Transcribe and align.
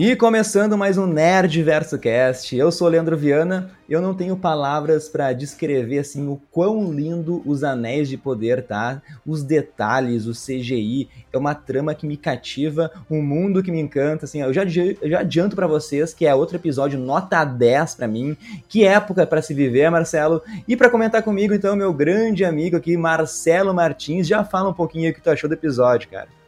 E 0.00 0.14
começando 0.14 0.78
mais 0.78 0.96
um 0.96 1.08
Nerd 1.08 1.60
Verso 1.60 1.98
Cast, 1.98 2.56
eu 2.56 2.70
sou 2.70 2.86
Leandro 2.86 3.16
Viana. 3.16 3.72
Eu 3.90 4.00
não 4.00 4.14
tenho 4.14 4.36
palavras 4.36 5.08
para 5.08 5.32
descrever 5.32 5.98
assim 5.98 6.28
o 6.28 6.40
quão 6.52 6.92
lindo 6.92 7.42
os 7.44 7.64
Anéis 7.64 8.08
de 8.08 8.16
Poder 8.16 8.62
tá, 8.62 9.02
os 9.26 9.42
detalhes, 9.42 10.26
o 10.26 10.32
CGI, 10.34 11.08
é 11.32 11.36
uma 11.36 11.52
trama 11.52 11.96
que 11.96 12.06
me 12.06 12.16
cativa, 12.16 12.92
um 13.10 13.20
mundo 13.20 13.60
que 13.60 13.72
me 13.72 13.80
encanta, 13.80 14.24
assim. 14.24 14.40
Eu 14.40 14.52
já, 14.52 14.62
eu 14.62 15.10
já 15.10 15.18
adianto 15.18 15.56
para 15.56 15.66
vocês 15.66 16.14
que 16.14 16.24
é 16.24 16.32
outro 16.32 16.54
episódio 16.54 16.96
nota 16.96 17.44
10 17.44 17.96
para 17.96 18.06
mim. 18.06 18.36
Que 18.68 18.84
época 18.84 19.26
para 19.26 19.42
se 19.42 19.52
viver, 19.52 19.90
Marcelo. 19.90 20.40
E 20.68 20.76
para 20.76 20.90
comentar 20.90 21.24
comigo 21.24 21.52
então 21.52 21.74
meu 21.74 21.92
grande 21.92 22.44
amigo 22.44 22.76
aqui, 22.76 22.96
Marcelo 22.96 23.74
Martins, 23.74 24.28
já 24.28 24.44
fala 24.44 24.68
um 24.68 24.74
pouquinho 24.74 25.10
o 25.10 25.12
que 25.12 25.20
tu 25.20 25.28
achou 25.28 25.48
do 25.48 25.54
episódio, 25.54 26.08
cara. 26.08 26.38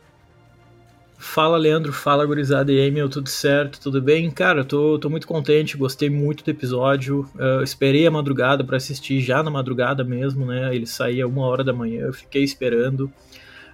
Fala, 1.21 1.59
Leandro. 1.59 1.93
Fala, 1.93 2.25
gurizada 2.25 2.73
e 2.73 2.79
Emil. 2.79 3.07
Tudo 3.07 3.29
certo? 3.29 3.79
Tudo 3.79 4.01
bem? 4.01 4.31
Cara, 4.31 4.65
tô, 4.65 4.99
tô 4.99 5.11
muito 5.11 5.27
contente. 5.27 5.77
Gostei 5.77 6.09
muito 6.09 6.43
do 6.43 6.51
episódio. 6.51 7.29
Uh, 7.35 7.63
esperei 7.63 8.07
a 8.07 8.11
madrugada 8.11 8.65
para 8.65 8.79
assistir, 8.79 9.21
já 9.21 9.43
na 9.43 9.51
madrugada 9.51 10.03
mesmo, 10.03 10.47
né? 10.47 10.75
Ele 10.75 10.87
saía 10.87 11.29
uma 11.29 11.47
hora 11.47 11.63
da 11.63 11.75
manhã. 11.75 12.07
Eu 12.07 12.15
fiquei 12.15 12.43
esperando. 12.43 13.13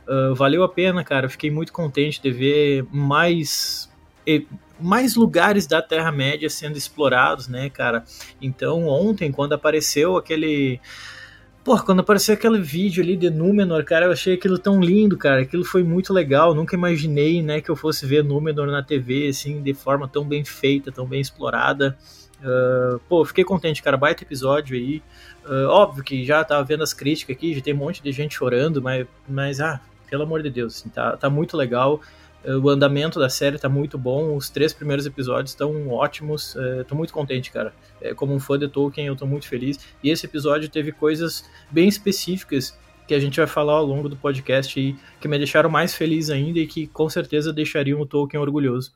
Uh, 0.08 0.34
valeu 0.34 0.64
a 0.64 0.68
pena, 0.68 1.04
cara. 1.04 1.28
Fiquei 1.28 1.48
muito 1.48 1.72
contente 1.72 2.20
de 2.20 2.32
ver 2.32 2.84
mais 2.90 3.88
mais 4.80 5.14
lugares 5.14 5.68
da 5.68 5.80
Terra-média 5.80 6.50
sendo 6.50 6.76
explorados, 6.76 7.46
né, 7.46 7.70
cara? 7.70 8.02
Então, 8.42 8.88
ontem, 8.88 9.30
quando 9.30 9.52
apareceu 9.52 10.16
aquele 10.16 10.80
Pô, 11.66 11.76
quando 11.82 11.98
apareceu 11.98 12.32
aquele 12.32 12.60
vídeo 12.60 13.02
ali 13.02 13.16
de 13.16 13.28
Númenor, 13.28 13.82
cara, 13.84 14.06
eu 14.06 14.12
achei 14.12 14.34
aquilo 14.34 14.56
tão 14.56 14.80
lindo, 14.80 15.18
cara. 15.18 15.42
Aquilo 15.42 15.64
foi 15.64 15.82
muito 15.82 16.12
legal. 16.12 16.54
Nunca 16.54 16.76
imaginei, 16.76 17.42
né, 17.42 17.60
que 17.60 17.68
eu 17.68 17.74
fosse 17.74 18.06
ver 18.06 18.22
Númenor 18.22 18.68
na 18.68 18.84
TV, 18.84 19.26
assim, 19.26 19.60
de 19.60 19.74
forma 19.74 20.06
tão 20.06 20.24
bem 20.24 20.44
feita, 20.44 20.92
tão 20.92 21.04
bem 21.04 21.20
explorada. 21.20 21.98
Uh, 22.38 23.00
pô, 23.08 23.24
fiquei 23.24 23.42
contente, 23.42 23.82
cara. 23.82 23.96
Baita 23.96 24.22
episódio 24.22 24.76
aí. 24.76 25.02
Uh, 25.44 25.66
óbvio 25.66 26.04
que 26.04 26.24
já 26.24 26.44
tava 26.44 26.62
vendo 26.62 26.84
as 26.84 26.94
críticas 26.94 27.34
aqui, 27.34 27.52
já 27.52 27.60
tem 27.60 27.74
um 27.74 27.78
monte 27.78 28.00
de 28.00 28.12
gente 28.12 28.36
chorando, 28.36 28.80
mas, 28.80 29.04
mas 29.28 29.60
ah, 29.60 29.80
pelo 30.08 30.22
amor 30.22 30.44
de 30.44 30.50
Deus, 30.50 30.76
assim, 30.76 30.88
tá, 30.88 31.16
tá 31.16 31.28
muito 31.28 31.56
legal. 31.56 32.00
O 32.62 32.68
andamento 32.68 33.18
da 33.18 33.28
série 33.28 33.58
tá 33.58 33.68
muito 33.68 33.98
bom, 33.98 34.36
os 34.36 34.48
três 34.48 34.72
primeiros 34.72 35.04
episódios 35.04 35.50
estão 35.50 35.88
ótimos. 35.88 36.54
Uh, 36.54 36.84
tô 36.86 36.94
muito 36.94 37.12
contente, 37.12 37.50
cara. 37.50 37.74
É, 38.00 38.14
como 38.14 38.32
um 38.32 38.38
fã 38.38 38.56
de 38.56 38.68
Tolkien, 38.68 39.08
eu 39.08 39.16
tô 39.16 39.26
muito 39.26 39.48
feliz. 39.48 39.78
E 40.02 40.10
esse 40.10 40.26
episódio 40.26 40.68
teve 40.68 40.92
coisas 40.92 41.44
bem 41.70 41.88
específicas 41.88 42.78
que 43.06 43.14
a 43.14 43.20
gente 43.20 43.38
vai 43.38 43.46
falar 43.46 43.74
ao 43.74 43.84
longo 43.84 44.08
do 44.08 44.16
podcast 44.16 44.78
aí, 44.78 44.96
que 45.20 45.28
me 45.28 45.38
deixaram 45.38 45.70
mais 45.70 45.94
feliz 45.94 46.30
ainda 46.30 46.58
e 46.58 46.66
que 46.66 46.86
com 46.86 47.08
certeza 47.08 47.52
deixariam 47.52 48.00
o 48.00 48.06
Tolkien 48.06 48.40
orgulhoso. 48.40 48.92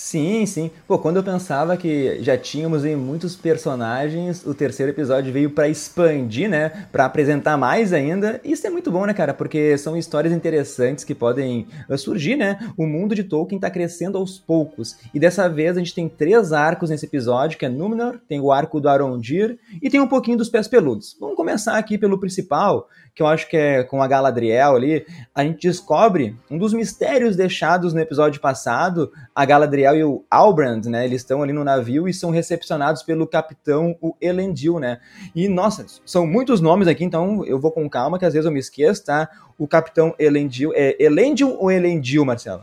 Sim, 0.00 0.46
sim. 0.46 0.70
Pô, 0.86 0.96
quando 0.96 1.16
eu 1.16 1.24
pensava 1.24 1.76
que 1.76 2.22
já 2.22 2.38
tínhamos 2.38 2.84
em 2.84 2.94
muitos 2.94 3.34
personagens, 3.34 4.46
o 4.46 4.54
terceiro 4.54 4.92
episódio 4.92 5.32
veio 5.32 5.50
para 5.50 5.68
expandir, 5.68 6.48
né? 6.48 6.86
Para 6.92 7.04
apresentar 7.04 7.56
mais 7.56 7.92
ainda. 7.92 8.40
Isso 8.44 8.64
é 8.64 8.70
muito 8.70 8.92
bom, 8.92 9.04
né, 9.06 9.12
cara? 9.12 9.34
Porque 9.34 9.76
são 9.76 9.96
histórias 9.96 10.32
interessantes 10.32 11.02
que 11.02 11.16
podem 11.16 11.66
eh, 11.90 11.96
surgir, 11.96 12.36
né? 12.36 12.72
O 12.76 12.86
mundo 12.86 13.12
de 13.12 13.24
Tolkien 13.24 13.58
tá 13.58 13.68
crescendo 13.68 14.16
aos 14.16 14.38
poucos. 14.38 14.96
E 15.12 15.18
dessa 15.18 15.48
vez 15.48 15.76
a 15.76 15.80
gente 15.80 15.96
tem 15.96 16.08
três 16.08 16.52
arcos 16.52 16.90
nesse 16.90 17.04
episódio, 17.04 17.58
que 17.58 17.66
é 17.66 17.68
Númenor, 17.68 18.20
tem 18.28 18.40
o 18.40 18.52
arco 18.52 18.80
do 18.80 18.88
Arondir 18.88 19.58
e 19.82 19.90
tem 19.90 19.98
um 19.98 20.06
pouquinho 20.06 20.38
dos 20.38 20.48
pés 20.48 20.68
peludos. 20.68 21.16
Vamos 21.18 21.34
começar 21.34 21.76
aqui 21.76 21.98
pelo 21.98 22.20
principal, 22.20 22.88
que 23.18 23.22
eu 23.22 23.26
acho 23.26 23.48
que 23.48 23.56
é 23.56 23.82
com 23.82 24.00
a 24.00 24.06
Galadriel 24.06 24.76
ali, 24.76 25.04
a 25.34 25.42
gente 25.42 25.66
descobre 25.66 26.36
um 26.48 26.56
dos 26.56 26.72
mistérios 26.72 27.34
deixados 27.34 27.92
no 27.92 27.98
episódio 27.98 28.40
passado. 28.40 29.10
A 29.34 29.44
Galadriel 29.44 29.96
e 29.96 30.04
o 30.04 30.24
Albrand, 30.30 30.84
né? 30.84 31.04
Eles 31.04 31.22
estão 31.22 31.42
ali 31.42 31.52
no 31.52 31.64
navio 31.64 32.08
e 32.08 32.14
são 32.14 32.30
recepcionados 32.30 33.02
pelo 33.02 33.26
capitão, 33.26 33.96
o 34.00 34.14
Elendil, 34.20 34.78
né? 34.78 35.00
E, 35.34 35.48
nossa, 35.48 35.84
são 36.06 36.28
muitos 36.28 36.60
nomes 36.60 36.86
aqui, 36.86 37.02
então 37.02 37.44
eu 37.44 37.58
vou 37.58 37.72
com 37.72 37.90
calma, 37.90 38.20
que 38.20 38.24
às 38.24 38.34
vezes 38.34 38.46
eu 38.46 38.52
me 38.52 38.60
esqueço, 38.60 39.06
tá? 39.06 39.28
O 39.58 39.66
capitão 39.66 40.14
Elendil. 40.16 40.70
É 40.76 40.94
Elendil 41.02 41.56
ou 41.58 41.72
Elendil, 41.72 42.24
Marcelo? 42.24 42.62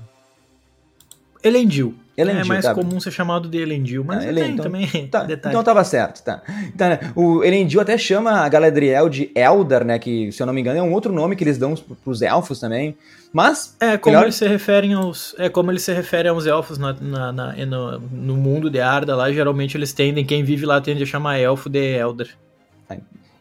Elendil. 1.44 1.96
Elendil, 2.18 2.44
é 2.44 2.48
mais 2.48 2.66
tá. 2.66 2.74
comum 2.74 3.00
ser 3.00 3.12
chamado 3.12 3.50
de 3.50 3.58
Elendil, 3.58 4.04
mas 4.04 4.24
ah, 4.24 4.30
Elendil, 4.30 4.54
então, 4.54 4.66
também 4.66 4.88
tá, 5.08 5.28
Então 5.30 5.64
tava 5.64 5.84
certo, 5.84 6.24
tá. 6.24 6.42
Então, 6.74 6.90
né, 6.90 7.00
o 7.16 7.44
Elendil 7.44 7.82
até 7.82 7.98
chama 7.98 8.32
a 8.32 8.50
Galadriel 8.50 9.10
de 9.10 9.32
Eldar, 9.36 9.84
né, 9.84 10.00
que 10.00 10.32
se 10.32 10.42
eu 10.42 10.48
não 10.48 10.54
me 10.54 10.62
engano 10.62 10.80
é 10.80 10.82
um 10.82 10.94
outro 10.94 11.12
nome 11.12 11.36
que 11.36 11.44
eles 11.44 11.58
dão 11.58 11.76
pros 12.04 12.22
elfos 12.22 12.60
também, 12.60 12.96
mas... 13.34 13.76
É, 13.80 13.98
como 13.98 14.14
melhor... 14.14 14.26
eles 14.26 14.36
se 14.36 14.48
referem 14.48 14.94
aos... 14.94 15.36
É, 15.38 15.50
como 15.50 15.72
eles 15.72 15.84
se 15.84 15.94
referem 15.94 16.32
aos 16.32 16.46
elfos 16.46 16.78
na, 16.78 16.94
na, 16.94 17.32
na 17.32 17.66
no, 17.66 18.00
no, 18.00 18.36
mundo 18.38 18.70
de 18.70 18.80
Arda 18.80 19.16
lá, 19.16 19.32
geralmente 19.32 19.76
eles 19.76 19.92
tendem, 19.92 20.26
quem 20.26 20.44
vive 20.44 20.66
lá 20.66 20.80
tende 20.80 21.04
a 21.04 21.06
chamar 21.06 21.38
elfo 21.38 21.70
de 21.70 21.98
Eldar. 21.98 22.28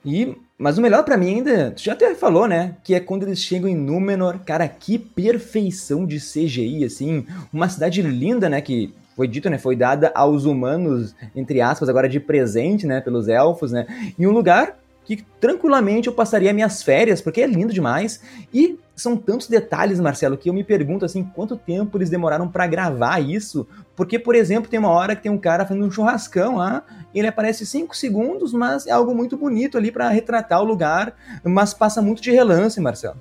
E, 0.04 0.36
mas 0.58 0.78
o 0.78 0.82
melhor 0.82 1.02
para 1.04 1.16
mim 1.16 1.36
ainda, 1.36 1.72
tu 1.72 1.82
já 1.82 1.92
até 1.94 2.14
falou, 2.14 2.46
né? 2.46 2.76
Que 2.84 2.94
é 2.94 3.00
quando 3.00 3.24
eles 3.24 3.40
chegam 3.40 3.68
em 3.68 3.74
Númenor, 3.74 4.38
cara, 4.40 4.68
que 4.68 4.98
perfeição 4.98 6.06
de 6.06 6.18
CGI, 6.18 6.84
assim. 6.84 7.26
Uma 7.52 7.68
cidade 7.68 8.00
linda, 8.02 8.48
né? 8.48 8.60
Que 8.60 8.94
foi 9.16 9.26
dito, 9.26 9.50
né? 9.50 9.58
Foi 9.58 9.74
dada 9.74 10.12
aos 10.14 10.44
humanos, 10.44 11.14
entre 11.34 11.60
aspas, 11.60 11.88
agora 11.88 12.08
de 12.08 12.20
presente, 12.20 12.86
né? 12.86 13.00
Pelos 13.00 13.28
elfos, 13.28 13.72
né? 13.72 13.86
Em 14.18 14.26
um 14.26 14.30
lugar 14.30 14.78
que 15.04 15.22
tranquilamente 15.38 16.08
eu 16.08 16.14
passaria 16.14 16.52
minhas 16.52 16.82
férias, 16.82 17.20
porque 17.20 17.42
é 17.42 17.46
lindo 17.46 17.72
demais. 17.72 18.20
E 18.52 18.78
são 18.96 19.16
tantos 19.16 19.48
detalhes, 19.48 20.00
Marcelo, 20.00 20.38
que 20.38 20.48
eu 20.48 20.54
me 20.54 20.64
pergunto 20.64 21.04
assim, 21.04 21.24
quanto 21.24 21.56
tempo 21.56 21.98
eles 21.98 22.08
demoraram 22.08 22.48
para 22.48 22.66
gravar 22.66 23.20
isso? 23.20 23.66
Porque, 23.96 24.18
por 24.18 24.34
exemplo, 24.34 24.68
tem 24.68 24.78
uma 24.78 24.88
hora 24.88 25.14
que 25.14 25.22
tem 25.22 25.30
um 25.30 25.38
cara 25.38 25.64
fazendo 25.64 25.86
um 25.86 25.90
churrascão 25.90 26.56
lá, 26.56 26.82
ele 27.14 27.28
aparece 27.28 27.64
5 27.64 27.96
segundos, 27.96 28.52
mas 28.52 28.86
é 28.86 28.90
algo 28.90 29.14
muito 29.14 29.36
bonito 29.36 29.78
ali 29.78 29.92
para 29.92 30.08
retratar 30.08 30.60
o 30.60 30.64
lugar, 30.64 31.14
mas 31.44 31.72
passa 31.72 32.02
muito 32.02 32.20
de 32.20 32.32
relance, 32.32 32.80
Marcelo. 32.80 33.16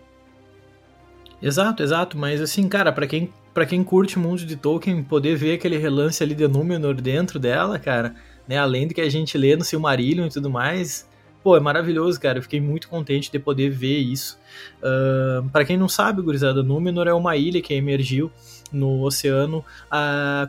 Exato, 1.41 1.83
exato, 1.83 2.17
mas 2.17 2.41
assim, 2.41 2.67
cara, 2.67 2.91
para 2.91 3.05
quem 3.05 3.31
para 3.53 3.67
quem 3.67 3.83
curte 3.83 4.17
o 4.17 4.19
mundo 4.19 4.43
de 4.43 4.55
Tolkien, 4.55 5.03
poder 5.03 5.35
ver 5.35 5.53
aquele 5.53 5.77
relance 5.77 6.23
ali 6.23 6.33
de 6.33 6.47
Númenor 6.47 6.95
dentro 6.95 7.37
dela, 7.37 7.77
cara, 7.77 8.15
né, 8.47 8.57
além 8.57 8.87
do 8.87 8.95
que 8.95 9.01
a 9.01 9.09
gente 9.09 9.37
lê 9.37 9.55
no 9.55 9.63
Silmarillion 9.63 10.25
e 10.25 10.29
tudo 10.29 10.49
mais, 10.49 11.07
pô, 11.43 11.55
é 11.55 11.59
maravilhoso, 11.59 12.19
cara. 12.19 12.39
Eu 12.39 12.41
fiquei 12.41 12.59
muito 12.59 12.89
contente 12.89 13.31
de 13.31 13.37
poder 13.37 13.69
ver 13.69 13.99
isso. 13.99 14.39
Uh, 14.79 15.47
para 15.49 15.65
quem 15.65 15.77
não 15.77 15.87
sabe, 15.87 16.21
gurizada, 16.21 16.63
Númenor 16.63 17.07
é 17.07 17.13
uma 17.13 17.37
ilha 17.37 17.61
que 17.61 17.75
emergiu 17.75 18.31
no 18.73 19.03
oceano 19.03 19.63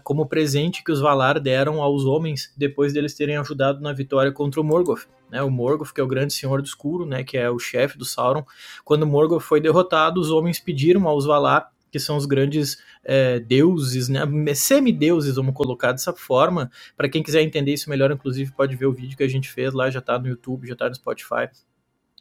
como 0.03 0.27
presente 0.27 0.83
que 0.83 0.91
os 0.91 1.01
Valar 1.01 1.39
deram 1.39 1.83
aos 1.83 2.05
homens 2.05 2.53
depois 2.57 2.93
deles 2.93 3.15
terem 3.15 3.37
ajudado 3.37 3.81
na 3.81 3.93
vitória 3.93 4.33
contra 4.33 4.61
o 4.61 4.65
Morgoth. 4.65 5.07
Né, 5.31 5.43
o 5.43 5.51
Morgoth, 5.51 5.93
que 5.93 6.01
é 6.01 6.05
o 6.05 6.09
grande 6.09 6.33
senhor 6.33 6.63
do 6.63 6.67
escuro, 6.67 7.07
né, 7.07 7.25
que 7.25 7.37
é 7.37 7.51
o 7.51 7.59
chefe 7.59 7.99
do 7.99 8.05
Sauron. 8.05 8.45
Quando 8.85 9.07
Morgoth 9.07 9.41
foi 9.41 9.61
derrotado, 9.61 10.21
os 10.21 10.31
homens 10.31 10.61
pediram 10.61 11.09
aos 11.09 11.25
Valar 11.25 11.73
que 11.91 12.01
são 12.01 12.17
os 12.17 12.27
grandes 12.27 12.77
é, 13.05 13.39
deuses, 13.39 14.09
né, 14.09 14.21
semideuses, 14.53 15.37
vamos 15.37 15.55
colocar 15.55 15.93
dessa 15.93 16.13
forma. 16.13 16.69
Para 16.97 17.09
quem 17.09 17.23
quiser 17.23 17.41
entender 17.41 17.73
isso 17.73 17.89
melhor, 17.89 18.11
inclusive, 18.11 18.51
pode 18.51 18.75
ver 18.75 18.87
o 18.87 18.93
vídeo 18.93 19.17
que 19.17 19.23
a 19.23 19.29
gente 19.29 19.49
fez 19.49 19.73
lá, 19.73 19.89
já 19.89 20.01
está 20.01 20.19
no 20.19 20.27
YouTube, 20.27 20.67
já 20.67 20.73
está 20.73 20.89
no 20.89 20.95
Spotify 20.97 21.49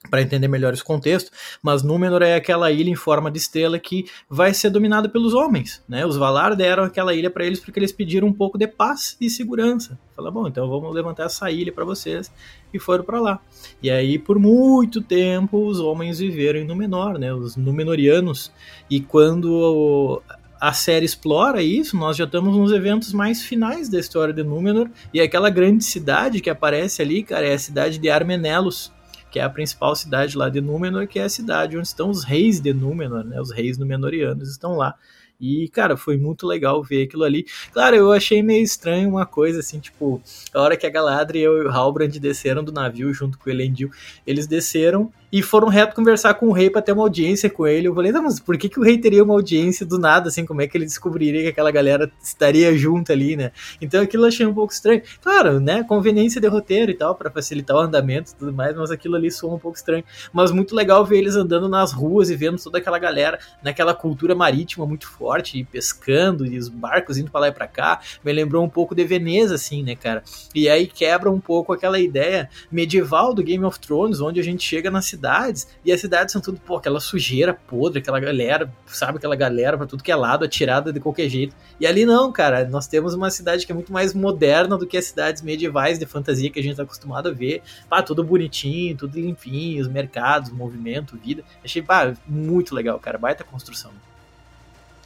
para 0.09 0.21
entender 0.21 0.47
melhor 0.47 0.73
esse 0.73 0.83
contexto, 0.83 1.31
mas 1.61 1.81
Númenor 1.81 2.21
é 2.21 2.35
aquela 2.35 2.71
ilha 2.71 2.89
em 2.89 2.95
forma 2.95 3.31
de 3.31 3.37
estrela 3.37 3.79
que 3.79 4.05
vai 4.29 4.53
ser 4.53 4.69
dominada 4.69 5.09
pelos 5.09 5.33
homens, 5.33 5.81
né? 5.87 6.05
Os 6.05 6.17
Valar 6.17 6.55
deram 6.55 6.83
aquela 6.83 7.13
ilha 7.13 7.29
para 7.29 7.45
eles 7.45 7.59
porque 7.59 7.79
eles 7.79 7.91
pediram 7.91 8.27
um 8.27 8.33
pouco 8.33 8.57
de 8.57 8.67
paz 8.67 9.17
e 9.19 9.29
segurança. 9.29 9.97
Fala, 10.15 10.29
bom, 10.29 10.47
então 10.47 10.67
vamos 10.69 10.93
levantar 10.93 11.25
essa 11.25 11.49
ilha 11.49 11.71
para 11.71 11.85
vocês 11.85 12.31
e 12.73 12.79
foram 12.79 13.03
para 13.03 13.19
lá. 13.19 13.39
E 13.81 13.89
aí 13.89 14.19
por 14.19 14.37
muito 14.37 15.01
tempo 15.01 15.65
os 15.65 15.79
homens 15.79 16.19
viveram 16.19 16.59
em 16.59 16.65
Númenor, 16.65 17.17
né? 17.17 17.33
Os 17.33 17.55
Númenorianos. 17.55 18.51
E 18.89 18.99
quando 18.99 20.21
a 20.59 20.71
série 20.73 21.05
explora 21.05 21.61
isso, 21.61 21.97
nós 21.97 22.15
já 22.15 22.25
estamos 22.25 22.55
nos 22.55 22.71
eventos 22.71 23.11
mais 23.13 23.41
finais 23.41 23.89
da 23.89 23.99
história 23.99 24.33
de 24.33 24.43
Númenor 24.43 24.89
e 25.13 25.19
aquela 25.19 25.49
grande 25.49 25.83
cidade 25.83 26.39
que 26.39 26.49
aparece 26.49 27.01
ali, 27.01 27.23
cara, 27.23 27.47
é 27.47 27.53
a 27.53 27.59
cidade 27.59 27.97
de 27.97 28.09
Armenelos 28.09 28.91
que 29.33 29.39
é 29.39 29.43
a 29.43 29.49
principal 29.49 29.95
cidade 29.95 30.37
lá 30.37 30.47
de 30.47 30.61
Númenor, 30.61 31.07
que 31.07 31.17
é 31.17 31.23
a 31.23 31.29
cidade 31.29 31.75
onde 31.75 31.87
estão 31.87 32.11
os 32.11 32.23
reis 32.23 32.59
de 32.59 32.71
Númenor, 32.71 33.23
né? 33.23 33.41
Os 33.41 33.51
reis 33.51 33.79
Númenorianos 33.79 34.47
estão 34.47 34.77
lá. 34.77 34.93
E, 35.41 35.67
cara, 35.69 35.97
foi 35.97 36.17
muito 36.17 36.45
legal 36.45 36.83
ver 36.83 37.07
aquilo 37.07 37.23
ali. 37.23 37.47
Claro, 37.71 37.95
eu 37.95 38.11
achei 38.11 38.43
meio 38.43 38.63
estranho 38.63 39.09
uma 39.09 39.25
coisa, 39.25 39.59
assim, 39.59 39.79
tipo, 39.79 40.21
a 40.53 40.61
hora 40.61 40.77
que 40.77 40.85
a 40.85 40.89
Galadriel 40.89 41.57
e 41.57 41.65
o 41.65 41.71
Halbrand 41.71 42.11
desceram 42.19 42.63
do 42.63 42.71
navio 42.71 43.11
junto 43.11 43.39
com 43.39 43.49
o 43.49 43.51
Elendil, 43.51 43.89
eles 44.25 44.45
desceram 44.45 45.11
e 45.33 45.41
foram 45.41 45.67
reto 45.67 45.95
conversar 45.95 46.35
com 46.35 46.45
o 46.45 46.51
rei 46.51 46.69
para 46.69 46.79
ter 46.79 46.91
uma 46.91 47.01
audiência 47.01 47.49
com 47.49 47.65
ele. 47.65 47.87
Eu 47.87 47.95
falei, 47.95 48.11
mas 48.11 48.39
por 48.39 48.55
que, 48.55 48.69
que 48.69 48.79
o 48.79 48.83
rei 48.83 48.99
teria 48.99 49.23
uma 49.23 49.33
audiência 49.33 49.83
do 49.83 49.97
nada, 49.97 50.29
assim, 50.29 50.45
como 50.45 50.61
é 50.61 50.67
que 50.67 50.77
ele 50.77 50.85
descobriria 50.85 51.41
que 51.41 51.47
aquela 51.47 51.71
galera 51.71 52.11
estaria 52.21 52.77
junto 52.77 53.11
ali, 53.11 53.35
né? 53.35 53.51
Então 53.81 53.99
aquilo 53.99 54.25
eu 54.25 54.27
achei 54.27 54.45
um 54.45 54.53
pouco 54.53 54.71
estranho. 54.71 55.01
Claro, 55.23 55.59
né, 55.59 55.83
conveniência 55.83 56.39
de 56.39 56.47
roteiro 56.47 56.91
e 56.91 56.93
tal, 56.93 57.15
para 57.15 57.31
facilitar 57.31 57.75
o 57.75 57.79
andamento 57.79 58.31
e 58.31 58.35
tudo 58.35 58.53
mais, 58.53 58.75
mas 58.75 58.91
aquilo 58.91 59.15
ali 59.15 59.31
soa 59.31 59.55
um 59.55 59.59
pouco 59.59 59.75
estranho. 59.75 60.03
Mas 60.31 60.51
muito 60.51 60.75
legal 60.75 61.03
ver 61.03 61.17
eles 61.17 61.35
andando 61.35 61.67
nas 61.67 61.91
ruas 61.91 62.29
e 62.29 62.35
vendo 62.35 62.61
toda 62.61 62.77
aquela 62.77 62.99
galera 62.99 63.39
naquela 63.63 63.95
cultura 63.95 64.35
marítima 64.35 64.85
muito 64.85 65.09
forte 65.09 65.57
ir 65.57 65.65
pescando, 65.65 66.45
e 66.45 66.59
os 66.59 66.69
barcos 66.69 67.17
indo 67.17 67.31
para 67.31 67.41
lá 67.41 67.47
e 67.47 67.51
pra 67.51 67.67
cá, 67.67 67.99
me 68.23 68.31
lembrou 68.31 68.63
um 68.63 68.69
pouco 68.69 68.93
de 68.93 69.03
Veneza, 69.03 69.55
assim, 69.55 69.81
né, 69.81 69.95
cara? 69.95 70.23
E 70.53 70.69
aí 70.69 70.85
quebra 70.85 71.31
um 71.31 71.39
pouco 71.39 71.73
aquela 71.73 71.99
ideia 71.99 72.47
medieval 72.71 73.33
do 73.33 73.41
Game 73.41 73.65
of 73.65 73.79
Thrones, 73.79 74.21
onde 74.21 74.39
a 74.39 74.43
gente 74.43 74.63
chega 74.63 74.91
nas 74.91 75.05
cidades, 75.23 75.67
e 75.85 75.91
as 75.91 76.01
cidades 76.01 76.33
são 76.33 76.41
tudo, 76.41 76.59
pô, 76.59 76.75
aquela 76.75 76.99
sujeira 76.99 77.53
podre, 77.53 77.99
aquela 77.99 78.19
galera, 78.19 78.71
sabe, 78.85 79.17
aquela 79.17 79.35
galera 79.35 79.77
pra 79.77 79.87
tudo 79.87 80.03
que 80.03 80.11
é 80.11 80.15
lado, 80.15 80.43
atirada 80.43 80.91
de 80.91 80.99
qualquer 80.99 81.29
jeito. 81.29 81.55
E 81.79 81.87
ali 81.87 82.05
não, 82.05 82.31
cara, 82.31 82.67
nós 82.67 82.87
temos 82.87 83.13
uma 83.13 83.31
cidade 83.31 83.65
que 83.65 83.71
é 83.71 83.75
muito 83.75 83.93
mais 83.93 84.13
moderna 84.13 84.77
do 84.77 84.85
que 84.85 84.97
as 84.97 85.05
cidades 85.05 85.41
medievais 85.41 85.97
de 85.97 86.05
fantasia 86.05 86.49
que 86.49 86.59
a 86.59 86.63
gente 86.63 86.75
tá 86.75 86.83
acostumado 86.83 87.29
a 87.29 87.31
ver. 87.31 87.61
Pá, 87.89 88.03
tudo 88.03 88.21
bonitinho, 88.21 88.97
tudo 88.97 89.17
limpinho, 89.17 89.81
os 89.81 89.87
mercados, 89.87 90.51
movimento, 90.51 91.17
vida. 91.17 91.43
Achei, 91.63 91.81
pá, 91.81 92.13
muito 92.27 92.75
legal, 92.75 92.99
cara, 92.99 93.17
baita 93.17 93.45
construção. 93.45 93.91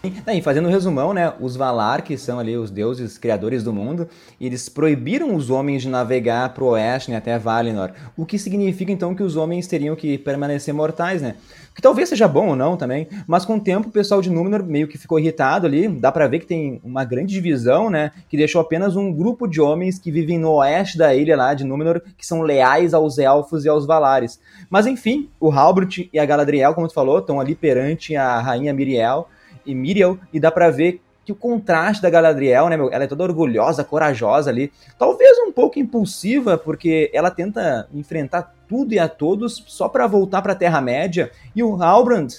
E 0.04 0.42
fazendo 0.44 0.68
um 0.68 0.72
resumão, 0.72 1.12
né, 1.12 1.34
os 1.40 1.56
Valar, 1.56 2.04
que 2.04 2.18
são 2.18 2.38
ali 2.38 2.56
os 2.56 2.70
deuses 2.70 3.18
criadores 3.18 3.64
do 3.64 3.74
mundo, 3.74 4.08
eles 4.40 4.70
proibiram 4.70 5.36
os 5.36 5.50
homens 5.50 5.82
de 5.82 5.90
navegar 5.90 6.54
para 6.54 6.64
o 6.64 6.68
oeste, 6.68 7.10
né, 7.10 7.18
até 7.18 7.38
Valinor, 7.40 7.92
o 8.16 8.24
que 8.24 8.38
significa 8.38 8.92
então 8.92 9.16
que 9.16 9.24
os 9.24 9.36
homens 9.36 9.66
teriam 9.66 9.96
que 9.96 10.20
permanecer 10.20 10.72
mortais, 10.72 11.22
né? 11.22 11.36
Que 11.74 11.82
talvez 11.82 12.10
seja 12.10 12.28
bom 12.28 12.50
ou 12.50 12.56
não 12.56 12.78
também, 12.78 13.08
mas 13.28 13.44
com 13.44 13.56
o 13.56 13.60
tempo 13.60 13.90
o 13.90 13.92
pessoal 13.92 14.22
de 14.22 14.30
Númenor 14.30 14.64
meio 14.64 14.88
que 14.88 15.00
ficou 15.00 15.20
irritado 15.20 15.66
ali, 15.66 15.88
dá 15.88 16.12
para 16.12 16.28
ver 16.28 16.40
que 16.40 16.46
tem 16.46 16.80
uma 16.84 17.04
grande 17.04 17.34
divisão, 17.34 17.90
né, 17.90 18.12
que 18.30 18.38
deixou 18.38 18.62
apenas 18.62 18.96
um 18.96 19.12
grupo 19.12 19.48
de 19.48 19.60
homens 19.60 19.98
que 19.98 20.12
vivem 20.12 20.38
no 20.38 20.54
oeste 20.54 20.96
da 20.96 21.16
ilha 21.16 21.36
lá 21.36 21.56
de 21.56 21.64
Númenor, 21.64 22.02
que 22.16 22.26
são 22.26 22.44
leais 22.44 22.94
aos 22.94 23.18
elfos 23.18 23.66
e 23.66 23.70
aos 23.70 23.88
Valares. 23.88 24.40
Mas 24.70 24.86
enfim, 24.86 25.28
o 25.40 25.52
Halbrut 25.52 26.08
e 26.14 26.20
a 26.20 26.26
Galadriel, 26.26 26.76
como 26.76 26.88
tu 26.88 26.94
falou, 26.94 27.18
estão 27.18 27.40
ali 27.40 27.56
perante 27.56 28.16
a 28.16 28.40
rainha 28.40 28.74
Miriel, 28.74 29.28
e 29.68 29.76
Miriel, 29.76 30.18
e 30.34 30.40
dá 30.40 30.50
pra 30.50 30.72
ver 30.72 31.02
que 31.26 31.32
o 31.34 31.36
contraste 31.36 32.02
da 32.02 32.10
Galadriel, 32.10 32.70
né, 32.70 32.78
meu, 32.78 32.90
ela 32.90 33.04
é 33.04 33.08
toda 33.08 33.24
orgulhosa, 33.24 33.84
corajosa 33.84 34.50
ali, 34.50 34.72
talvez 34.98 35.38
um 35.40 35.52
pouco 35.52 35.78
impulsiva, 35.78 36.58
porque 36.58 37.12
ela 37.14 37.30
tenta 37.30 37.86
enfrentar 37.94 38.56
tudo 38.66 38.94
e 38.94 39.00
a 39.00 39.10
todos 39.10 39.62
só 39.68 39.90
para 39.90 40.08
voltar 40.08 40.42
para 40.42 40.54
a 40.54 40.56
Terra-média, 40.56 41.30
e 41.54 41.62
o 41.62 41.84
Halbrand 41.84 42.30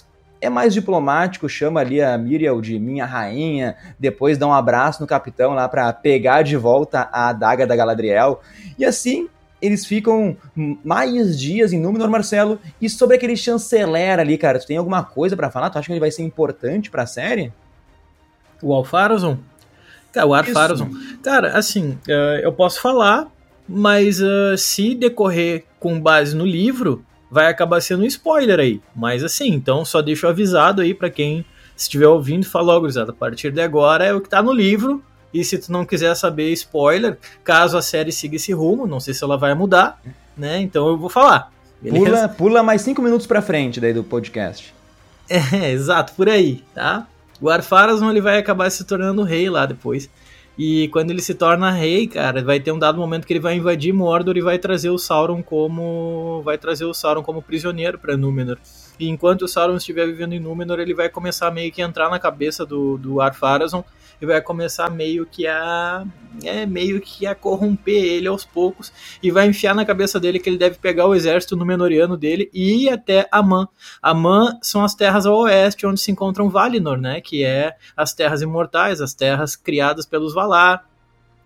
é 0.40 0.48
mais 0.48 0.72
diplomático, 0.72 1.48
chama 1.50 1.80
ali 1.80 2.00
a 2.00 2.16
Miriel 2.16 2.62
de 2.62 2.78
minha 2.78 3.04
rainha, 3.04 3.76
depois 3.98 4.38
dá 4.38 4.46
um 4.46 4.54
abraço 4.54 5.02
no 5.02 5.06
capitão 5.06 5.52
lá 5.52 5.68
para 5.68 5.92
pegar 5.92 6.40
de 6.40 6.56
volta 6.56 7.10
a 7.12 7.28
adaga 7.28 7.66
da 7.66 7.76
Galadriel, 7.76 8.40
e 8.78 8.86
assim 8.86 9.28
eles 9.60 9.84
ficam 9.86 10.36
mais 10.84 11.38
dias 11.38 11.72
em 11.72 11.80
Númenor, 11.80 12.08
Marcelo. 12.08 12.60
E 12.80 12.88
sobre 12.88 13.16
aquele 13.16 13.36
chanceler 13.36 14.18
ali, 14.18 14.38
cara, 14.38 14.58
tu 14.58 14.66
tem 14.66 14.76
alguma 14.76 15.02
coisa 15.02 15.36
para 15.36 15.50
falar? 15.50 15.70
Tu 15.70 15.78
acha 15.78 15.86
que 15.86 15.92
ele 15.92 16.00
vai 16.00 16.10
ser 16.10 16.22
importante 16.22 16.90
pra 16.90 17.06
série? 17.06 17.52
O 18.62 18.72
Alfarazon? 18.72 19.38
Cara, 20.12 20.26
o 20.26 20.34
Alfarazon. 20.34 20.90
Cara, 21.22 21.56
assim, 21.56 21.98
uh, 22.08 22.40
eu 22.42 22.52
posso 22.52 22.80
falar, 22.80 23.26
mas 23.68 24.20
uh, 24.20 24.56
se 24.56 24.94
decorrer 24.94 25.64
com 25.78 26.00
base 26.00 26.34
no 26.34 26.46
livro, 26.46 27.04
vai 27.30 27.46
acabar 27.46 27.80
sendo 27.80 28.02
um 28.02 28.06
spoiler 28.06 28.58
aí. 28.58 28.80
Mas 28.94 29.22
assim, 29.22 29.48
então 29.48 29.84
só 29.84 30.00
deixo 30.00 30.26
avisado 30.26 30.82
aí 30.82 30.94
para 30.94 31.10
quem 31.10 31.44
estiver 31.76 32.08
ouvindo, 32.08 32.44
fala 32.44 32.74
logo, 32.74 32.88
a 32.98 33.12
partir 33.12 33.52
de 33.52 33.60
agora 33.60 34.04
é 34.04 34.12
o 34.12 34.20
que 34.20 34.28
tá 34.28 34.42
no 34.42 34.52
livro, 34.52 35.02
e 35.32 35.44
se 35.44 35.58
tu 35.58 35.70
não 35.70 35.84
quiser 35.84 36.14
saber 36.14 36.52
spoiler, 36.52 37.18
caso 37.44 37.76
a 37.76 37.82
série 37.82 38.12
siga 38.12 38.36
esse 38.36 38.52
rumo, 38.52 38.86
não 38.86 39.00
sei 39.00 39.12
se 39.12 39.22
ela 39.22 39.36
vai 39.36 39.54
mudar, 39.54 40.00
né? 40.36 40.60
Então 40.60 40.88
eu 40.88 40.96
vou 40.96 41.10
falar. 41.10 41.52
Pula, 41.82 42.28
pula 42.28 42.62
mais 42.62 42.82
cinco 42.82 43.02
minutos 43.02 43.26
pra 43.26 43.42
frente 43.42 43.80
daí 43.80 43.92
do 43.92 44.04
podcast. 44.04 44.74
É, 45.30 45.72
exato, 45.72 46.14
por 46.14 46.26
aí, 46.26 46.64
tá? 46.74 47.06
O 47.38 47.50
Arpharazon 47.50 48.08
ele 48.10 48.20
vai 48.22 48.38
acabar 48.38 48.70
se 48.70 48.82
tornando 48.84 49.22
rei 49.22 49.50
lá 49.50 49.66
depois. 49.66 50.08
E 50.58 50.88
quando 50.88 51.10
ele 51.10 51.20
se 51.20 51.34
torna 51.34 51.70
rei, 51.70 52.08
cara, 52.08 52.42
vai 52.42 52.58
ter 52.58 52.72
um 52.72 52.78
dado 52.78 52.98
momento 52.98 53.26
que 53.26 53.32
ele 53.34 53.38
vai 53.38 53.54
invadir 53.54 53.92
Mordor 53.92 54.36
e 54.36 54.40
vai 54.40 54.58
trazer 54.58 54.90
o 54.90 54.98
Sauron 54.98 55.40
como 55.40 56.42
vai 56.44 56.58
trazer 56.58 56.84
o 56.84 56.92
Sauron 56.92 57.22
como 57.22 57.40
prisioneiro 57.42 57.96
para 57.96 58.16
Númenor. 58.16 58.58
E 58.98 59.08
enquanto 59.08 59.42
o 59.42 59.48
Sauron 59.48 59.76
estiver 59.76 60.06
vivendo 60.06 60.32
em 60.32 60.40
Númenor, 60.40 60.80
ele 60.80 60.94
vai 60.94 61.08
começar 61.08 61.50
meio 61.52 61.70
que 61.70 61.80
a 61.80 61.86
entrar 61.86 62.10
na 62.10 62.18
cabeça 62.18 62.66
do, 62.66 62.98
do 62.98 63.20
Arpharazon 63.20 63.84
e 64.20 64.26
vai 64.26 64.40
começar 64.40 64.90
meio 64.90 65.26
que 65.26 65.46
a 65.46 66.04
é, 66.44 66.66
meio 66.66 67.00
que 67.00 67.26
a 67.26 67.34
corromper 67.34 68.04
ele 68.04 68.28
aos 68.28 68.44
poucos. 68.44 68.92
E 69.22 69.30
vai 69.30 69.46
enfiar 69.46 69.74
na 69.74 69.84
cabeça 69.84 70.20
dele 70.20 70.38
que 70.38 70.48
ele 70.48 70.58
deve 70.58 70.78
pegar 70.78 71.06
o 71.06 71.14
exército 71.14 71.56
númenoriano 71.56 72.16
dele 72.16 72.50
e 72.52 72.84
ir 72.84 72.90
até 72.90 73.28
Amã. 73.30 73.68
Amã 74.02 74.58
são 74.62 74.84
as 74.84 74.94
terras 74.94 75.26
ao 75.26 75.36
oeste 75.38 75.86
onde 75.86 76.00
se 76.00 76.10
encontram 76.10 76.50
Valinor, 76.50 76.98
né, 76.98 77.20
que 77.20 77.44
é 77.44 77.76
as 77.96 78.12
terras 78.12 78.42
imortais, 78.42 79.00
as 79.00 79.14
terras 79.14 79.56
criadas 79.56 80.06
pelos 80.06 80.34
Valar 80.34 80.88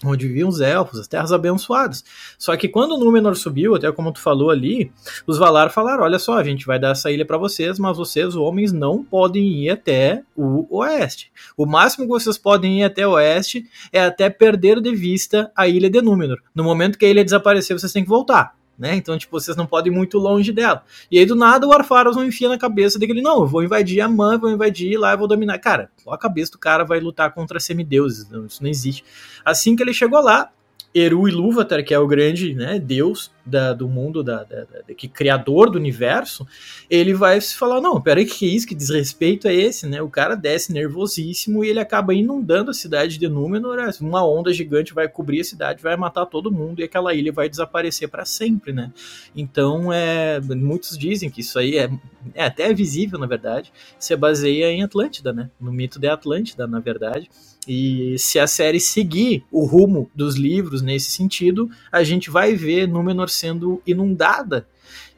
onde 0.04 0.26
viviam 0.26 0.48
os 0.48 0.60
elfos, 0.60 1.00
as 1.00 1.08
terras 1.08 1.32
abençoadas. 1.32 2.04
Só 2.38 2.56
que 2.56 2.68
quando 2.68 2.92
o 2.92 2.98
Númenor 2.98 3.36
subiu, 3.36 3.74
até 3.74 3.90
como 3.92 4.12
tu 4.12 4.20
falou 4.20 4.50
ali, 4.50 4.92
os 5.26 5.38
Valar 5.38 5.70
falaram: 5.70 6.04
olha 6.04 6.18
só, 6.18 6.38
a 6.38 6.44
gente 6.44 6.66
vai 6.66 6.78
dar 6.78 6.90
essa 6.90 7.10
ilha 7.10 7.26
para 7.26 7.38
vocês, 7.38 7.78
mas 7.78 7.96
vocês, 7.96 8.34
homens, 8.34 8.72
não 8.72 9.02
podem 9.02 9.64
ir 9.64 9.70
até 9.70 10.22
o 10.36 10.66
oeste. 10.78 11.30
O 11.56 11.66
máximo 11.66 12.04
que 12.04 12.10
vocês 12.10 12.38
podem 12.38 12.80
ir 12.80 12.84
até 12.84 13.06
o 13.06 13.12
oeste 13.12 13.64
é 13.92 14.04
até 14.04 14.28
perder 14.30 14.80
de 14.80 14.94
vista 14.94 15.50
a 15.56 15.68
ilha 15.68 15.90
de 15.90 16.00
Númenor. 16.00 16.38
No 16.54 16.64
momento 16.64 16.98
que 16.98 17.06
a 17.06 17.08
ilha 17.08 17.24
desaparecer, 17.24 17.78
vocês 17.78 17.92
têm 17.92 18.02
que 18.02 18.08
voltar 18.08 18.61
né? 18.82 18.96
Então, 18.96 19.16
tipo, 19.16 19.38
vocês 19.38 19.56
não 19.56 19.64
podem 19.64 19.92
ir 19.92 19.96
muito 19.96 20.18
longe 20.18 20.50
dela. 20.50 20.82
E 21.08 21.16
aí, 21.16 21.24
do 21.24 21.36
nada, 21.36 21.68
o 21.68 21.72
Arpharos 21.72 22.16
não 22.16 22.24
enfia 22.24 22.48
na 22.48 22.58
cabeça 22.58 22.98
dele, 22.98 23.22
não, 23.22 23.42
eu 23.42 23.46
vou 23.46 23.62
invadir 23.62 24.00
a 24.00 24.08
Man, 24.08 24.38
vou 24.38 24.50
invadir 24.50 24.98
lá, 24.98 25.12
eu 25.12 25.18
vou 25.18 25.28
dominar. 25.28 25.56
Cara, 25.60 25.88
a 26.08 26.18
cabeça 26.18 26.50
do 26.50 26.58
cara 26.58 26.84
vai 26.84 26.98
lutar 26.98 27.32
contra 27.32 27.60
semideuses, 27.60 28.26
isso 28.48 28.60
não 28.60 28.68
existe. 28.68 29.04
Assim 29.44 29.76
que 29.76 29.84
ele 29.84 29.94
chegou 29.94 30.20
lá, 30.20 30.50
Eru 30.92 31.28
Ilúvatar, 31.28 31.84
que 31.84 31.94
é 31.94 31.98
o 31.98 32.08
grande 32.08 32.54
né, 32.54 32.80
deus 32.80 33.30
da, 33.44 33.72
do 33.72 33.88
mundo, 33.88 34.22
da, 34.22 34.44
da, 34.44 34.64
da, 34.64 34.94
que 34.94 35.08
criador 35.08 35.70
do 35.70 35.78
universo, 35.78 36.46
ele 36.88 37.12
vai 37.12 37.40
se 37.40 37.56
falar, 37.56 37.80
não, 37.80 38.00
peraí, 38.00 38.24
que 38.24 38.46
isso, 38.46 38.66
que 38.66 38.74
desrespeito 38.74 39.48
é 39.48 39.54
esse, 39.54 39.86
né? 39.86 40.00
O 40.00 40.08
cara 40.08 40.34
desce 40.34 40.72
nervosíssimo 40.72 41.64
e 41.64 41.68
ele 41.68 41.80
acaba 41.80 42.14
inundando 42.14 42.70
a 42.70 42.74
cidade 42.74 43.18
de 43.18 43.28
Númenor, 43.28 43.78
uma 44.00 44.26
onda 44.26 44.52
gigante 44.52 44.94
vai 44.94 45.08
cobrir 45.08 45.40
a 45.40 45.44
cidade, 45.44 45.82
vai 45.82 45.96
matar 45.96 46.26
todo 46.26 46.52
mundo 46.52 46.80
e 46.80 46.84
aquela 46.84 47.14
ilha 47.14 47.32
vai 47.32 47.48
desaparecer 47.48 48.08
para 48.08 48.24
sempre, 48.24 48.72
né? 48.72 48.92
Então, 49.34 49.92
é, 49.92 50.40
muitos 50.40 50.96
dizem 50.96 51.30
que 51.30 51.40
isso 51.40 51.58
aí 51.58 51.78
é, 51.78 51.90
é 52.34 52.44
até 52.44 52.72
visível, 52.72 53.18
na 53.18 53.26
verdade, 53.26 53.72
se 53.98 54.14
baseia 54.16 54.70
em 54.70 54.82
Atlântida, 54.82 55.32
né? 55.32 55.50
No 55.60 55.72
mito 55.72 55.98
de 55.98 56.08
Atlântida, 56.08 56.66
na 56.66 56.78
verdade. 56.78 57.28
E 57.66 58.16
se 58.18 58.40
a 58.40 58.46
série 58.46 58.80
seguir 58.80 59.44
o 59.50 59.64
rumo 59.64 60.10
dos 60.14 60.34
livros 60.34 60.82
nesse 60.82 61.10
sentido, 61.10 61.70
a 61.92 62.02
gente 62.02 62.28
vai 62.28 62.54
ver 62.54 62.88
Númenor 62.88 63.28
sendo 63.32 63.82
inundada. 63.86 64.66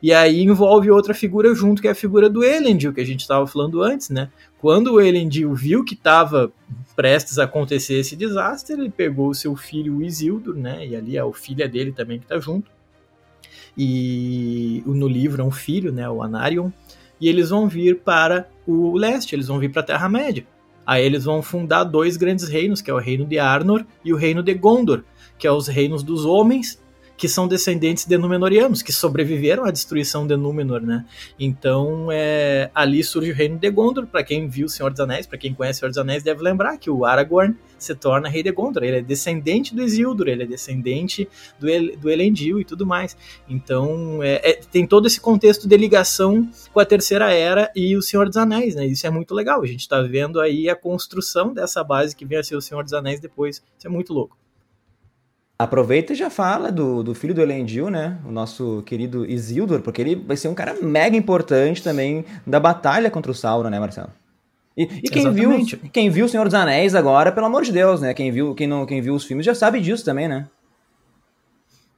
E 0.02 0.12
aí 0.12 0.42
envolve 0.42 0.90
outra 0.90 1.14
figura 1.14 1.54
junto, 1.54 1.80
que 1.80 1.88
é 1.88 1.90
a 1.90 1.94
figura 1.94 2.28
do 2.28 2.44
Elendil, 2.44 2.92
que 2.92 3.00
a 3.00 3.06
gente 3.06 3.20
estava 3.20 3.46
falando 3.46 3.82
antes, 3.82 4.10
né? 4.10 4.30
Quando 4.58 4.92
o 4.92 5.00
Elendil 5.00 5.54
viu 5.54 5.84
que 5.84 5.94
estava 5.94 6.52
prestes 6.94 7.38
a 7.38 7.44
acontecer 7.44 7.94
esse 7.94 8.14
desastre, 8.14 8.74
ele 8.74 8.90
pegou 8.90 9.30
o 9.30 9.34
seu 9.34 9.56
filho 9.56 10.02
Isildur, 10.02 10.56
né? 10.56 10.86
E 10.86 10.94
ali 10.94 11.16
é 11.16 11.24
o 11.24 11.32
filho 11.32 11.68
dele 11.70 11.92
também 11.92 12.18
que 12.18 12.26
está 12.26 12.38
junto. 12.38 12.70
E 13.76 14.82
no 14.86 15.08
livro 15.08 15.42
é 15.42 15.44
um 15.44 15.50
filho, 15.50 15.90
né? 15.90 16.08
O 16.08 16.22
Anarion. 16.22 16.70
E 17.20 17.28
eles 17.28 17.50
vão 17.50 17.68
vir 17.68 18.00
para 18.00 18.48
o 18.66 18.96
leste, 18.96 19.34
eles 19.34 19.48
vão 19.48 19.58
vir 19.58 19.72
para 19.72 19.80
a 19.80 19.86
Terra-média. 19.86 20.46
Aí 20.86 21.02
eles 21.02 21.24
vão 21.24 21.42
fundar 21.42 21.84
dois 21.84 22.16
grandes 22.16 22.46
reinos, 22.48 22.82
que 22.82 22.90
é 22.90 22.94
o 22.94 22.98
reino 22.98 23.24
de 23.24 23.38
Arnor 23.38 23.86
e 24.04 24.12
o 24.12 24.16
reino 24.16 24.42
de 24.42 24.52
Gondor, 24.52 25.02
que 25.38 25.46
é 25.46 25.50
os 25.50 25.66
reinos 25.66 26.02
dos 26.02 26.26
homens 26.26 26.78
que 27.16 27.28
são 27.28 27.46
descendentes 27.46 28.06
de 28.06 28.18
Númenóreanos, 28.18 28.82
que 28.82 28.92
sobreviveram 28.92 29.64
à 29.64 29.70
destruição 29.70 30.26
de 30.26 30.36
Númenor, 30.36 30.80
né? 30.80 31.04
Então, 31.38 32.08
é, 32.10 32.70
ali 32.74 33.04
surge 33.04 33.30
o 33.30 33.34
reino 33.34 33.56
de 33.56 33.70
Gondor, 33.70 34.06
para 34.06 34.24
quem 34.24 34.48
viu 34.48 34.66
o 34.66 34.68
Senhor 34.68 34.90
dos 34.90 35.00
Anéis, 35.00 35.26
para 35.26 35.38
quem 35.38 35.54
conhece 35.54 35.78
o 35.78 35.80
Senhor 35.80 35.90
dos 35.90 35.98
Anéis, 35.98 36.22
deve 36.22 36.42
lembrar 36.42 36.76
que 36.76 36.90
o 36.90 37.04
Aragorn 37.04 37.54
se 37.78 37.94
torna 37.94 38.28
rei 38.28 38.42
de 38.42 38.50
Gondor, 38.50 38.82
ele 38.82 38.98
é 38.98 39.02
descendente 39.02 39.74
do 39.74 39.82
Isildur, 39.82 40.28
ele 40.28 40.42
é 40.42 40.46
descendente 40.46 41.28
do, 41.58 41.68
El 41.68 41.96
do 41.96 42.10
Elendil 42.10 42.60
e 42.60 42.64
tudo 42.64 42.86
mais. 42.86 43.16
Então, 43.48 44.22
é, 44.22 44.50
é, 44.50 44.52
tem 44.54 44.86
todo 44.86 45.06
esse 45.06 45.20
contexto 45.20 45.68
de 45.68 45.76
ligação 45.76 46.48
com 46.72 46.80
a 46.80 46.84
Terceira 46.84 47.32
Era 47.32 47.70
e 47.76 47.96
o 47.96 48.02
Senhor 48.02 48.26
dos 48.26 48.36
Anéis, 48.36 48.74
né? 48.74 48.86
Isso 48.86 49.06
é 49.06 49.10
muito 49.10 49.34
legal, 49.34 49.62
a 49.62 49.66
gente 49.66 49.80
está 49.80 50.00
vendo 50.02 50.40
aí 50.40 50.68
a 50.68 50.74
construção 50.74 51.52
dessa 51.52 51.84
base 51.84 52.16
que 52.16 52.24
vem 52.24 52.38
a 52.38 52.42
ser 52.42 52.56
o 52.56 52.60
Senhor 52.60 52.82
dos 52.82 52.92
Anéis 52.92 53.20
depois, 53.20 53.62
isso 53.78 53.86
é 53.86 53.90
muito 53.90 54.12
louco. 54.12 54.43
Aproveita 55.56 56.12
e 56.12 56.16
já 56.16 56.28
fala 56.28 56.72
do, 56.72 57.02
do 57.02 57.14
filho 57.14 57.32
do 57.32 57.40
Elendil, 57.40 57.88
né? 57.88 58.18
O 58.26 58.32
nosso 58.32 58.82
querido 58.84 59.24
Isildur, 59.24 59.80
porque 59.82 60.02
ele 60.02 60.16
vai 60.16 60.36
ser 60.36 60.48
um 60.48 60.54
cara 60.54 60.74
mega 60.82 61.16
importante 61.16 61.82
também 61.82 62.24
da 62.44 62.58
batalha 62.58 63.08
contra 63.10 63.30
o 63.30 63.34
Sauron, 63.34 63.70
né, 63.70 63.78
Marcelo? 63.78 64.10
E, 64.76 64.82
e 64.82 65.02
quem, 65.02 65.32
viu, 65.32 65.50
quem 65.92 66.10
viu 66.10 66.26
O 66.26 66.28
Senhor 66.28 66.44
dos 66.44 66.54
Anéis 66.54 66.96
agora, 66.96 67.30
pelo 67.30 67.46
amor 67.46 67.62
de 67.62 67.70
Deus, 67.70 68.00
né? 68.00 68.12
Quem 68.12 68.32
viu, 68.32 68.54
quem 68.54 68.66
não, 68.66 68.84
quem 68.84 69.00
viu 69.00 69.14
os 69.14 69.24
filmes 69.24 69.46
já 69.46 69.54
sabe 69.54 69.80
disso 69.80 70.04
também, 70.04 70.26
né? 70.26 70.48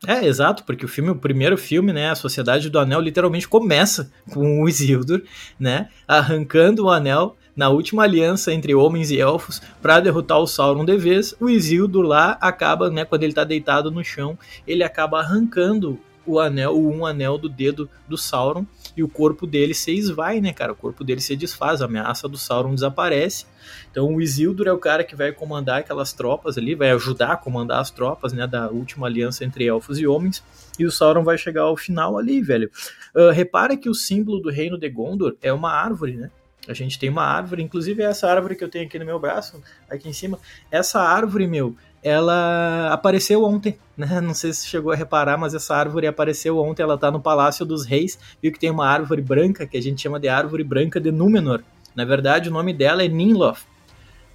É, 0.05 0.27
exato, 0.27 0.65
porque 0.65 0.85
o 0.85 0.89
filme, 0.89 1.11
o 1.11 1.17
primeiro 1.17 1.57
filme, 1.57 1.93
né, 1.93 2.11
a 2.11 2.15
Sociedade 2.15 2.69
do 2.69 2.79
Anel 2.79 3.01
literalmente 3.01 3.49
começa 3.49 4.11
com 4.31 4.63
o 4.63 4.69
Isildur, 4.69 5.23
né, 5.59 5.89
arrancando 6.07 6.85
o 6.85 6.91
anel 6.91 7.37
na 7.57 7.71
última 7.71 8.03
aliança 8.03 8.53
entre 8.53 8.75
homens 8.75 9.11
e 9.11 9.19
elfos 9.19 9.63
para 9.81 9.99
derrotar 9.99 10.39
o 10.39 10.47
Sauron 10.47 10.85
de 10.85 10.99
vez. 10.99 11.35
O 11.41 11.49
Isildur 11.49 12.05
lá 12.05 12.37
acaba, 12.41 12.91
né, 12.91 13.07
quando 13.07 13.23
ele 13.23 13.33
tá 13.33 13.45
deitado 13.45 13.91
no 13.91 14.05
chão, 14.05 14.39
ele 14.67 14.85
acaba 14.85 15.21
arrancando 15.21 15.99
o 16.27 16.39
anel, 16.39 16.77
o 16.77 16.91
um 16.91 17.07
anel 17.07 17.39
do 17.39 17.49
dedo 17.49 17.89
do 18.07 18.19
Sauron 18.19 18.67
e 18.97 19.03
o 19.03 19.09
corpo 19.09 19.47
dele 19.47 19.75
se 19.75 19.93
esvai, 19.93 20.41
né, 20.41 20.53
cara? 20.53 20.73
O 20.73 20.77
corpo 20.77 21.05
dele 21.05 21.21
se 21.21 21.37
desfaz, 21.37 21.83
a 21.83 21.85
ameaça 21.85 22.27
do 22.27 22.39
Sauron 22.39 22.75
desaparece. 22.75 23.45
Então 23.91 24.15
o 24.15 24.21
Isildur 24.21 24.67
é 24.67 24.73
o 24.73 24.79
cara 24.79 25.05
que 25.05 25.15
vai 25.15 25.33
comandar 25.33 25.81
aquelas 25.81 26.13
tropas 26.13 26.57
ali, 26.57 26.75
vai 26.75 26.91
ajudar 26.93 27.33
a 27.33 27.37
comandar 27.37 27.81
as 27.81 27.91
tropas, 27.91 28.33
né, 28.33 28.47
da 28.47 28.71
última 28.71 29.07
aliança 29.07 29.45
entre 29.45 29.67
elfos 29.67 29.99
e 29.99 30.07
homens. 30.07 30.43
E 30.79 30.87
o 30.87 30.91
Sauron 30.91 31.23
vai 31.23 31.37
chegar 31.37 31.63
ao 31.63 31.77
final 31.77 32.17
ali, 32.17 32.41
velho. 32.41 32.71
Uh, 33.15 33.31
repara 33.31 33.77
que 33.77 33.89
o 33.89 33.95
símbolo 33.95 34.41
do 34.41 34.51
reino 34.51 34.79
de 34.79 34.89
Gondor 34.89 35.37
é 35.43 35.53
uma 35.53 35.71
árvore, 35.71 36.17
né? 36.17 36.31
A 36.69 36.73
gente 36.73 36.99
tem 36.99 37.09
uma 37.09 37.23
árvore, 37.23 37.63
inclusive 37.63 38.03
essa 38.03 38.29
árvore 38.29 38.57
que 38.57 38.65
eu 38.65 38.69
tenho 38.69 38.87
aqui 38.87 38.99
no 38.99 39.05
meu 39.05 39.21
braço, 39.21 39.63
aqui 39.89 40.09
em 40.09 40.13
cima. 40.13 40.39
Essa 40.71 41.01
árvore, 41.01 41.47
meu, 41.47 41.77
ela 42.03 42.93
apareceu 42.93 43.45
ontem, 43.45 43.79
né? 43.97 44.21
Não 44.21 44.35
sei 44.35 44.53
se 44.53 44.67
chegou 44.67 44.93
a 44.93 44.97
reparar, 44.97 45.37
mas 45.37 45.55
essa 45.55 45.75
árvore 45.75 46.07
apareceu 46.07 46.59
ontem, 46.59 46.83
ela 46.83 46.97
tá 46.97 47.11
no 47.11 47.21
Palácio 47.21 47.65
dos 47.65 47.85
Reis, 47.85 48.19
viu 48.43 48.53
que 48.53 48.59
tem 48.59 48.71
uma 48.71 48.87
árvore 48.87 49.23
branca, 49.23 49.67
que 49.67 49.77
a 49.77 49.83
gente 49.83 50.03
chama 50.03 50.21
de 50.21 50.29
árvore 50.29 50.63
branca 50.63 51.01
de 51.01 51.11
Númenor. 51.11 51.63
Na 51.95 52.05
verdade, 52.05 52.49
o 52.49 52.53
nome 52.53 52.73
dela 52.73 53.03
é 53.03 53.09
Ninloth. 53.09 53.61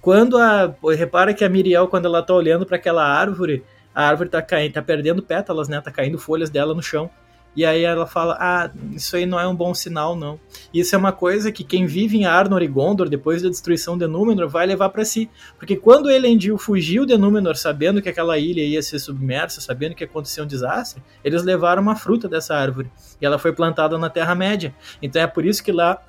Quando 0.00 0.36
a... 0.36 0.74
Repara 0.96 1.32
que 1.32 1.44
a 1.44 1.48
Miriel, 1.48 1.86
quando 1.86 2.06
ela 2.06 2.22
tá 2.22 2.34
olhando 2.34 2.66
para 2.66 2.76
aquela 2.76 3.06
árvore, 3.06 3.64
a 3.94 4.08
árvore 4.08 4.28
tá 4.28 4.42
caindo, 4.42 4.72
tá 4.72 4.82
perdendo 4.82 5.22
pétalas, 5.22 5.68
né? 5.68 5.80
Tá 5.80 5.90
caindo 5.90 6.18
folhas 6.18 6.50
dela 6.50 6.74
no 6.74 6.82
chão. 6.82 7.08
E 7.54 7.64
aí 7.64 7.82
ela 7.82 8.06
fala: 8.06 8.36
Ah, 8.40 8.70
isso 8.92 9.14
aí 9.14 9.26
não 9.26 9.38
é 9.38 9.46
um 9.46 9.54
bom 9.54 9.74
sinal, 9.74 10.16
não. 10.16 10.40
Isso 10.72 10.94
é 10.94 10.98
uma 10.98 11.12
coisa 11.12 11.52
que 11.52 11.62
quem 11.62 11.86
vive 11.86 12.16
em 12.16 12.24
Arnor 12.24 12.62
e 12.62 12.66
Gondor, 12.66 13.08
depois 13.08 13.42
da 13.42 13.48
destruição 13.48 13.96
de 13.98 14.06
Númenor, 14.06 14.48
vai 14.48 14.66
levar 14.66 14.88
para 14.88 15.04
si. 15.04 15.28
Porque 15.58 15.76
quando 15.76 16.10
Elendil 16.10 16.56
fugiu 16.56 17.04
de 17.04 17.16
Númenor, 17.16 17.56
sabendo 17.56 18.00
que 18.00 18.08
aquela 18.08 18.38
ilha 18.38 18.62
ia 18.62 18.82
ser 18.82 18.98
submersa, 18.98 19.60
sabendo 19.60 19.94
que 19.94 20.02
ia 20.02 20.08
acontecer 20.08 20.40
um 20.40 20.46
desastre, 20.46 21.02
eles 21.22 21.42
levaram 21.42 21.82
uma 21.82 21.96
fruta 21.96 22.28
dessa 22.28 22.54
árvore. 22.54 22.90
E 23.20 23.26
ela 23.26 23.38
foi 23.38 23.52
plantada 23.52 23.98
na 23.98 24.08
Terra-média. 24.08 24.74
Então 25.02 25.20
é 25.20 25.26
por 25.26 25.44
isso 25.44 25.62
que 25.62 25.72
lá 25.72 26.02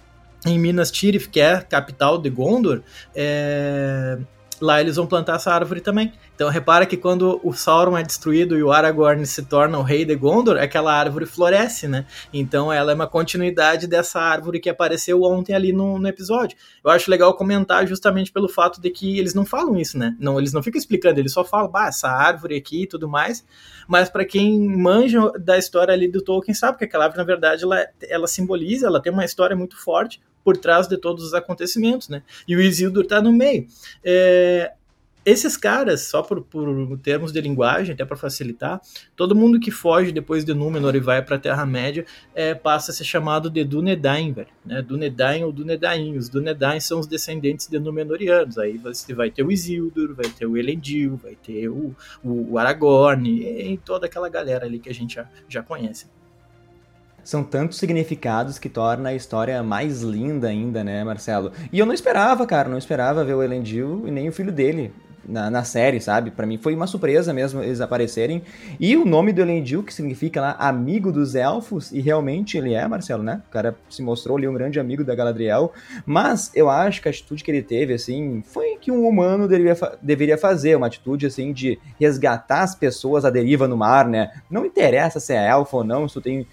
em 0.46 0.60
Minas 0.60 0.92
Tirith, 0.92 1.30
que 1.30 1.40
é 1.40 1.54
a 1.54 1.62
capital 1.62 2.18
de 2.18 2.30
Gondor, 2.30 2.82
é... 3.16 4.18
lá 4.64 4.80
eles 4.80 4.96
vão 4.96 5.06
plantar 5.06 5.36
essa 5.36 5.52
árvore 5.52 5.82
também. 5.82 6.14
Então 6.34 6.50
repara 6.50 6.86
que 6.86 6.96
quando 6.96 7.40
o 7.44 7.52
Sauron 7.52 7.98
é 7.98 8.02
destruído 8.02 8.58
e 8.58 8.64
o 8.64 8.72
Aragorn 8.72 9.26
se 9.26 9.44
torna 9.44 9.78
o 9.78 9.84
rei 9.84 10.06
de 10.06 10.16
Gondor, 10.16 10.58
aquela 10.58 10.94
árvore 10.94 11.26
floresce, 11.26 11.86
né? 11.86 12.06
Então 12.34 12.72
ela 12.72 12.94
é 12.94 12.96
uma 12.96 13.06
continuidade 13.06 13.88
dessa 13.88 14.22
árvore 14.22 14.62
que 14.62 14.70
apareceu 14.70 15.22
ontem 15.24 15.54
ali 15.54 15.74
no, 15.74 16.00
no, 16.00 16.08
episódio. 16.08 16.58
Eu 16.82 16.90
acho 16.90 17.12
legal 17.12 17.34
comentar 17.34 17.86
justamente 17.86 18.32
pelo 18.32 18.48
fato 18.48 18.80
de 18.80 18.90
que 18.90 19.20
eles 19.20 19.34
não 19.34 19.46
falam 19.46 19.76
isso, 19.76 19.98
né? 19.98 20.16
Não, 20.18 20.40
eles 20.40 20.54
não 20.54 20.64
ficam 20.64 20.80
explicando, 20.80 21.20
eles 21.20 21.34
só 21.34 21.44
falam, 21.44 21.70
bah, 21.70 21.88
essa 21.88 22.08
árvore 22.08 22.56
aqui 22.56 22.84
e 22.84 22.88
tudo 22.88 23.10
mais. 23.10 23.46
Mas 23.86 24.10
para 24.10 24.24
quem 24.24 24.66
manja 24.66 25.30
da 25.40 25.58
história 25.58 25.94
ali 25.94 26.08
do 26.08 26.22
Tolkien, 26.22 26.56
sabe 26.56 26.78
que 26.78 26.86
aquela 26.86 27.04
árvore, 27.04 27.20
na 27.20 27.26
verdade, 27.26 27.66
ela, 27.66 27.86
ela 28.08 28.28
simboliza, 28.28 28.88
ela 28.88 29.02
tem 29.02 29.12
uma 29.12 29.26
história 29.26 29.58
muito 29.58 29.78
forte 29.78 30.22
por 30.44 30.58
trás 30.58 30.88
de 30.88 30.98
todos 30.98 31.24
os 31.24 31.34
acontecimentos, 31.34 32.10
né? 32.10 32.24
E 32.48 32.56
o 32.56 32.62
Isildur 32.62 33.06
tá 33.06 33.22
no 33.22 33.32
meio. 33.32 33.68
É, 34.04 34.74
esses 35.26 35.56
caras, 35.56 36.02
só 36.02 36.22
por, 36.22 36.42
por 36.42 37.00
termos 37.00 37.32
de 37.32 37.40
linguagem, 37.40 37.94
até 37.94 38.04
para 38.04 38.18
facilitar, 38.18 38.82
todo 39.16 39.34
mundo 39.34 39.58
que 39.58 39.72
foge 39.72 40.12
depois 40.12 40.44
de 40.44 40.54
Númenor 40.54 40.96
e 40.96 41.00
vai 41.00 41.22
para 41.22 41.38
a 41.38 41.40
Terra-média 41.40 42.06
é, 42.36 42.54
passa 42.54 42.92
a 42.92 42.94
ser 42.94 43.06
chamado 43.06 43.50
de 43.50 43.64
Dunedain, 43.64 44.34
velho. 44.34 44.50
Né? 44.66 44.82
Dunedain 44.82 45.44
ou 45.44 45.52
Dunedain. 45.54 46.18
Os 46.18 46.28
Dunedain 46.28 46.82
são 46.82 47.00
os 47.00 47.08
descendentes 47.08 47.68
de 47.68 47.80
Númenorianos. 47.80 48.58
Aí 48.58 48.78
você 48.78 49.14
vai 49.14 49.32
ter 49.32 49.44
o 49.44 49.52
Isildur, 49.52 50.14
vai 50.14 50.30
ter 50.30 50.46
o 50.46 50.58
Elendil, 50.58 51.16
vai 51.16 51.36
ter 51.36 51.70
o, 51.70 51.96
o, 52.22 52.52
o 52.52 52.58
Aragorn, 52.58 53.30
e 53.30 53.78
toda 53.78 54.08
aquela 54.08 54.28
galera 54.28 54.66
ali 54.66 54.78
que 54.78 54.90
a 54.90 54.94
gente 54.94 55.16
já, 55.16 55.30
já 55.48 55.64
conhece 55.64 56.08
são 57.24 57.44
tantos 57.44 57.78
significados 57.78 58.60
que 58.60 58.70
torna 58.70 59.10
a 59.10 59.16
história 59.16 59.62
mais 59.64 60.02
linda 60.02 60.48
ainda, 60.48 60.84
né, 60.84 61.04
Marcelo? 61.04 61.52
E 61.72 61.80
eu 61.80 61.86
não 61.86 61.94
esperava, 61.94 62.46
cara, 62.46 62.70
não 62.70 62.78
esperava 62.78 63.24
ver 63.24 63.34
o 63.34 63.44
Elendil 63.44 64.04
e 64.08 64.12
nem 64.12 64.30
o 64.30 64.34
filho 64.34 64.52
dele 64.52 64.92
na, 65.28 65.50
na 65.50 65.64
série, 65.64 66.00
sabe? 66.00 66.32
Para 66.32 66.46
mim 66.46 66.58
foi 66.58 66.76
uma 66.76 66.88
surpresa 66.88 67.34
mesmo 67.34 67.62
eles 67.62 67.82
aparecerem. 67.82 68.44
E 68.80 68.96
o 68.96 69.06
nome 69.06 69.32
do 69.32 69.42
Elendil, 69.42 69.84
que 69.84 69.94
significa 69.94 70.42
lá 70.42 70.56
amigo 70.60 71.12
dos 71.12 71.36
elfos, 71.36 71.92
e 71.92 72.02
realmente 72.02 72.58
ele 72.58 72.74
é, 72.74 72.88
Marcelo, 72.88 73.24
né? 73.24 73.42
O 73.48 73.52
cara 73.52 73.76
se 73.90 74.02
mostrou 74.02 74.38
ali 74.38 74.48
um 74.48 74.54
grande 74.54 74.80
amigo 74.80 75.04
da 75.04 75.16
Galadriel. 75.16 75.72
Mas 76.06 76.52
eu 76.54 76.70
acho 76.70 77.02
que 77.02 77.08
a 77.08 77.12
atitude 77.12 77.44
que 77.44 77.52
ele 77.52 77.62
teve, 77.62 77.94
assim, 77.94 78.44
foi 78.46 78.78
que 78.80 78.92
um 78.92 79.08
humano 79.08 79.48
deveria, 79.48 79.78
deveria 80.02 80.38
fazer, 80.38 80.76
uma 80.76 80.88
atitude, 80.88 81.26
assim, 81.26 81.54
de 81.54 81.80
resgatar 82.00 82.62
as 82.62 82.76
pessoas 82.76 83.26
à 83.26 83.30
deriva 83.30 83.68
no 83.68 83.78
mar, 83.78 84.08
né? 84.08 84.32
Não 84.50 84.66
interessa 84.66 85.20
se 85.20 85.34
é 85.34 85.48
elfo 85.48 85.78
ou 85.78 85.84
não, 85.84 86.08
se 86.08 86.16
tu 86.16 86.22
tem 86.22 86.48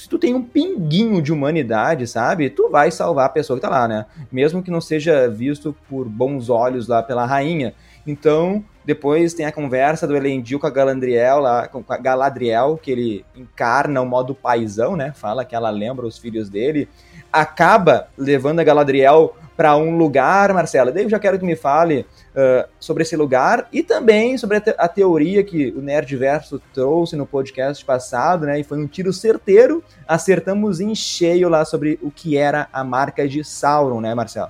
se 0.00 0.08
tu 0.08 0.18
tem 0.18 0.34
um 0.34 0.42
pinguinho 0.42 1.20
de 1.20 1.30
humanidade, 1.30 2.06
sabe? 2.06 2.48
Tu 2.48 2.70
vai 2.70 2.90
salvar 2.90 3.26
a 3.26 3.28
pessoa 3.28 3.58
que 3.58 3.60
tá 3.60 3.68
lá, 3.68 3.86
né? 3.86 4.06
Mesmo 4.32 4.62
que 4.62 4.70
não 4.70 4.80
seja 4.80 5.28
visto 5.28 5.76
por 5.90 6.08
bons 6.08 6.48
olhos 6.48 6.88
lá 6.88 7.02
pela 7.02 7.26
rainha. 7.26 7.74
Então, 8.06 8.64
depois 8.82 9.34
tem 9.34 9.44
a 9.44 9.52
conversa 9.52 10.06
do 10.06 10.16
Elendil 10.16 10.58
com 10.58 10.66
a 10.66 10.70
Galadriel, 10.70 11.40
lá, 11.40 11.68
com 11.68 11.84
a 11.86 11.98
Galadriel, 11.98 12.80
que 12.82 12.90
ele 12.90 13.26
encarna 13.36 14.00
o 14.00 14.06
modo 14.06 14.34
paisão, 14.34 14.96
né? 14.96 15.12
Fala 15.14 15.44
que 15.44 15.54
ela 15.54 15.68
lembra 15.68 16.06
os 16.06 16.16
filhos 16.16 16.48
dele. 16.48 16.88
Acaba 17.30 18.08
levando 18.16 18.60
a 18.60 18.64
Galadriel 18.64 19.36
para 19.60 19.76
um 19.76 19.94
lugar, 19.94 20.54
Marcela. 20.54 20.90
Daí 20.90 21.02
eu 21.02 21.10
já 21.10 21.18
quero 21.18 21.38
que 21.38 21.44
me 21.44 21.54
fale 21.54 22.06
uh, 22.30 22.66
sobre 22.80 23.02
esse 23.02 23.14
lugar 23.14 23.68
e 23.70 23.82
também 23.82 24.38
sobre 24.38 24.56
a, 24.56 24.60
te 24.62 24.74
a, 24.78 24.88
teoria 24.88 25.44
que 25.44 25.68
o 25.76 25.82
Nerdverso 25.82 26.62
trouxe 26.72 27.14
no 27.14 27.26
podcast 27.26 27.84
passado, 27.84 28.46
né? 28.46 28.58
E 28.58 28.64
foi 28.64 28.78
um 28.78 28.86
tiro 28.86 29.12
certeiro. 29.12 29.84
Acertamos 30.08 30.80
em 30.80 30.94
cheio 30.94 31.50
lá 31.50 31.62
sobre 31.66 31.98
o 32.00 32.10
que 32.10 32.38
era 32.38 32.70
a 32.72 32.82
marca 32.82 33.28
de 33.28 33.44
Sauron, 33.44 34.00
né, 34.00 34.14
Marcelo? 34.14 34.48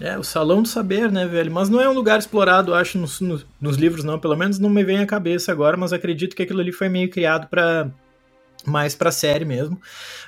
É, 0.00 0.16
o 0.16 0.24
Salão 0.24 0.62
do 0.62 0.68
Saber, 0.68 1.12
né, 1.12 1.26
velho? 1.26 1.52
Mas 1.52 1.68
não 1.68 1.78
é 1.78 1.86
um 1.86 1.92
lugar 1.92 2.18
explorado, 2.18 2.72
acho, 2.72 2.96
nos, 2.96 3.20
nos 3.60 3.76
livros, 3.76 4.04
não. 4.04 4.18
Pelo 4.18 4.38
menos 4.38 4.58
não 4.58 4.70
me 4.70 4.82
vem 4.82 5.00
à 5.00 5.06
cabeça 5.06 5.52
agora, 5.52 5.76
mas 5.76 5.92
acredito 5.92 6.34
que 6.34 6.42
aquilo 6.42 6.62
ali 6.62 6.72
foi 6.72 6.88
meio 6.88 7.10
criado 7.10 7.46
para 7.46 7.90
mais 8.66 8.94
para 8.94 9.10
série 9.10 9.44
mesmo, 9.44 9.80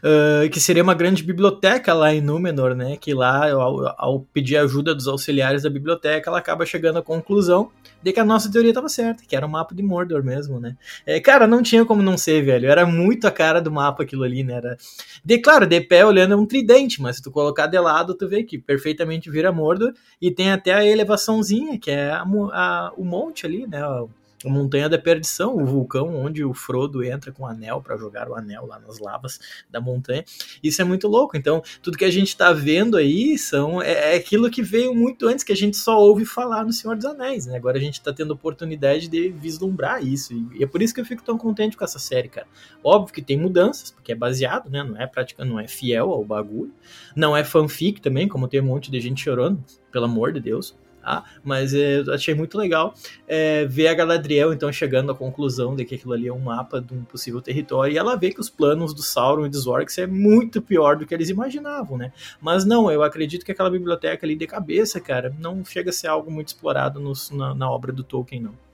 uh, 0.03 0.49
que 0.51 0.61
seria 0.61 0.83
uma 0.83 0.95
grande 0.95 1.23
biblioteca 1.23 1.93
lá 1.95 2.15
em 2.15 2.21
Númenor, 2.21 2.75
né? 2.75 2.97
Que 2.97 3.15
lá, 3.15 3.51
ao, 3.51 3.95
ao, 3.99 4.21
pedir 4.33 4.57
ajuda 4.57 4.95
dos 4.95 5.09
auxiliares 5.09 5.63
da 5.63 5.71
biblioteca, 5.71 6.31
ela 6.31 6.39
acaba 6.39 6.67
chegando 6.67 6.99
à 6.99 7.03
conclusão 7.03 7.71
de 8.03 8.13
que 8.13 8.21
a 8.21 8.25
nossa 8.25 8.51
teoria 8.51 8.71
estava 8.71 8.89
certa, 8.89 9.25
que 9.27 9.35
era 9.35 9.47
o 9.47 9.49
mapa 9.49 9.75
de 9.75 9.83
Mordor 9.83 10.23
mesmo, 10.23 10.61
né? 10.61 10.77
É, 11.05 11.19
cara, 11.19 11.47
não 11.47 11.63
tinha 11.63 11.85
como 11.85 12.03
não 12.03 12.17
ser, 12.17 12.43
velho. 12.45 12.69
Era 12.69 12.87
muito 12.87 13.27
a 13.27 13.31
cara 13.31 13.61
do 13.61 13.71
mapa 13.71 14.03
aquilo 14.03 14.23
ali, 14.23 14.45
né? 14.45 14.55
Era... 14.55 14.77
De, 15.25 15.39
claro, 15.39 15.67
de 15.67 15.81
pé 15.81 16.05
olhando 16.05 16.35
é 16.35 16.37
um 16.37 16.47
tridente, 16.47 17.01
mas 17.01 17.17
se 17.17 17.23
tu 17.23 17.31
colocar 17.31 17.67
de 17.67 17.79
lado, 17.79 18.15
tu 18.15 18.29
vê 18.29 18.43
que 18.43 18.59
perfeitamente 18.59 19.31
vira 19.31 19.51
Mordor 19.51 19.93
e 20.21 20.31
tem 20.31 20.53
até 20.53 20.75
a 20.75 20.85
elevaçãozinha, 20.85 21.79
que 21.79 21.91
é 21.91 22.11
a, 22.11 22.23
a, 22.23 22.93
o 22.97 23.05
monte 23.05 23.47
ali, 23.47 23.67
né? 23.67 23.81
A 24.47 24.53
Montanha 24.53 24.89
da 24.89 24.99
Perdição, 24.99 25.57
o 25.57 25.65
vulcão 25.65 26.15
onde 26.15 26.45
o 26.45 26.55
Frodo 26.55 27.03
entra 27.03 27.33
com 27.33 27.43
o 27.43 27.47
anel 27.47 27.81
para 27.83 27.97
jogar 27.97 28.29
o 28.29 28.35
anel 28.35 28.67
lá 28.67 28.79
nas 28.79 28.99
lavas 28.99 29.39
da 29.71 29.81
montanha. 29.81 30.25
Isso 30.63 30.81
é 30.81 30.85
muito 30.85 31.09
louco. 31.09 31.37
Então, 31.37 31.63
tudo 31.83 31.99
que 31.99 32.05
a 32.05 32.11
gente 32.11 32.29
está 32.29 32.53
vendo 32.53 32.97
aí 32.97 33.37
são 33.37 33.83
é, 33.83 34.15
é, 34.15 34.17
aquilo 34.17 34.51
que 34.51 34.63
veio 34.63 34.95
muito 34.95 35.27
antes, 35.27 35.45
que 35.45 35.53
a 35.53 35.57
gente 35.57 35.77
só 35.77 35.99
ouve 35.99 36.25
falar 36.25 36.65
no 36.65 36.73
Senhor 36.73 36.97
dos 36.97 37.05
Anéis, 37.05 37.47
né? 37.47 37.57
Agora 37.57 37.77
a 37.77 37.81
gente 37.81 37.95
está 37.95 38.13
tendo 38.13 38.33
oportunidade 38.33 39.09
de 39.09 39.29
vislumbrar 39.31 40.05
isso. 40.05 40.33
E 40.55 40.63
é 40.63 40.67
por 40.67 40.81
isso 40.81 40.95
que 40.95 41.01
eu 41.01 41.05
fico 41.05 41.23
tão 41.23 41.37
contente 41.37 41.77
com 41.77 41.85
essa 41.85 41.99
série, 41.99 42.29
cara. 42.29 42.47
Óbvio 42.83 43.15
que 43.15 43.23
tem 43.23 43.37
mudanças, 43.37 43.91
porque 43.91 44.13
é 44.13 44.15
baseado, 44.15 44.71
né? 44.71 44.83
Não 44.83 44.97
é 44.97 45.07
prática, 45.07 45.45
não 45.45 45.59
é 45.59 45.67
fiel 45.67 46.11
ao 46.11 46.25
bagulho. 46.25 46.73
Não 47.15 47.37
é 47.37 47.45
fanfic 47.45 48.01
também, 48.01 48.29
como 48.29 48.49
tem 48.49 48.61
um 48.61 48.67
monte 48.67 48.91
de 48.91 49.01
gente 49.01 49.23
chorando, 49.23 49.63
pelo 49.91 50.05
amor 50.05 50.33
de 50.33 50.41
Deus 50.41 50.77
tá? 51.07 51.25
Mas 51.45 51.73
é, 51.73 52.01
eu 52.01 52.13
achei 52.13 52.35
muito 52.35 52.59
legal 52.59 52.93
é, 53.29 53.65
ver 53.65 53.87
a 53.87 53.95
Galadriel 53.95 54.53
então 54.53 54.73
chegando 54.73 55.13
à 55.13 55.15
conclusão 55.15 55.77
de 55.77 55.85
que 55.85 55.95
aquilo 55.95 56.13
ali 56.13 56.27
é 56.27 56.33
um 56.33 56.41
mapa 56.41 56.81
de 56.81 56.93
um 56.93 57.05
possível 57.05 57.41
território 57.41 57.95
e 57.95 57.97
ela 57.97 58.17
vê 58.17 58.33
que 58.33 58.41
os 58.41 58.51
planos 58.51 58.93
do 58.93 59.03
Sauron 59.03 59.47
e 59.47 59.49
dos 59.49 59.69
Orcs 59.69 59.99
é 59.99 60.07
muito 60.07 60.61
pior 60.61 60.97
do 60.97 61.07
que 61.07 61.15
eles 61.15 61.29
imaginavam, 61.29 61.97
né? 61.97 62.13
Mas 62.41 62.65
não, 62.65 62.91
eu 62.91 63.05
acredito 63.05 63.47
que 63.47 63.53
aquela 63.53 63.71
biblioteca 63.71 64.27
ali 64.27 64.35
de 64.35 64.49
cabeça, 64.49 65.01
cara, 65.01 65.33
não 65.39 65.65
chega 65.65 65.91
a 65.91 65.93
ser 65.93 66.09
algo 66.09 66.29
muito 66.29 66.49
explorado 66.49 66.99
no, 66.99 67.13
na, 67.31 67.55
na 67.55 67.71
obra 67.71 67.93
do 67.93 68.03
Tolkien, 68.03 68.43
não. 68.43 68.66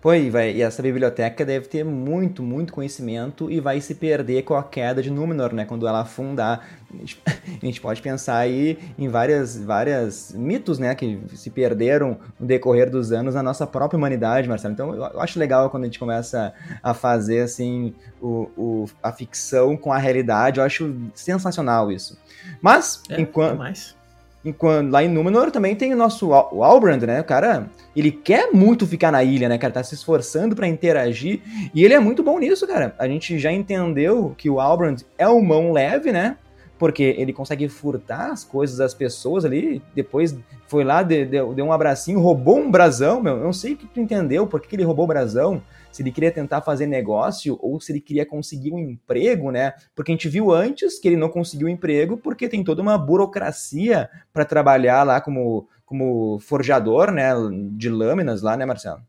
Pô, 0.00 0.14
e, 0.14 0.30
vai, 0.30 0.52
e 0.52 0.62
essa 0.62 0.82
biblioteca 0.82 1.44
deve 1.44 1.68
ter 1.68 1.84
muito, 1.84 2.42
muito 2.42 2.72
conhecimento 2.72 3.50
e 3.50 3.60
vai 3.60 3.82
se 3.82 3.94
perder 3.94 4.42
com 4.44 4.54
a 4.54 4.62
queda 4.62 5.02
de 5.02 5.10
Númenor, 5.10 5.52
né? 5.52 5.66
Quando 5.66 5.86
ela 5.86 6.00
afundar. 6.00 6.66
A 6.90 7.64
gente 7.66 7.80
pode 7.82 8.00
pensar 8.00 8.38
aí 8.38 8.78
em 8.98 9.08
várias, 9.08 9.58
várias 9.58 10.32
mitos, 10.32 10.78
né? 10.78 10.94
Que 10.94 11.20
se 11.34 11.50
perderam 11.50 12.16
no 12.38 12.46
decorrer 12.46 12.88
dos 12.88 13.12
anos 13.12 13.34
na 13.34 13.42
nossa 13.42 13.66
própria 13.66 13.98
humanidade, 13.98 14.48
Marcelo. 14.48 14.72
Então 14.72 14.94
eu 14.94 15.20
acho 15.20 15.38
legal 15.38 15.68
quando 15.68 15.82
a 15.82 15.86
gente 15.86 15.98
começa 15.98 16.54
a 16.82 16.94
fazer, 16.94 17.40
assim, 17.40 17.94
o, 18.22 18.48
o 18.56 18.84
a 19.02 19.12
ficção 19.12 19.76
com 19.76 19.92
a 19.92 19.98
realidade. 19.98 20.60
Eu 20.60 20.64
acho 20.64 20.96
sensacional 21.14 21.92
isso. 21.92 22.18
Mas, 22.62 23.02
é, 23.10 23.20
enquanto... 23.20 23.58
Mais 23.58 23.99
Enquanto, 24.44 24.90
lá 24.90 25.04
em 25.04 25.08
Númenor 25.08 25.50
também 25.50 25.76
tem 25.76 25.92
o 25.92 25.96
nosso 25.96 26.28
o 26.28 26.64
Albrand, 26.64 27.02
né? 27.02 27.20
O 27.20 27.24
cara, 27.24 27.66
ele 27.94 28.10
quer 28.10 28.50
muito 28.52 28.86
ficar 28.86 29.12
na 29.12 29.22
ilha, 29.22 29.48
né, 29.48 29.58
cara? 29.58 29.72
Tá 29.72 29.82
se 29.82 29.94
esforçando 29.94 30.56
para 30.56 30.66
interagir. 30.66 31.40
E 31.74 31.84
ele 31.84 31.92
é 31.92 32.00
muito 32.00 32.22
bom 32.22 32.38
nisso, 32.38 32.66
cara. 32.66 32.94
A 32.98 33.06
gente 33.06 33.38
já 33.38 33.52
entendeu 33.52 34.34
que 34.38 34.48
o 34.48 34.58
Albrand 34.58 35.02
é 35.18 35.28
o 35.28 35.42
mão 35.42 35.72
leve, 35.72 36.10
né? 36.10 36.38
Porque 36.78 37.02
ele 37.18 37.34
consegue 37.34 37.68
furtar 37.68 38.30
as 38.30 38.42
coisas 38.42 38.78
das 38.78 38.94
pessoas 38.94 39.44
ali. 39.44 39.82
Depois 39.94 40.34
foi 40.66 40.84
lá, 40.84 41.02
deu, 41.02 41.52
deu 41.52 41.66
um 41.66 41.72
abracinho, 41.72 42.18
roubou 42.18 42.58
um 42.58 42.70
brasão, 42.70 43.20
meu. 43.20 43.36
Eu 43.36 43.44
não 43.44 43.52
sei 43.52 43.74
o 43.74 43.76
que 43.76 43.86
tu 43.86 44.00
entendeu, 44.00 44.46
por 44.46 44.60
que, 44.60 44.68
que 44.68 44.76
ele 44.76 44.84
roubou 44.84 45.04
o 45.04 45.08
brasão 45.08 45.60
se 45.90 46.02
ele 46.02 46.12
queria 46.12 46.30
tentar 46.30 46.62
fazer 46.62 46.86
negócio 46.86 47.58
ou 47.60 47.80
se 47.80 47.92
ele 47.92 48.00
queria 48.00 48.24
conseguir 48.24 48.72
um 48.72 48.78
emprego, 48.78 49.50
né? 49.50 49.74
Porque 49.94 50.12
a 50.12 50.14
gente 50.14 50.28
viu 50.28 50.52
antes 50.52 50.98
que 50.98 51.08
ele 51.08 51.16
não 51.16 51.28
conseguiu 51.28 51.68
emprego 51.68 52.16
porque 52.16 52.48
tem 52.48 52.62
toda 52.62 52.82
uma 52.82 52.96
burocracia 52.96 54.08
para 54.32 54.44
trabalhar 54.44 55.02
lá 55.02 55.20
como, 55.20 55.68
como 55.84 56.38
forjador, 56.40 57.10
né? 57.10 57.30
De 57.72 57.88
lâminas 57.88 58.42
lá, 58.42 58.56
né, 58.56 58.64
Marcelo? 58.64 59.02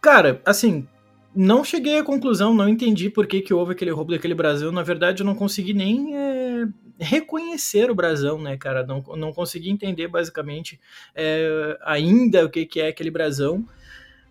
Cara, 0.00 0.40
assim, 0.46 0.86
não 1.34 1.62
cheguei 1.62 1.98
à 1.98 2.04
conclusão, 2.04 2.54
não 2.54 2.68
entendi 2.68 3.08
por 3.08 3.26
que, 3.26 3.40
que 3.40 3.54
houve 3.54 3.72
aquele 3.72 3.90
roubo 3.90 4.12
daquele 4.12 4.34
brasão. 4.34 4.72
Na 4.72 4.82
verdade, 4.82 5.22
eu 5.22 5.26
não 5.26 5.34
consegui 5.34 5.72
nem 5.72 6.16
é, 6.16 6.66
reconhecer 6.98 7.90
o 7.90 7.94
brasão, 7.94 8.40
né, 8.40 8.56
cara? 8.56 8.84
Não, 8.84 9.00
não 9.16 9.32
consegui 9.32 9.70
entender, 9.70 10.08
basicamente, 10.08 10.80
é, 11.14 11.78
ainda 11.82 12.44
o 12.44 12.50
que, 12.50 12.66
que 12.66 12.80
é 12.80 12.88
aquele 12.88 13.10
brasão 13.10 13.64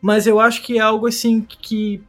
mas 0.02 0.28
eu 0.28 0.40
acho 0.40 0.62
que 0.62 0.78
é 0.78 0.82
algo 0.82 1.08
assim 1.08 1.42
que 1.42 2.02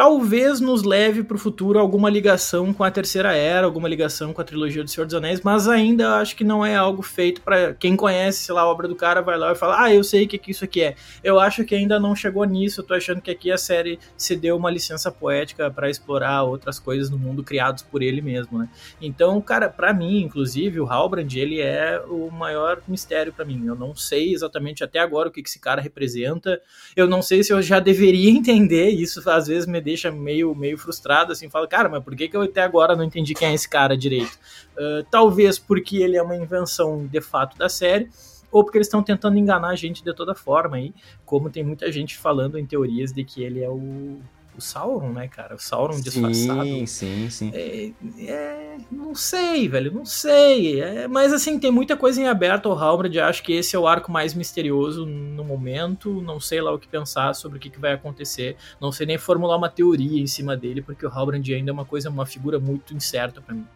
talvez 0.00 0.60
nos 0.60 0.82
leve 0.82 1.22
para 1.22 1.34
o 1.34 1.38
futuro 1.38 1.78
alguma 1.78 2.08
ligação 2.08 2.72
com 2.72 2.82
a 2.82 2.90
Terceira 2.90 3.34
Era, 3.34 3.66
alguma 3.66 3.86
ligação 3.86 4.32
com 4.32 4.40
a 4.40 4.44
trilogia 4.44 4.82
do 4.82 4.88
Senhor 4.88 5.04
dos 5.04 5.14
Anéis, 5.14 5.42
mas 5.42 5.68
ainda 5.68 6.16
acho 6.16 6.34
que 6.34 6.42
não 6.42 6.64
é 6.64 6.74
algo 6.74 7.02
feito 7.02 7.42
para 7.42 7.74
quem 7.74 7.94
conhece, 7.94 8.44
sei 8.44 8.54
lá, 8.54 8.62
a 8.62 8.66
obra 8.66 8.88
do 8.88 8.96
cara 8.96 9.20
vai 9.20 9.36
lá 9.36 9.52
e 9.52 9.54
fala: 9.54 9.84
"Ah, 9.84 9.94
eu 9.94 10.02
sei 10.02 10.24
o 10.24 10.28
que, 10.28 10.38
que 10.38 10.52
isso 10.52 10.64
aqui 10.64 10.80
é". 10.80 10.94
Eu 11.22 11.38
acho 11.38 11.66
que 11.66 11.74
ainda 11.74 12.00
não 12.00 12.16
chegou 12.16 12.46
nisso, 12.46 12.80
eu 12.80 12.84
tô 12.86 12.94
achando 12.94 13.20
que 13.20 13.30
aqui 13.30 13.52
a 13.52 13.58
série 13.58 13.98
se 14.16 14.34
deu 14.34 14.56
uma 14.56 14.70
licença 14.70 15.12
poética 15.12 15.70
para 15.70 15.90
explorar 15.90 16.44
outras 16.44 16.78
coisas 16.78 17.10
no 17.10 17.18
mundo 17.18 17.44
criados 17.44 17.82
por 17.82 18.02
ele 18.02 18.22
mesmo, 18.22 18.58
né? 18.58 18.70
Então, 19.02 19.38
cara, 19.42 19.68
para 19.68 19.92
mim, 19.92 20.22
inclusive, 20.22 20.80
o 20.80 20.86
Halbrand, 20.86 21.28
ele 21.34 21.60
é 21.60 22.02
o 22.08 22.30
maior 22.30 22.80
mistério 22.88 23.34
para 23.34 23.44
mim. 23.44 23.66
Eu 23.66 23.74
não 23.74 23.94
sei 23.94 24.32
exatamente 24.32 24.82
até 24.82 24.98
agora 24.98 25.28
o 25.28 25.30
que, 25.30 25.42
que 25.42 25.48
esse 25.50 25.58
cara 25.58 25.82
representa. 25.82 26.58
Eu 26.96 27.06
não 27.06 27.20
sei 27.20 27.44
se 27.44 27.52
eu 27.52 27.60
já 27.60 27.78
deveria 27.78 28.30
entender 28.32 28.88
isso, 28.88 29.28
às 29.28 29.46
vezes 29.46 29.66
me 29.66 29.89
deixa 29.90 30.10
meio, 30.10 30.54
meio 30.54 30.78
frustrado, 30.78 31.32
assim, 31.32 31.50
fala, 31.50 31.66
cara, 31.66 31.88
mas 31.88 32.02
por 32.02 32.14
que, 32.14 32.28
que 32.28 32.36
eu 32.36 32.42
até 32.42 32.62
agora 32.62 32.94
não 32.94 33.02
entendi 33.02 33.34
quem 33.34 33.48
é 33.48 33.54
esse 33.54 33.68
cara 33.68 33.96
direito? 33.96 34.38
Uh, 34.76 35.04
talvez 35.10 35.58
porque 35.58 35.96
ele 35.96 36.16
é 36.16 36.22
uma 36.22 36.36
invenção 36.36 37.06
de 37.06 37.20
fato 37.20 37.58
da 37.58 37.68
série, 37.68 38.08
ou 38.52 38.62
porque 38.64 38.78
eles 38.78 38.86
estão 38.86 39.02
tentando 39.02 39.36
enganar 39.36 39.68
a 39.68 39.76
gente 39.76 40.02
de 40.02 40.14
toda 40.14 40.34
forma 40.34 40.76
aí, 40.76 40.94
como 41.24 41.50
tem 41.50 41.64
muita 41.64 41.90
gente 41.90 42.16
falando 42.16 42.56
em 42.58 42.64
teorias 42.64 43.12
de 43.12 43.24
que 43.24 43.42
ele 43.42 43.62
é 43.62 43.68
o 43.68 44.20
o 44.60 44.62
Sauron, 44.62 45.12
né, 45.12 45.26
cara? 45.26 45.54
O 45.54 45.58
Sauron 45.58 46.00
disfarçado. 46.00 46.64
Sim, 46.64 46.86
sim, 46.86 47.30
sim. 47.30 47.50
É, 47.52 47.90
é, 48.20 48.76
não 48.92 49.14
sei, 49.14 49.66
velho, 49.68 49.92
não 49.92 50.04
sei. 50.04 50.80
É, 50.80 51.08
mas 51.08 51.32
assim, 51.32 51.58
tem 51.58 51.70
muita 51.70 51.96
coisa 51.96 52.20
em 52.20 52.28
aberto 52.28 52.68
ao 52.70 52.78
Halbrand. 52.78 53.18
Acho 53.18 53.42
que 53.42 53.54
esse 53.54 53.74
é 53.74 53.78
o 53.78 53.86
arco 53.86 54.12
mais 54.12 54.34
misterioso 54.34 55.04
no 55.06 55.42
momento. 55.42 56.20
Não 56.22 56.38
sei 56.38 56.60
lá 56.60 56.72
o 56.72 56.78
que 56.78 56.86
pensar 56.86 57.34
sobre 57.34 57.58
o 57.58 57.60
que, 57.60 57.70
que 57.70 57.80
vai 57.80 57.94
acontecer. 57.94 58.56
Não 58.80 58.92
sei 58.92 59.06
nem 59.06 59.18
formular 59.18 59.56
uma 59.56 59.70
teoria 59.70 60.20
em 60.20 60.26
cima 60.26 60.56
dele, 60.56 60.82
porque 60.82 61.04
o 61.04 61.08
Halbrand 61.08 61.42
ainda 61.48 61.70
é 61.70 61.72
uma 61.72 61.84
coisa, 61.84 62.10
uma 62.10 62.26
figura 62.26 62.60
muito 62.60 62.94
incerta 62.94 63.40
para 63.40 63.54
mim. 63.54 63.66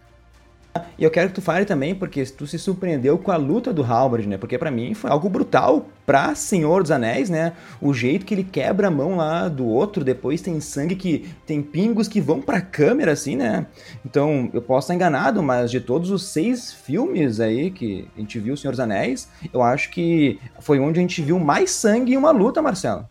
E 0.99 1.05
eu 1.05 1.11
quero 1.11 1.29
que 1.29 1.35
tu 1.35 1.43
fale 1.43 1.65
também, 1.65 1.95
porque 1.95 2.25
tu 2.25 2.47
se 2.47 2.59
surpreendeu 2.59 3.19
com 3.19 3.31
a 3.31 3.37
luta 3.37 3.73
do 3.73 3.83
Halberd, 3.83 4.29
né? 4.29 4.37
Porque 4.37 4.59
para 4.59 4.71
mim 4.71 4.95
foi 4.95 5.11
algo 5.11 5.29
brutal 5.29 5.87
pra 6.07 6.35
Senhor 6.35 6.83
dos 6.83 6.91
Anéis, 6.91 7.31
né? 7.31 7.53
O 7.81 7.93
jeito 7.93 8.27
que 8.27 8.35
ele 8.35 8.45
quebra 8.45 8.89
a 8.89 8.91
mão 8.91 9.17
lá 9.17 9.49
do 9.49 9.67
outro, 9.67 10.05
depois 10.05 10.41
tem 10.41 10.61
sangue 10.61 10.97
que 10.97 11.31
tem 11.47 11.63
pingos 11.63 12.09
que 12.09 12.21
vão 12.21 12.41
pra 12.41 12.61
câmera, 12.61 13.13
assim, 13.13 13.37
né? 13.37 13.67
Então, 14.05 14.51
eu 14.53 14.63
posso 14.63 14.87
estar 14.87 14.95
enganado, 14.95 15.43
mas 15.43 15.71
de 15.71 15.81
todos 15.81 16.11
os 16.11 16.27
seis 16.27 16.73
filmes 16.73 17.41
aí 17.41 17.71
que 17.71 18.09
a 18.17 18.21
gente 18.21 18.39
viu 18.39 18.57
Senhor 18.57 18.73
dos 18.73 18.81
Anéis, 18.81 19.29
eu 19.53 19.63
acho 19.63 19.91
que 19.91 20.39
foi 20.61 20.79
onde 20.79 20.99
a 20.99 21.03
gente 21.03 21.23
viu 21.23 21.39
mais 21.39 21.71
sangue 21.71 22.15
em 22.15 22.17
uma 22.17 22.31
luta, 22.31 22.61
Marcelo. 22.61 23.09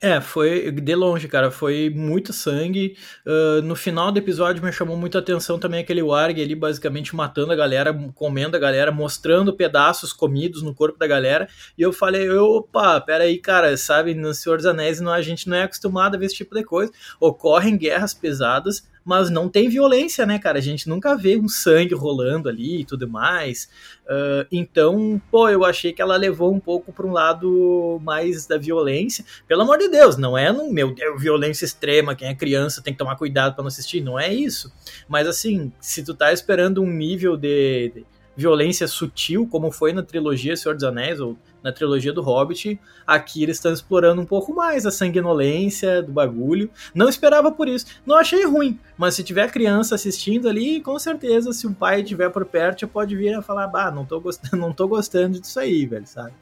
É, 0.00 0.20
foi 0.20 0.70
de 0.70 0.94
longe, 0.94 1.26
cara. 1.26 1.50
Foi 1.50 1.90
muito 1.90 2.32
sangue. 2.32 2.96
Uh, 3.26 3.60
no 3.62 3.74
final 3.74 4.12
do 4.12 4.18
episódio 4.18 4.62
me 4.62 4.70
chamou 4.72 4.96
muita 4.96 5.18
atenção 5.18 5.58
também 5.58 5.80
aquele 5.80 6.02
Warg 6.02 6.40
ali, 6.40 6.54
basicamente 6.54 7.16
matando 7.16 7.52
a 7.52 7.56
galera, 7.56 7.92
comendo 8.14 8.56
a 8.56 8.60
galera, 8.60 8.92
mostrando 8.92 9.52
pedaços 9.56 10.12
comidos 10.12 10.62
no 10.62 10.72
corpo 10.72 10.96
da 10.96 11.06
galera. 11.08 11.48
E 11.76 11.82
eu 11.82 11.92
falei, 11.92 12.30
opa, 12.30 13.00
peraí, 13.00 13.38
cara, 13.38 13.76
sabe, 13.76 14.14
no 14.14 14.32
Senhor 14.32 14.56
dos 14.56 14.66
Anéis 14.66 15.00
não, 15.00 15.12
a 15.12 15.20
gente 15.20 15.48
não 15.48 15.56
é 15.56 15.64
acostumado 15.64 16.14
a 16.14 16.18
ver 16.18 16.26
esse 16.26 16.36
tipo 16.36 16.54
de 16.54 16.62
coisa. 16.62 16.92
Ocorrem 17.18 17.76
guerras 17.76 18.14
pesadas, 18.14 18.86
mas 19.08 19.30
não 19.30 19.48
tem 19.48 19.70
violência, 19.70 20.26
né, 20.26 20.38
cara? 20.38 20.58
A 20.58 20.60
gente 20.60 20.86
nunca 20.86 21.16
vê 21.16 21.38
um 21.38 21.48
sangue 21.48 21.94
rolando 21.94 22.46
ali 22.46 22.82
e 22.82 22.84
tudo 22.84 23.08
mais. 23.08 23.66
Uh, 24.04 24.44
então, 24.52 25.18
pô, 25.30 25.48
eu 25.48 25.64
achei 25.64 25.94
que 25.94 26.02
ela 26.02 26.14
levou 26.14 26.52
um 26.52 26.60
pouco 26.60 26.92
para 26.92 27.06
um 27.06 27.12
lado 27.12 27.98
mais 28.04 28.46
da 28.46 28.58
violência. 28.58 29.24
Pelo 29.46 29.62
amor 29.62 29.78
de 29.78 29.88
Deus, 29.88 30.18
não 30.18 30.36
é 30.36 30.52
no 30.52 30.70
meu 30.70 30.94
Deus, 30.94 31.22
violência 31.22 31.64
extrema, 31.64 32.14
quem 32.14 32.28
é 32.28 32.34
criança 32.34 32.82
tem 32.82 32.92
que 32.92 32.98
tomar 32.98 33.16
cuidado 33.16 33.54
para 33.54 33.62
não 33.62 33.68
assistir, 33.68 34.02
não 34.02 34.20
é 34.20 34.30
isso. 34.30 34.70
Mas 35.08 35.26
assim, 35.26 35.72
se 35.80 36.04
tu 36.04 36.12
tá 36.12 36.30
esperando 36.30 36.82
um 36.82 36.90
nível 36.90 37.34
de, 37.34 37.90
de 37.94 38.06
violência 38.38 38.86
sutil, 38.86 39.48
como 39.50 39.72
foi 39.72 39.92
na 39.92 40.00
trilogia 40.00 40.56
Senhor 40.56 40.72
dos 40.72 40.84
Anéis, 40.84 41.18
ou 41.18 41.36
na 41.60 41.72
trilogia 41.72 42.12
do 42.12 42.22
Hobbit, 42.22 42.78
aqui 43.04 43.42
eles 43.42 43.56
estão 43.56 43.72
explorando 43.72 44.22
um 44.22 44.24
pouco 44.24 44.54
mais 44.54 44.86
a 44.86 44.92
sanguinolência 44.92 46.00
do 46.04 46.12
bagulho. 46.12 46.70
Não 46.94 47.08
esperava 47.08 47.50
por 47.50 47.66
isso. 47.66 47.86
Não 48.06 48.14
achei 48.14 48.46
ruim, 48.46 48.78
mas 48.96 49.16
se 49.16 49.24
tiver 49.24 49.50
criança 49.50 49.96
assistindo 49.96 50.48
ali, 50.48 50.80
com 50.80 50.96
certeza, 51.00 51.52
se 51.52 51.66
um 51.66 51.74
pai 51.74 52.02
estiver 52.02 52.30
por 52.30 52.44
perto, 52.44 52.86
pode 52.86 53.16
vir 53.16 53.34
a 53.34 53.42
falar, 53.42 53.66
bah, 53.66 53.90
não 53.90 54.04
tô 54.04 54.20
gostando, 54.20 54.54
não 54.62 54.72
tô 54.72 54.86
gostando 54.86 55.40
disso 55.40 55.58
aí, 55.58 55.84
velho, 55.84 56.06
sabe? 56.06 56.32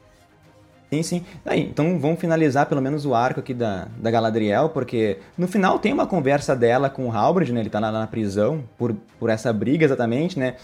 Sim, 0.91 1.03
sim. 1.03 1.25
Aí, 1.45 1.61
então 1.61 1.99
vamos 1.99 2.19
finalizar 2.19 2.65
pelo 2.67 2.81
menos 2.81 3.05
o 3.05 3.13
arco 3.13 3.41
aqui 3.41 3.53
da, 3.53 3.87
da 3.97 4.09
Galadriel, 4.09 4.69
porque 4.69 5.17
no 5.37 5.47
final 5.47 5.79
tem 5.79 5.91
uma 5.91 6.07
conversa 6.07 6.55
dela 6.55 6.89
com 6.89 7.07
o 7.07 7.11
Halbrand, 7.11 7.49
né? 7.49 7.59
Ele 7.59 7.69
tá 7.69 7.79
lá 7.79 7.91
na 7.91 8.07
prisão 8.07 8.63
por, 8.77 8.95
por 9.19 9.29
essa 9.29 9.51
briga 9.51 9.83
exatamente, 9.83 10.39
né? 10.39 10.55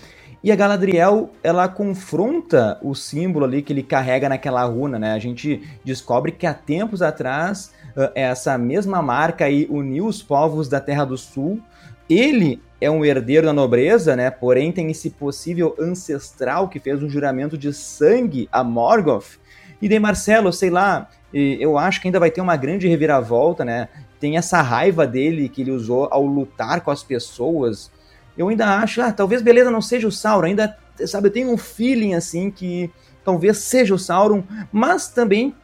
E 0.43 0.51
a 0.51 0.55
Galadriel, 0.57 1.29
ela 1.41 1.69
confronta 1.69 2.77
o 2.81 2.93
símbolo 2.93 3.45
ali 3.45 3.61
que 3.61 3.71
ele 3.71 3.81
carrega 3.81 4.27
naquela 4.27 4.61
runa, 4.65 4.99
né? 4.99 5.13
A 5.13 5.19
gente 5.19 5.61
descobre 5.85 6.33
que 6.33 6.45
há 6.45 6.53
tempos 6.53 7.01
atrás 7.01 7.71
essa 8.13 8.57
mesma 8.57 9.01
marca 9.01 9.45
aí 9.45 9.65
uniu 9.69 10.05
os 10.05 10.21
povos 10.21 10.67
da 10.67 10.81
Terra 10.81 11.05
do 11.05 11.17
Sul. 11.17 11.61
Ele 12.09 12.61
é 12.81 12.91
um 12.91 13.05
herdeiro 13.05 13.45
da 13.45 13.53
nobreza, 13.53 14.17
né? 14.17 14.29
Porém 14.29 14.73
tem 14.73 14.91
esse 14.91 15.11
possível 15.11 15.77
ancestral 15.79 16.67
que 16.67 16.77
fez 16.77 17.01
um 17.01 17.09
juramento 17.09 17.57
de 17.57 17.71
sangue 17.71 18.49
a 18.51 18.65
Morgoth. 18.65 19.39
E 19.81 19.87
daí, 19.87 19.99
Marcelo, 19.99 20.51
sei 20.51 20.69
lá, 20.69 21.09
eu 21.33 21.77
acho 21.77 22.01
que 22.01 22.09
ainda 22.09 22.19
vai 22.19 22.29
ter 22.29 22.41
uma 22.41 22.57
grande 22.57 22.85
reviravolta, 22.89 23.63
né? 23.63 23.87
Tem 24.19 24.35
essa 24.35 24.61
raiva 24.61 25.07
dele 25.07 25.47
que 25.47 25.61
ele 25.61 25.71
usou 25.71 26.09
ao 26.11 26.25
lutar 26.25 26.81
com 26.81 26.91
as 26.91 27.01
pessoas 27.01 27.89
eu 28.37 28.49
ainda 28.49 28.77
acho, 28.77 29.01
ah, 29.01 29.11
talvez 29.11 29.41
beleza 29.41 29.71
não 29.71 29.81
seja 29.81 30.07
o 30.07 30.11
Sauron, 30.11 30.47
ainda, 30.47 30.77
sabe, 31.05 31.27
eu 31.27 31.31
tenho 31.31 31.51
um 31.51 31.57
feeling 31.57 32.13
assim 32.13 32.49
que 32.49 32.89
talvez 33.23 33.57
seja 33.59 33.93
o 33.93 33.99
Sauron, 33.99 34.43
mas 34.71 35.07
também 35.07 35.55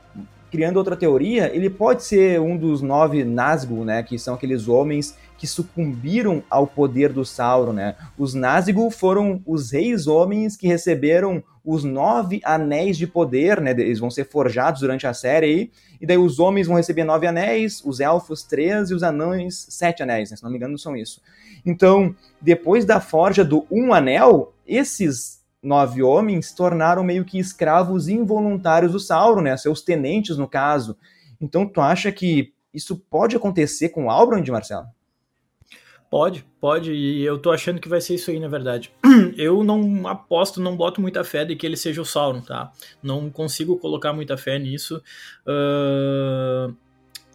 criando 0.51 0.77
outra 0.77 0.95
teoria, 0.95 1.53
ele 1.55 1.69
pode 1.69 2.03
ser 2.03 2.39
um 2.39 2.57
dos 2.57 2.81
nove 2.81 3.23
Nazgûl, 3.23 3.85
né, 3.85 4.01
que 4.01 4.17
são 4.17 4.33
aqueles 4.33 4.67
homens 4.67 5.15
que 5.37 5.47
sucumbiram 5.47 6.43
ao 6.49 6.67
poder 6.67 7.13
do 7.13 7.23
Sauron, 7.23 7.71
né? 7.71 7.95
Os 8.17 8.33
Nazgûl 8.33 8.91
foram 8.91 9.41
os 9.45 9.71
reis 9.71 10.05
homens 10.05 10.57
que 10.57 10.67
receberam 10.67 11.41
os 11.63 11.85
nove 11.85 12.41
anéis 12.43 12.97
de 12.97 13.07
poder, 13.07 13.61
né? 13.61 13.71
Eles 13.71 13.99
vão 13.99 14.11
ser 14.11 14.25
forjados 14.25 14.81
durante 14.81 15.07
a 15.07 15.13
série 15.13 15.45
aí, 15.45 15.71
e 16.01 16.05
daí 16.05 16.17
os 16.17 16.39
homens 16.39 16.67
vão 16.67 16.75
receber 16.75 17.05
nove 17.05 17.25
anéis, 17.25 17.81
os 17.85 18.01
elfos 18.01 18.43
três 18.43 18.89
e 18.89 18.93
os 18.93 19.01
anões 19.01 19.65
sete 19.69 20.03
anéis, 20.03 20.29
né? 20.29 20.35
Se 20.35 20.43
não 20.43 20.49
me 20.51 20.57
engano 20.57 20.77
são 20.77 20.93
isso. 20.93 21.21
Então, 21.65 22.15
depois 22.41 22.85
da 22.85 22.99
forja 22.99 23.43
do 23.43 23.65
Um 23.69 23.93
Anel, 23.93 24.53
esses 24.65 25.43
nove 25.61 26.01
homens 26.01 26.53
tornaram 26.53 27.03
meio 27.03 27.25
que 27.25 27.37
escravos 27.37 28.07
involuntários 28.07 28.91
do 28.91 28.99
Sauron, 28.99 29.41
né? 29.41 29.57
Seus 29.57 29.81
tenentes, 29.81 30.37
no 30.37 30.47
caso. 30.47 30.97
Então, 31.39 31.65
tu 31.65 31.81
acha 31.81 32.11
que 32.11 32.53
isso 32.73 32.97
pode 33.09 33.35
acontecer 33.35 33.89
com 33.89 34.09
Albrand, 34.09 34.47
Marcelo? 34.47 34.87
Pode, 36.09 36.43
pode, 36.59 36.91
e 36.91 37.21
eu 37.23 37.37
tô 37.37 37.51
achando 37.51 37.79
que 37.79 37.87
vai 37.87 38.01
ser 38.01 38.15
isso 38.15 38.31
aí, 38.31 38.39
na 38.39 38.47
verdade. 38.47 38.91
Eu 39.37 39.63
não 39.63 40.07
aposto, 40.07 40.59
não 40.59 40.75
boto 40.75 40.99
muita 40.99 41.23
fé 41.23 41.45
de 41.45 41.55
que 41.55 41.67
ele 41.67 41.77
seja 41.77 42.01
o 42.01 42.05
Sauron, 42.05 42.41
tá? 42.41 42.71
Não 43.01 43.29
consigo 43.29 43.77
colocar 43.77 44.11
muita 44.11 44.35
fé 44.35 44.57
nisso. 44.57 45.03
Uh 45.45 46.73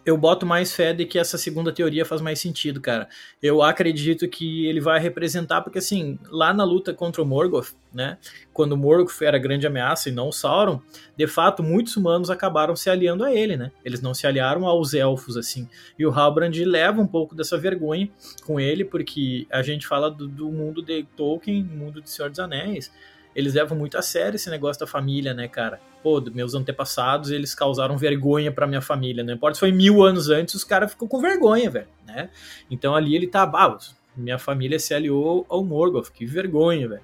eu 0.05 0.15
boto 0.17 0.45
mais 0.45 0.73
fé 0.73 0.93
de 0.93 1.05
que 1.05 1.17
essa 1.17 1.37
segunda 1.37 1.71
teoria 1.71 2.05
faz 2.05 2.21
mais 2.21 2.39
sentido, 2.39 2.79
cara. 2.79 3.09
Eu 3.41 3.63
acredito 3.63 4.27
que 4.27 4.67
ele 4.67 4.79
vai 4.79 4.99
representar, 4.99 5.61
porque 5.61 5.79
assim, 5.79 6.19
lá 6.29 6.53
na 6.53 6.63
luta 6.63 6.93
contra 6.93 7.21
o 7.21 7.25
Morgoth, 7.25 7.73
né, 7.91 8.17
quando 8.53 8.73
o 8.73 8.77
Morgoth 8.77 9.21
era 9.21 9.37
a 9.37 9.39
grande 9.39 9.65
ameaça 9.65 10.09
e 10.09 10.11
não 10.11 10.27
o 10.27 10.31
Sauron, 10.31 10.79
de 11.17 11.25
fato, 11.25 11.63
muitos 11.63 11.97
humanos 11.97 12.29
acabaram 12.29 12.75
se 12.75 12.89
aliando 12.89 13.23
a 13.23 13.33
ele, 13.33 13.57
né? 13.57 13.71
Eles 13.83 14.01
não 14.01 14.13
se 14.13 14.27
aliaram 14.27 14.65
aos 14.65 14.93
elfos, 14.93 15.37
assim. 15.37 15.67
E 15.97 16.05
o 16.05 16.11
Halbrand 16.11 16.53
leva 16.63 17.01
um 17.01 17.07
pouco 17.07 17.33
dessa 17.33 17.57
vergonha 17.57 18.09
com 18.45 18.59
ele, 18.59 18.85
porque 18.85 19.47
a 19.49 19.63
gente 19.63 19.87
fala 19.87 20.11
do, 20.11 20.27
do 20.27 20.51
mundo 20.51 20.83
de 20.83 21.03
Tolkien, 21.15 21.63
mundo 21.63 22.01
de 22.01 22.09
Senhor 22.09 22.29
dos 22.29 22.39
Anéis, 22.39 22.91
eles 23.35 23.53
levam 23.53 23.77
muito 23.77 23.97
a 23.97 24.01
sério 24.01 24.35
esse 24.35 24.49
negócio 24.49 24.79
da 24.79 24.87
família, 24.87 25.33
né, 25.33 25.47
cara? 25.47 25.79
Pô, 26.01 26.21
meus 26.33 26.55
antepassados, 26.55 27.31
eles 27.31 27.53
causaram 27.53 27.97
vergonha 27.97 28.51
pra 28.51 28.65
minha 28.65 28.81
família, 28.81 29.23
não 29.23 29.33
importa 29.33 29.55
se 29.55 29.59
foi 29.59 29.71
mil 29.71 30.03
anos 30.03 30.29
antes, 30.29 30.55
os 30.55 30.63
caras 30.63 30.91
ficam 30.91 31.07
com 31.07 31.19
vergonha, 31.19 31.69
velho, 31.69 31.87
né? 32.05 32.29
Então 32.71 32.95
ali 32.95 33.15
ele 33.15 33.27
tá, 33.27 33.43
ah, 33.43 33.77
minha 34.15 34.39
família 34.39 34.79
se 34.79 34.93
aliou 34.93 35.45
ao 35.49 35.63
Morgoth, 35.63 36.09
que 36.11 36.25
vergonha, 36.25 36.87
velho. 36.87 37.03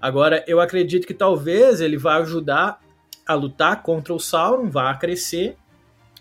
Agora, 0.00 0.44
eu 0.46 0.60
acredito 0.60 1.06
que 1.06 1.14
talvez 1.14 1.80
ele 1.80 1.96
vá 1.96 2.16
ajudar 2.16 2.80
a 3.26 3.34
lutar 3.34 3.82
contra 3.82 4.12
o 4.12 4.18
Sauron, 4.18 4.68
vá 4.68 4.92
crescer, 4.94 5.56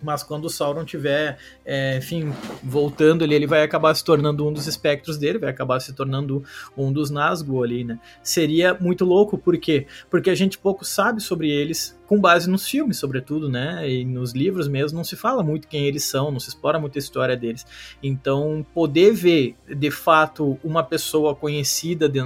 mas 0.01 0.23
quando 0.23 0.45
o 0.45 0.49
Sauron 0.49 0.83
tiver, 0.85 1.37
é, 1.65 1.97
enfim, 1.97 2.33
voltando 2.63 3.23
ali, 3.23 3.35
ele 3.35 3.47
vai 3.47 3.63
acabar 3.63 3.93
se 3.93 4.03
tornando 4.03 4.47
um 4.47 4.53
dos 4.53 4.67
espectros 4.67 5.17
dele, 5.17 5.37
vai 5.37 5.49
acabar 5.49 5.79
se 5.79 5.93
tornando 5.93 6.43
um 6.75 6.91
dos 6.91 7.09
Nazgûl 7.09 7.63
ali, 7.63 7.83
né? 7.83 7.99
Seria 8.23 8.73
muito 8.73 9.05
louco, 9.05 9.37
por 9.37 9.57
quê? 9.57 9.85
Porque 10.09 10.29
a 10.29 10.35
gente 10.35 10.57
pouco 10.57 10.83
sabe 10.83 11.21
sobre 11.21 11.49
eles, 11.49 11.99
com 12.07 12.19
base 12.19 12.49
nos 12.49 12.67
filmes, 12.67 12.97
sobretudo, 12.97 13.49
né? 13.49 13.89
E 13.89 14.03
nos 14.03 14.33
livros 14.33 14.67
mesmo, 14.67 14.97
não 14.97 15.03
se 15.03 15.15
fala 15.15 15.41
muito 15.43 15.67
quem 15.67 15.85
eles 15.85 16.03
são, 16.03 16.31
não 16.31 16.39
se 16.39 16.49
explora 16.49 16.79
muito 16.79 16.97
a 16.97 16.99
história 16.99 17.37
deles. 17.37 17.65
Então, 18.03 18.65
poder 18.73 19.13
ver, 19.13 19.55
de 19.67 19.91
fato, 19.91 20.59
uma 20.63 20.83
pessoa 20.83 21.35
conhecida 21.35 22.09
de, 22.09 22.19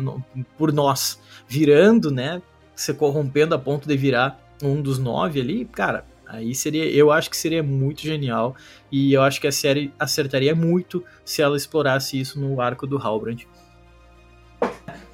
por 0.57 0.73
nós 0.73 1.19
virando, 1.47 2.09
né? 2.09 2.41
Se 2.73 2.93
corrompendo 2.93 3.55
a 3.55 3.59
ponto 3.59 3.87
de 3.87 3.95
virar 3.95 4.39
um 4.61 4.81
dos 4.81 4.97
nove 4.97 5.39
ali, 5.39 5.65
cara, 5.65 6.05
Aí 6.27 6.55
seria, 6.55 6.85
eu 6.85 7.11
acho 7.11 7.29
que 7.29 7.37
seria 7.37 7.61
muito 7.61 8.01
genial 8.01 8.55
e 8.91 9.13
eu 9.13 9.21
acho 9.21 9.39
que 9.39 9.47
a 9.47 9.51
série 9.51 9.93
acertaria 9.99 10.55
muito 10.55 11.03
se 11.23 11.41
ela 11.41 11.55
explorasse 11.55 12.19
isso 12.19 12.39
no 12.39 12.59
arco 12.59 12.87
do 12.87 12.97
Halbrand. 12.97 13.45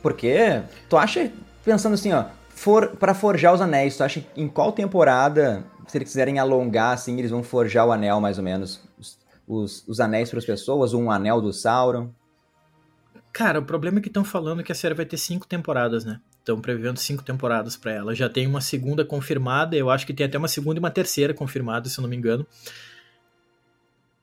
Porque 0.02 0.62
tu 0.90 0.98
acha, 0.98 1.32
pensando 1.64 1.94
assim, 1.94 2.12
ó, 2.12 2.26
for 2.50 2.96
para 2.96 3.14
forjar 3.14 3.54
os 3.54 3.62
anéis, 3.62 3.98
tu 3.98 4.04
acha 4.04 4.26
em 4.36 4.48
qual 4.48 4.72
temporada, 4.72 5.64
se 5.88 5.98
eles 5.98 6.10
quiserem 6.10 6.40
alongar 6.40 6.94
assim, 6.94 7.18
eles 7.20 7.32
vão 7.32 7.44
forjar 7.44 7.86
o 7.88 7.92
anel 7.92 8.20
mais 8.20 8.38
ou 8.38 8.44
menos, 8.44 8.82
os, 8.98 9.20
os, 9.48 9.88
os 9.88 10.00
anéis 10.00 10.30
para 10.30 10.40
as 10.40 10.46
pessoas, 10.46 10.94
um 10.94 11.12
anel 11.12 11.42
do 11.42 11.52
Sauron? 11.52 12.10
Cara, 13.34 13.60
o 13.60 13.66
problema 13.66 14.00
é 14.00 14.02
que 14.02 14.10
estão 14.10 14.24
falando 14.24 14.64
que 14.64 14.72
a 14.72 14.76
série 14.76 14.94
vai 14.94 15.06
ter 15.06 15.18
cinco 15.18 15.48
temporadas, 15.48 16.04
né? 16.04 16.20
Estão 16.42 16.60
prevendo 16.60 16.98
cinco 16.98 17.22
temporadas 17.22 17.78
para 17.78 17.92
ela. 17.92 18.16
Já 18.16 18.28
tem 18.28 18.48
uma 18.48 18.62
segunda 18.62 19.06
confirmada, 19.06 19.78
eu 19.78 19.92
acho 19.92 20.08
que 20.08 20.14
tem 20.14 20.26
até 20.26 20.40
uma 20.40 20.48
segunda 20.48 20.80
e 20.80 20.82
uma 20.82 20.90
terceira 20.90 21.36
confirmada, 21.36 21.88
se 21.88 22.00
eu 22.00 22.02
não 22.02 22.10
me 22.10 22.18
engano. 22.18 22.46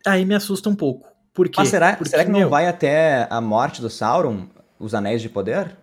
Aí 0.04 0.24
me 0.24 0.34
assusta 0.34 0.68
um 0.68 0.74
pouco. 0.74 1.08
Por 1.32 1.48
quê? 1.48 1.54
Mas 1.58 1.68
será, 1.68 1.94
Porque, 1.94 2.10
será 2.10 2.24
que 2.24 2.30
não 2.30 2.40
meu, 2.40 2.50
vai 2.50 2.66
até 2.66 3.28
a 3.30 3.40
morte 3.40 3.80
do 3.80 3.88
Sauron, 3.88 4.48
os 4.80 4.94
Anéis 4.94 5.22
de 5.22 5.28
Poder? 5.28 5.76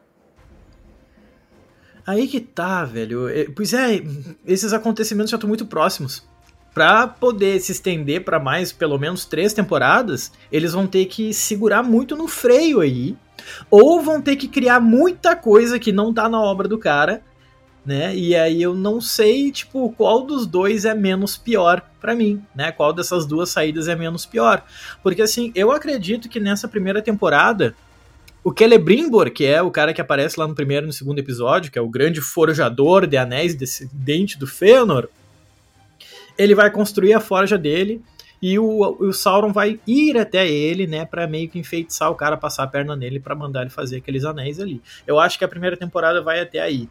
Aí 2.05 2.27
que 2.27 2.41
tá, 2.41 2.83
velho. 2.83 3.29
É, 3.29 3.45
pois 3.45 3.73
é, 3.73 4.01
esses 4.45 4.73
acontecimentos 4.73 5.31
já 5.31 5.37
estão 5.37 5.47
muito 5.47 5.65
próximos. 5.65 6.27
Pra 6.75 7.07
poder 7.07 7.57
se 7.61 7.71
estender 7.71 8.25
para 8.25 8.38
mais, 8.38 8.73
pelo 8.73 8.99
menos 8.99 9.23
três 9.23 9.53
temporadas, 9.53 10.33
eles 10.51 10.73
vão 10.73 10.85
ter 10.85 11.05
que 11.05 11.33
segurar 11.33 11.81
muito 11.81 12.17
no 12.17 12.27
freio 12.27 12.81
aí 12.81 13.15
ou 13.71 14.01
vão 14.01 14.21
ter 14.21 14.35
que 14.35 14.49
criar 14.49 14.81
muita 14.81 15.38
coisa 15.38 15.79
que 15.79 15.93
não 15.93 16.13
tá 16.13 16.27
na 16.27 16.41
obra 16.41 16.67
do 16.67 16.77
cara, 16.77 17.21
né? 17.85 18.13
E 18.13 18.35
aí 18.35 18.61
eu 18.61 18.75
não 18.75 18.99
sei, 18.99 19.53
tipo, 19.53 19.89
qual 19.93 20.23
dos 20.23 20.45
dois 20.45 20.83
é 20.83 20.93
menos 20.93 21.38
pior 21.38 21.81
para 22.01 22.13
mim, 22.13 22.43
né? 22.53 22.73
Qual 22.73 22.91
dessas 22.91 23.25
duas 23.25 23.49
saídas 23.49 23.88
é 23.88 23.95
menos 23.95 24.25
pior? 24.25 24.61
Porque 25.01 25.21
assim, 25.21 25.53
eu 25.55 25.71
acredito 25.71 26.27
que 26.27 26.41
nessa 26.41 26.67
primeira 26.67 27.01
temporada 27.01 27.73
o 28.43 28.53
Celebrimbor, 28.53 29.31
que 29.31 29.45
é 29.45 29.61
o 29.61 29.71
cara 29.71 29.93
que 29.93 30.01
aparece 30.01 30.38
lá 30.38 30.45
no 30.45 30.53
primeiro 30.53 30.85
e 30.85 30.88
no 30.88 30.93
segundo 30.93 31.19
episódio, 31.19 31.71
que 31.71 31.79
é 31.79 31.81
o 31.81 31.89
grande 31.89 32.19
forjador 32.19 33.07
de 33.07 33.15
anéis 33.15 33.55
descendente 33.55 34.38
do 34.38 34.45
Fëanor, 34.45 35.07
ele 36.37 36.55
vai 36.55 36.69
construir 36.71 37.13
a 37.13 37.19
forja 37.19 37.57
dele 37.57 38.01
e 38.41 38.59
o, 38.59 38.97
o 38.99 39.13
Sauron 39.13 39.51
vai 39.51 39.79
ir 39.87 40.17
até 40.17 40.47
ele, 40.47 40.85
né, 40.85 41.05
para 41.05 41.27
meio 41.27 41.49
que 41.49 41.57
enfeitiçar 41.57 42.11
o 42.11 42.15
cara, 42.15 42.37
passar 42.37 42.63
a 42.63 42.67
perna 42.67 42.95
nele 42.95 43.19
para 43.19 43.35
mandar 43.35 43.61
ele 43.61 43.69
fazer 43.69 43.97
aqueles 43.97 44.25
anéis 44.25 44.59
ali. 44.59 44.81
Eu 45.07 45.19
acho 45.19 45.37
que 45.37 45.45
a 45.45 45.47
primeira 45.47 45.77
temporada 45.77 46.21
vai 46.21 46.39
até 46.39 46.59
aí. 46.59 46.89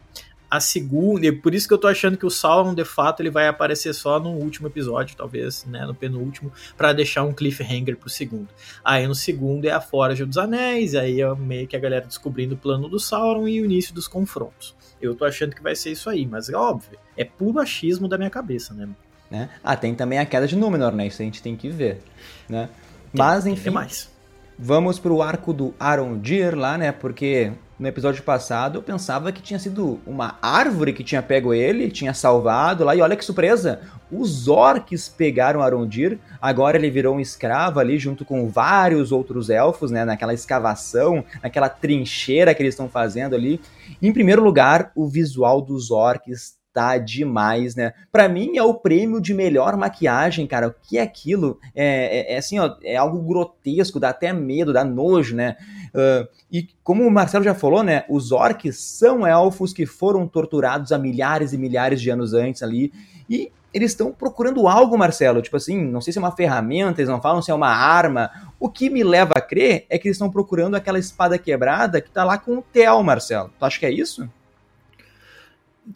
A 0.49 0.59
segunda, 0.59 1.25
e 1.25 1.31
por 1.31 1.55
isso 1.55 1.67
que 1.67 1.73
eu 1.73 1.77
tô 1.77 1.87
achando 1.87 2.17
que 2.17 2.25
o 2.25 2.29
Sauron, 2.29 2.73
de 2.73 2.85
fato, 2.85 3.21
ele 3.21 3.31
vai 3.31 3.47
aparecer 3.47 3.93
só 3.93 4.19
no 4.19 4.29
último 4.29 4.67
episódio, 4.67 5.17
talvez, 5.17 5.65
né, 5.65 5.85
no 5.85 5.93
penúltimo, 5.95 6.51
para 6.77 6.93
deixar 6.93 7.23
um 7.23 7.33
cliffhanger 7.33 7.97
pro 7.97 8.09
segundo. 8.09 8.47
Aí 8.83 9.07
no 9.07 9.15
segundo 9.15 9.65
é 9.65 9.71
a 9.71 9.81
Forja 9.81 10.25
dos 10.25 10.37
Anéis, 10.37 10.93
aí 10.93 11.19
é 11.19 11.35
meio 11.35 11.67
que 11.67 11.75
a 11.75 11.79
galera 11.79 12.05
descobrindo 12.05 12.55
o 12.55 12.57
plano 12.57 12.87
do 12.87 12.99
Sauron 12.99 13.47
e 13.47 13.61
o 13.61 13.65
início 13.65 13.93
dos 13.93 14.07
confrontos. 14.07 14.75
Eu 15.01 15.15
tô 15.15 15.25
achando 15.25 15.55
que 15.55 15.63
vai 15.63 15.75
ser 15.75 15.91
isso 15.91 16.09
aí, 16.09 16.25
mas 16.25 16.49
é 16.49 16.55
óbvio, 16.55 16.97
é 17.17 17.23
puro 17.23 17.59
achismo 17.59 18.07
da 18.07 18.17
minha 18.17 18.29
cabeça, 18.29 18.73
né? 18.73 18.87
Né? 19.29 19.49
Ah, 19.63 19.75
tem 19.75 19.95
também 19.95 20.19
a 20.19 20.25
queda 20.25 20.47
de 20.47 20.55
Númenor, 20.55 20.91
né? 20.93 21.07
Isso 21.07 21.21
a 21.21 21.25
gente 21.25 21.41
tem 21.41 21.55
que 21.55 21.69
ver, 21.69 22.01
né? 22.47 22.69
Mas, 23.11 23.45
enfim, 23.45 23.71
mais. 23.71 24.11
vamos 24.57 24.99
pro 24.99 25.21
arco 25.21 25.51
do 25.53 25.73
Arondir 25.79 26.55
lá, 26.55 26.77
né? 26.77 26.91
Porque 26.91 27.51
no 27.77 27.87
episódio 27.87 28.23
passado 28.23 28.77
eu 28.77 28.83
pensava 28.83 29.31
que 29.31 29.41
tinha 29.41 29.59
sido 29.59 29.99
uma 30.05 30.37
árvore 30.41 30.93
que 30.93 31.03
tinha 31.03 31.21
pego 31.21 31.53
ele, 31.53 31.91
tinha 31.91 32.13
salvado 32.13 32.83
lá, 32.83 32.95
e 32.95 33.01
olha 33.01 33.15
que 33.15 33.25
surpresa! 33.25 33.81
Os 34.11 34.47
orcs 34.47 35.09
pegaram 35.09 35.61
Arondir, 35.61 36.19
agora 36.39 36.77
ele 36.77 36.89
virou 36.89 37.15
um 37.15 37.19
escravo 37.19 37.79
ali 37.79 37.97
junto 37.97 38.23
com 38.23 38.47
vários 38.47 39.11
outros 39.11 39.49
elfos, 39.49 39.91
né? 39.91 40.05
Naquela 40.05 40.33
escavação, 40.33 41.23
naquela 41.41 41.67
trincheira 41.67 42.53
que 42.53 42.61
eles 42.61 42.75
estão 42.75 42.87
fazendo 42.87 43.33
ali. 43.33 43.59
Em 44.01 44.13
primeiro 44.13 44.43
lugar, 44.43 44.91
o 44.95 45.07
visual 45.07 45.61
dos 45.61 45.89
orcs 45.89 46.53
tá 46.75 46.97
demais, 46.97 47.73
né? 47.73 47.93
Para 48.11 48.27
mim 48.27 48.57
é 48.57 48.63
o 48.63 48.73
prêmio 48.73 49.21
de 49.21 49.33
melhor 49.33 49.77
maquiagem, 49.77 50.45
cara. 50.45 50.67
O 50.67 50.75
que 50.83 50.97
é 50.97 51.01
aquilo? 51.01 51.57
É, 51.73 52.33
é, 52.33 52.33
é, 52.33 52.37
assim, 52.37 52.59
ó, 52.59 52.75
é 52.83 52.97
algo 52.97 53.17
grotesco, 53.19 53.97
dá 53.97 54.09
até 54.09 54.33
medo, 54.33 54.73
dá 54.73 54.83
nojo, 54.83 55.33
né? 55.37 55.55
Uh, 55.93 56.27
e 56.51 56.67
como 56.83 57.07
o 57.07 57.09
Marcelo 57.09 57.45
já 57.45 57.55
falou, 57.55 57.81
né? 57.81 58.03
Os 58.09 58.33
orcs 58.33 58.77
são 58.77 59.25
elfos 59.25 59.71
que 59.71 59.85
foram 59.85 60.27
torturados 60.27 60.91
há 60.91 60.97
milhares 60.97 61.53
e 61.53 61.57
milhares 61.57 62.01
de 62.01 62.09
anos 62.09 62.33
antes 62.33 62.61
ali. 62.61 62.91
E 63.29 63.49
eles 63.73 63.91
estão 63.91 64.11
procurando 64.11 64.67
algo, 64.67 64.97
Marcelo. 64.97 65.41
Tipo 65.41 65.55
assim, 65.55 65.81
não 65.81 66.01
sei 66.01 66.11
se 66.11 66.19
é 66.19 66.21
uma 66.21 66.35
ferramenta, 66.35 66.99
eles 66.99 67.09
não 67.09 67.21
falam 67.21 67.41
se 67.41 67.51
é 67.51 67.53
uma 67.53 67.69
arma. 67.69 68.29
O 68.59 68.69
que 68.69 68.89
me 68.89 69.01
leva 69.01 69.31
a 69.37 69.41
crer 69.41 69.85
é 69.89 69.97
que 69.97 70.09
eles 70.09 70.17
estão 70.17 70.29
procurando 70.29 70.75
aquela 70.75 70.99
espada 70.99 71.37
quebrada 71.37 72.01
que 72.01 72.11
tá 72.11 72.25
lá 72.25 72.37
com 72.37 72.57
o 72.57 72.61
Theo, 72.61 73.01
Marcelo. 73.01 73.49
Tu 73.57 73.63
acha 73.63 73.79
que 73.79 73.85
é 73.85 73.91
isso? 73.91 74.29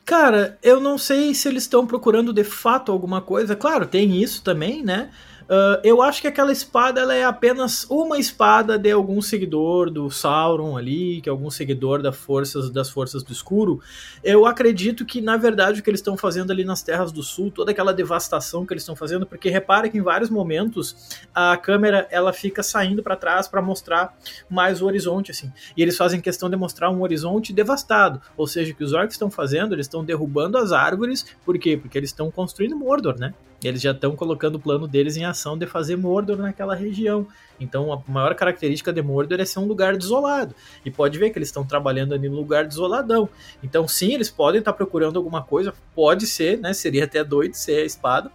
Cara, 0.05 0.57
eu 0.61 0.79
não 0.79 0.97
sei 0.97 1.33
se 1.33 1.47
eles 1.47 1.63
estão 1.63 1.85
procurando 1.87 2.31
de 2.33 2.43
fato 2.43 2.91
alguma 2.91 3.21
coisa. 3.21 3.55
Claro, 3.55 3.87
tem 3.87 4.21
isso 4.21 4.43
também, 4.43 4.83
né? 4.83 5.11
Uh, 5.49 5.81
eu 5.83 5.99
acho 5.99 6.21
que 6.21 6.27
aquela 6.27 6.51
espada 6.51 7.01
ela 7.01 7.15
é 7.15 7.23
apenas 7.23 7.83
uma 7.89 8.19
espada 8.19 8.77
de 8.77 8.91
algum 8.91 9.19
seguidor 9.19 9.89
do 9.89 10.07
Sauron 10.11 10.77
ali, 10.77 11.21
que 11.21 11.27
é 11.27 11.31
algum 11.31 11.49
seguidor 11.49 12.03
das 12.03 12.15
forças, 12.15 12.69
das 12.69 12.87
forças 12.87 13.23
do 13.23 13.33
escuro. 13.33 13.81
Eu 14.23 14.45
acredito 14.45 15.03
que, 15.03 15.19
na 15.21 15.37
verdade, 15.37 15.79
o 15.79 15.83
que 15.83 15.89
eles 15.89 16.01
estão 16.01 16.15
fazendo 16.15 16.51
ali 16.51 16.63
nas 16.63 16.83
Terras 16.83 17.11
do 17.11 17.23
Sul, 17.23 17.49
toda 17.49 17.71
aquela 17.71 17.91
devastação 17.91 18.63
que 18.63 18.73
eles 18.73 18.83
estão 18.83 18.95
fazendo, 18.95 19.25
porque 19.25 19.49
repara 19.49 19.89
que 19.89 19.97
em 19.97 20.01
vários 20.01 20.29
momentos 20.29 21.17
a 21.33 21.57
câmera 21.57 22.07
ela 22.11 22.31
fica 22.31 22.61
saindo 22.61 23.01
para 23.01 23.15
trás 23.15 23.47
para 23.47 23.59
mostrar 23.59 24.15
mais 24.47 24.83
o 24.83 24.85
horizonte, 24.85 25.31
assim. 25.31 25.51
E 25.75 25.81
eles 25.81 25.97
fazem 25.97 26.21
questão 26.21 26.47
de 26.47 26.55
mostrar 26.57 26.91
um 26.91 27.01
horizonte 27.01 27.51
devastado. 27.51 28.21
Ou 28.37 28.45
seja, 28.45 28.71
o 28.71 28.75
que 28.75 28.83
os 28.83 28.93
orcs 28.93 29.15
estão 29.15 29.31
fazendo, 29.31 29.73
eles 29.73 29.87
estão 29.87 30.05
derrubando 30.05 30.59
as 30.59 30.71
árvores. 30.71 31.25
Por 31.43 31.57
quê? 31.57 31.75
Porque 31.75 31.97
eles 31.97 32.11
estão 32.11 32.29
construindo 32.29 32.75
Mordor, 32.75 33.17
né? 33.17 33.33
Eles 33.67 33.81
já 33.81 33.91
estão 33.91 34.15
colocando 34.15 34.55
o 34.55 34.59
plano 34.59 34.87
deles 34.87 35.17
em 35.17 35.25
ação 35.25 35.57
de 35.57 35.65
fazer 35.65 35.95
Mordor 35.95 36.37
naquela 36.37 36.75
região. 36.75 37.27
Então 37.59 37.91
a 37.91 38.01
maior 38.07 38.33
característica 38.35 38.93
de 38.93 39.01
Mordor 39.01 39.39
é 39.39 39.45
ser 39.45 39.59
um 39.59 39.65
lugar 39.65 39.97
desolado. 39.97 40.55
E 40.85 40.89
pode 40.89 41.19
ver 41.19 41.29
que 41.29 41.37
eles 41.37 41.49
estão 41.49 41.65
trabalhando 41.65 42.13
ali 42.13 42.29
no 42.29 42.35
lugar 42.35 42.65
desoladão. 42.65 43.27
Então 43.61 43.87
sim, 43.87 44.13
eles 44.13 44.29
podem 44.29 44.59
estar 44.59 44.73
procurando 44.73 45.17
alguma 45.17 45.43
coisa, 45.43 45.73
pode 45.93 46.25
ser, 46.25 46.57
né? 46.57 46.73
Seria 46.73 47.03
até 47.03 47.23
doido 47.23 47.53
ser 47.55 47.81
a 47.81 47.85
espada. 47.85 48.31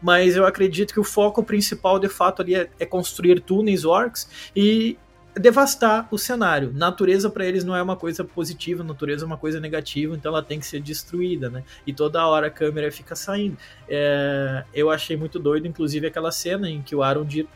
Mas 0.00 0.36
eu 0.36 0.46
acredito 0.46 0.92
que 0.94 1.00
o 1.00 1.04
foco 1.04 1.42
principal 1.42 1.98
de 1.98 2.08
fato 2.08 2.42
ali 2.42 2.54
é, 2.54 2.70
é 2.78 2.86
construir 2.86 3.40
túneis 3.40 3.84
orcs 3.84 4.28
e 4.54 4.96
devastar 5.38 6.08
o 6.10 6.18
cenário. 6.18 6.72
Natureza 6.74 7.30
para 7.30 7.46
eles 7.46 7.64
não 7.64 7.74
é 7.74 7.82
uma 7.82 7.96
coisa 7.96 8.24
positiva, 8.24 8.82
natureza 8.82 9.24
é 9.24 9.26
uma 9.26 9.36
coisa 9.36 9.60
negativa, 9.60 10.14
então 10.14 10.32
ela 10.32 10.42
tem 10.42 10.58
que 10.58 10.66
ser 10.66 10.80
destruída, 10.80 11.48
né? 11.48 11.64
E 11.86 11.92
toda 11.92 12.26
hora 12.26 12.48
a 12.48 12.50
câmera 12.50 12.90
fica 12.90 13.14
saindo. 13.14 13.56
É, 13.88 14.64
eu 14.74 14.90
achei 14.90 15.16
muito 15.16 15.38
doido, 15.38 15.66
inclusive, 15.66 16.06
aquela 16.06 16.32
cena 16.32 16.68
em 16.68 16.82
que 16.82 16.94
o 16.94 17.02
Arondir 17.02 17.46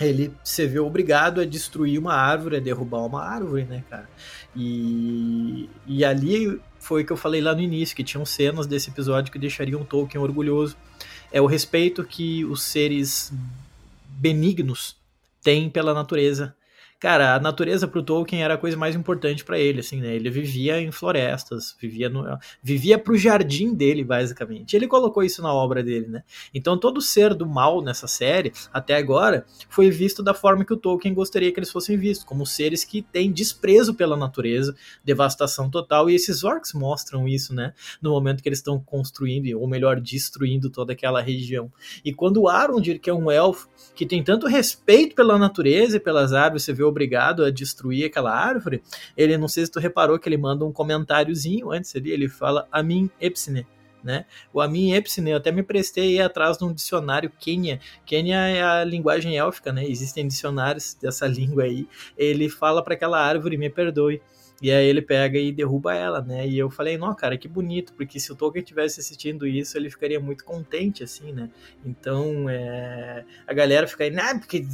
ele 0.00 0.32
se 0.44 0.64
vê 0.66 0.78
obrigado 0.78 1.40
a 1.40 1.44
destruir 1.44 1.98
uma 1.98 2.14
árvore, 2.14 2.56
a 2.56 2.60
derrubar 2.60 3.04
uma 3.04 3.24
árvore, 3.24 3.64
né, 3.64 3.82
cara? 3.90 4.08
E, 4.54 5.68
e 5.86 6.04
ali 6.04 6.60
foi 6.78 7.04
que 7.04 7.12
eu 7.12 7.16
falei 7.16 7.40
lá 7.40 7.54
no 7.54 7.60
início, 7.60 7.96
que 7.96 8.04
tinham 8.04 8.24
cenas 8.24 8.66
desse 8.66 8.90
episódio 8.90 9.32
que 9.32 9.38
deixariam 9.38 9.84
Tolkien 9.84 10.22
orgulhoso. 10.22 10.76
É 11.32 11.40
o 11.40 11.46
respeito 11.46 12.04
que 12.04 12.44
os 12.44 12.62
seres 12.62 13.32
benignos 14.08 14.96
têm 15.42 15.68
pela 15.68 15.92
natureza 15.92 16.54
cara, 17.00 17.34
a 17.34 17.40
natureza 17.40 17.86
pro 17.86 18.02
Tolkien 18.02 18.42
era 18.42 18.54
a 18.54 18.58
coisa 18.58 18.76
mais 18.76 18.96
importante 18.96 19.44
para 19.44 19.58
ele, 19.58 19.80
assim, 19.80 20.00
né? 20.00 20.14
Ele 20.14 20.30
vivia 20.30 20.80
em 20.80 20.90
florestas, 20.90 21.76
vivia 21.80 22.08
no, 22.08 22.24
vivia 22.62 22.98
pro 22.98 23.16
jardim 23.16 23.72
dele, 23.74 24.02
basicamente. 24.02 24.74
Ele 24.74 24.88
colocou 24.88 25.22
isso 25.22 25.40
na 25.40 25.52
obra 25.52 25.82
dele, 25.82 26.08
né? 26.08 26.22
Então 26.52 26.76
todo 26.76 27.00
ser 27.00 27.34
do 27.34 27.46
mal 27.46 27.80
nessa 27.82 28.08
série, 28.08 28.52
até 28.72 28.96
agora, 28.96 29.46
foi 29.68 29.90
visto 29.90 30.22
da 30.22 30.34
forma 30.34 30.64
que 30.64 30.72
o 30.72 30.76
Tolkien 30.76 31.14
gostaria 31.14 31.52
que 31.52 31.58
eles 31.58 31.70
fossem 31.70 31.96
vistos, 31.96 32.24
como 32.24 32.44
seres 32.44 32.84
que 32.84 33.00
têm 33.00 33.30
desprezo 33.30 33.94
pela 33.94 34.16
natureza, 34.16 34.74
devastação 35.04 35.70
total, 35.70 36.10
e 36.10 36.14
esses 36.14 36.42
orcs 36.42 36.72
mostram 36.72 37.28
isso, 37.28 37.54
né? 37.54 37.72
No 38.02 38.10
momento 38.10 38.42
que 38.42 38.48
eles 38.48 38.58
estão 38.58 38.80
construindo, 38.80 39.58
ou 39.58 39.68
melhor, 39.68 40.00
destruindo 40.00 40.68
toda 40.68 40.92
aquela 40.92 41.20
região. 41.20 41.70
E 42.04 42.12
quando 42.12 42.42
o 42.42 42.48
Arondir, 42.48 43.00
que 43.00 43.08
é 43.08 43.14
um 43.14 43.30
elfo, 43.30 43.68
que 43.94 44.04
tem 44.04 44.22
tanto 44.22 44.46
respeito 44.46 45.14
pela 45.14 45.38
natureza 45.38 45.96
e 45.96 46.00
pelas 46.00 46.32
árvores, 46.32 46.64
você 46.64 46.72
vê 46.72 46.87
obrigado 46.88 47.44
a 47.44 47.50
destruir 47.50 48.04
aquela 48.04 48.34
árvore, 48.34 48.82
ele, 49.16 49.36
não 49.36 49.48
sei 49.48 49.64
se 49.66 49.72
tu 49.72 49.78
reparou 49.78 50.18
que 50.18 50.28
ele 50.28 50.36
manda 50.36 50.64
um 50.64 50.72
comentáriozinho 50.72 51.70
antes 51.70 51.94
ali, 51.94 52.10
ele 52.10 52.28
fala 52.28 52.66
a 52.72 52.82
mim 52.82 53.10
Epsine, 53.20 53.66
né? 54.02 54.24
O 54.52 54.60
Amin 54.60 54.94
Epsine, 54.94 55.30
eu 55.30 55.36
até 55.36 55.50
me 55.50 55.62
prestei 55.62 56.20
atrás 56.20 56.58
de 56.58 56.64
um 56.64 56.72
dicionário 56.72 57.30
Quenya. 57.38 57.80
Quenya 58.06 58.36
é 58.36 58.62
a 58.62 58.84
linguagem 58.84 59.36
élfica, 59.36 59.72
né? 59.72 59.84
Existem 59.84 60.26
dicionários 60.26 60.94
dessa 60.94 61.26
língua 61.28 61.64
aí. 61.64 61.86
Ele 62.16 62.48
fala 62.48 62.82
para 62.82 62.94
aquela 62.94 63.20
árvore, 63.20 63.56
me 63.56 63.68
perdoe. 63.68 64.22
E 64.60 64.72
aí 64.72 64.86
ele 64.86 65.00
pega 65.00 65.38
e 65.38 65.52
derruba 65.52 65.94
ela, 65.94 66.20
né? 66.20 66.46
E 66.46 66.58
eu 66.58 66.68
falei, 66.68 66.98
não, 66.98 67.14
cara, 67.14 67.38
que 67.38 67.46
bonito, 67.46 67.92
porque 67.92 68.18
se 68.18 68.32
o 68.32 68.34
Tolkien 68.34 68.64
tivesse 68.64 68.98
assistindo 68.98 69.46
isso, 69.46 69.78
ele 69.78 69.88
ficaria 69.88 70.18
muito 70.18 70.44
contente, 70.44 71.04
assim, 71.04 71.32
né? 71.32 71.48
Então, 71.84 72.48
é... 72.48 73.24
a 73.46 73.52
galera 73.52 73.86
fica 73.86 74.02
aí, 74.02 74.10
né? 74.10 74.34
Porque 74.34 74.66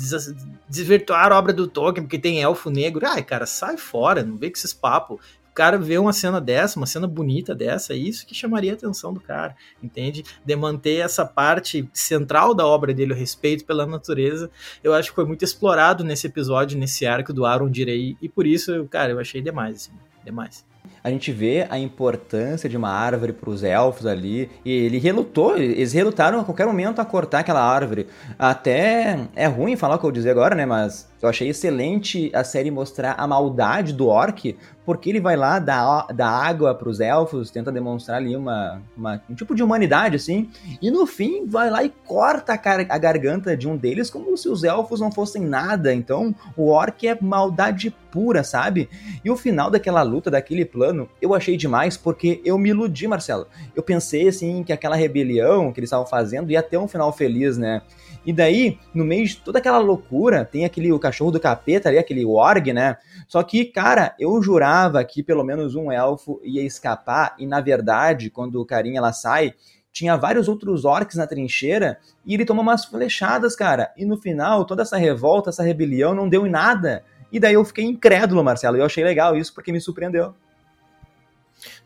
desvirtuaram 0.68 1.36
a 1.36 1.38
obra 1.38 1.52
do 1.52 1.68
Tolkien, 1.68 2.04
porque 2.04 2.18
tem 2.18 2.40
elfo 2.40 2.70
negro. 2.70 3.06
Ai, 3.06 3.22
cara, 3.22 3.44
sai 3.44 3.76
fora, 3.76 4.22
não 4.22 4.38
vê 4.38 4.50
com 4.50 4.56
esses 4.56 4.72
papos 4.72 5.20
cara 5.54 5.78
vê 5.78 5.96
uma 5.98 6.12
cena 6.12 6.40
dessa, 6.40 6.78
uma 6.78 6.86
cena 6.86 7.06
bonita 7.06 7.54
dessa, 7.54 7.92
é 7.92 7.96
isso 7.96 8.26
que 8.26 8.34
chamaria 8.34 8.72
a 8.72 8.74
atenção 8.74 9.12
do 9.14 9.20
cara, 9.20 9.56
entende? 9.82 10.24
De 10.44 10.56
manter 10.56 10.96
essa 10.96 11.24
parte 11.24 11.88
central 11.92 12.54
da 12.54 12.66
obra 12.66 12.92
dele, 12.92 13.12
o 13.12 13.16
respeito 13.16 13.64
pela 13.64 13.86
natureza, 13.86 14.50
eu 14.82 14.92
acho 14.92 15.10
que 15.10 15.14
foi 15.14 15.24
muito 15.24 15.44
explorado 15.44 16.04
nesse 16.04 16.26
episódio, 16.26 16.78
nesse 16.78 17.06
arco 17.06 17.32
do 17.32 17.46
Aaron 17.46 17.70
Direi, 17.70 18.16
e 18.20 18.28
por 18.28 18.46
isso, 18.46 18.86
cara, 18.90 19.12
eu 19.12 19.18
achei 19.18 19.40
demais, 19.40 19.76
assim, 19.76 19.92
demais 20.24 20.64
a 21.04 21.10
gente 21.10 21.30
vê 21.30 21.66
a 21.68 21.78
importância 21.78 22.66
de 22.66 22.78
uma 22.78 22.88
árvore 22.88 23.34
para 23.34 23.50
os 23.50 23.62
elfos 23.62 24.06
ali. 24.06 24.50
E 24.64 24.72
ele 24.72 24.98
relutou, 24.98 25.54
eles 25.54 25.92
relutaram 25.92 26.40
a 26.40 26.44
qualquer 26.44 26.66
momento 26.66 26.98
a 26.98 27.04
cortar 27.04 27.40
aquela 27.40 27.62
árvore. 27.62 28.06
Até 28.38 29.28
é 29.36 29.46
ruim 29.46 29.76
falar 29.76 29.96
o 29.96 29.98
que 29.98 30.04
eu 30.06 30.08
vou 30.08 30.12
dizer 30.12 30.30
agora, 30.30 30.54
né? 30.54 30.64
Mas 30.64 31.06
eu 31.24 31.30
achei 31.30 31.48
excelente 31.48 32.30
a 32.34 32.44
série 32.44 32.70
mostrar 32.70 33.14
a 33.18 33.26
maldade 33.26 33.92
do 33.92 34.08
orc, 34.08 34.56
porque 34.84 35.08
ele 35.08 35.20
vai 35.20 35.36
lá 35.36 35.58
dar, 35.58 36.06
dar 36.08 36.28
água 36.28 36.74
para 36.74 36.88
os 36.88 37.00
elfos, 37.00 37.50
tenta 37.50 37.72
demonstrar 37.72 38.18
ali 38.18 38.36
uma, 38.36 38.82
uma, 38.96 39.22
um 39.30 39.34
tipo 39.34 39.54
de 39.54 39.62
humanidade, 39.62 40.16
assim, 40.16 40.50
e 40.82 40.90
no 40.90 41.06
fim 41.06 41.46
vai 41.46 41.70
lá 41.70 41.82
e 41.82 41.88
corta 42.04 42.52
a, 42.52 42.94
a 42.94 42.98
garganta 42.98 43.56
de 43.56 43.66
um 43.66 43.76
deles 43.76 44.10
como 44.10 44.36
se 44.36 44.48
os 44.48 44.64
elfos 44.64 45.00
não 45.00 45.10
fossem 45.10 45.42
nada. 45.42 45.94
Então 45.94 46.34
o 46.56 46.68
orc 46.68 47.06
é 47.06 47.16
maldade 47.20 47.94
pura, 48.10 48.44
sabe? 48.44 48.88
E 49.24 49.30
o 49.30 49.36
final 49.36 49.70
daquela 49.70 50.02
luta, 50.02 50.30
daquele 50.30 50.64
plano, 50.64 51.08
eu 51.20 51.34
achei 51.34 51.56
demais 51.56 51.96
porque 51.96 52.40
eu 52.44 52.58
me 52.58 52.68
iludi, 52.68 53.08
Marcelo. 53.08 53.46
Eu 53.74 53.82
pensei 53.82 54.28
assim 54.28 54.62
que 54.62 54.72
aquela 54.72 54.94
rebelião 54.94 55.72
que 55.72 55.80
eles 55.80 55.88
estavam 55.88 56.06
fazendo 56.06 56.50
ia 56.50 56.62
ter 56.62 56.76
um 56.76 56.86
final 56.86 57.12
feliz, 57.12 57.56
né? 57.56 57.82
E 58.24 58.32
daí, 58.32 58.78
no 58.94 59.04
meio 59.04 59.26
de 59.26 59.36
toda 59.36 59.58
aquela 59.58 59.78
loucura, 59.78 60.44
tem 60.44 60.64
aquele 60.64 60.92
o 60.92 60.98
cachorro 60.98 61.30
do 61.30 61.40
capeta 61.40 61.88
ali, 61.88 61.98
aquele 61.98 62.24
org, 62.24 62.72
né? 62.72 62.96
Só 63.28 63.42
que, 63.42 63.64
cara, 63.64 64.14
eu 64.18 64.42
jurava 64.42 65.04
que 65.04 65.22
pelo 65.22 65.44
menos 65.44 65.74
um 65.74 65.92
elfo 65.92 66.40
ia 66.42 66.62
escapar, 66.62 67.34
e 67.38 67.46
na 67.46 67.60
verdade, 67.60 68.30
quando 68.30 68.60
o 68.60 68.66
carinha 68.66 69.00
lá 69.00 69.12
sai, 69.12 69.54
tinha 69.92 70.16
vários 70.16 70.48
outros 70.48 70.84
orcs 70.84 71.16
na 71.16 71.26
trincheira 71.26 71.98
e 72.26 72.34
ele 72.34 72.44
toma 72.44 72.62
umas 72.62 72.84
flechadas, 72.84 73.54
cara. 73.54 73.92
E 73.96 74.04
no 74.04 74.16
final, 74.16 74.64
toda 74.64 74.82
essa 74.82 74.96
revolta, 74.96 75.50
essa 75.50 75.62
rebelião 75.62 76.14
não 76.14 76.28
deu 76.28 76.46
em 76.46 76.50
nada. 76.50 77.04
E 77.30 77.38
daí 77.38 77.54
eu 77.54 77.64
fiquei 77.64 77.84
incrédulo, 77.84 78.42
Marcelo, 78.42 78.76
e 78.76 78.80
eu 78.80 78.86
achei 78.86 79.04
legal 79.04 79.36
isso 79.36 79.54
porque 79.54 79.70
me 79.70 79.80
surpreendeu. 79.80 80.34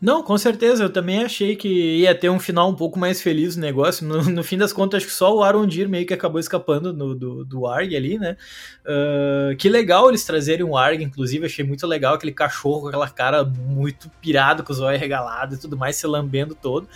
Não, 0.01 0.23
com 0.23 0.37
certeza, 0.37 0.83
eu 0.83 0.89
também 0.89 1.23
achei 1.23 1.55
que 1.55 1.97
ia 1.97 2.15
ter 2.15 2.29
um 2.29 2.39
final 2.39 2.69
um 2.69 2.75
pouco 2.75 2.97
mais 2.97 3.21
feliz 3.21 3.55
o 3.55 3.59
negócio. 3.59 4.05
No, 4.05 4.23
no 4.23 4.43
fim 4.43 4.57
das 4.57 4.71
contas, 4.71 4.97
acho 4.97 5.07
que 5.07 5.13
só 5.13 5.35
o 5.35 5.43
Arondir 5.43 5.89
meio 5.89 6.05
que 6.05 6.13
acabou 6.13 6.39
escapando 6.39 6.93
no, 6.93 7.13
do, 7.15 7.45
do 7.45 7.67
Arg 7.67 7.95
ali, 7.95 8.17
né? 8.17 8.37
Uh, 8.85 9.55
que 9.57 9.69
legal 9.69 10.09
eles 10.09 10.23
trazerem 10.23 10.65
um 10.65 10.77
Arg, 10.77 11.01
inclusive, 11.01 11.45
achei 11.45 11.65
muito 11.65 11.85
legal 11.85 12.15
aquele 12.15 12.31
cachorro 12.31 12.81
com 12.81 12.87
aquela 12.87 13.09
cara 13.09 13.43
muito 13.43 14.09
pirado, 14.21 14.63
com 14.63 14.71
os 14.71 14.79
olhos 14.79 14.99
regalados 14.99 15.57
e 15.57 15.61
tudo 15.61 15.77
mais, 15.77 15.95
se 15.95 16.07
lambendo 16.07 16.55
todo 16.55 16.87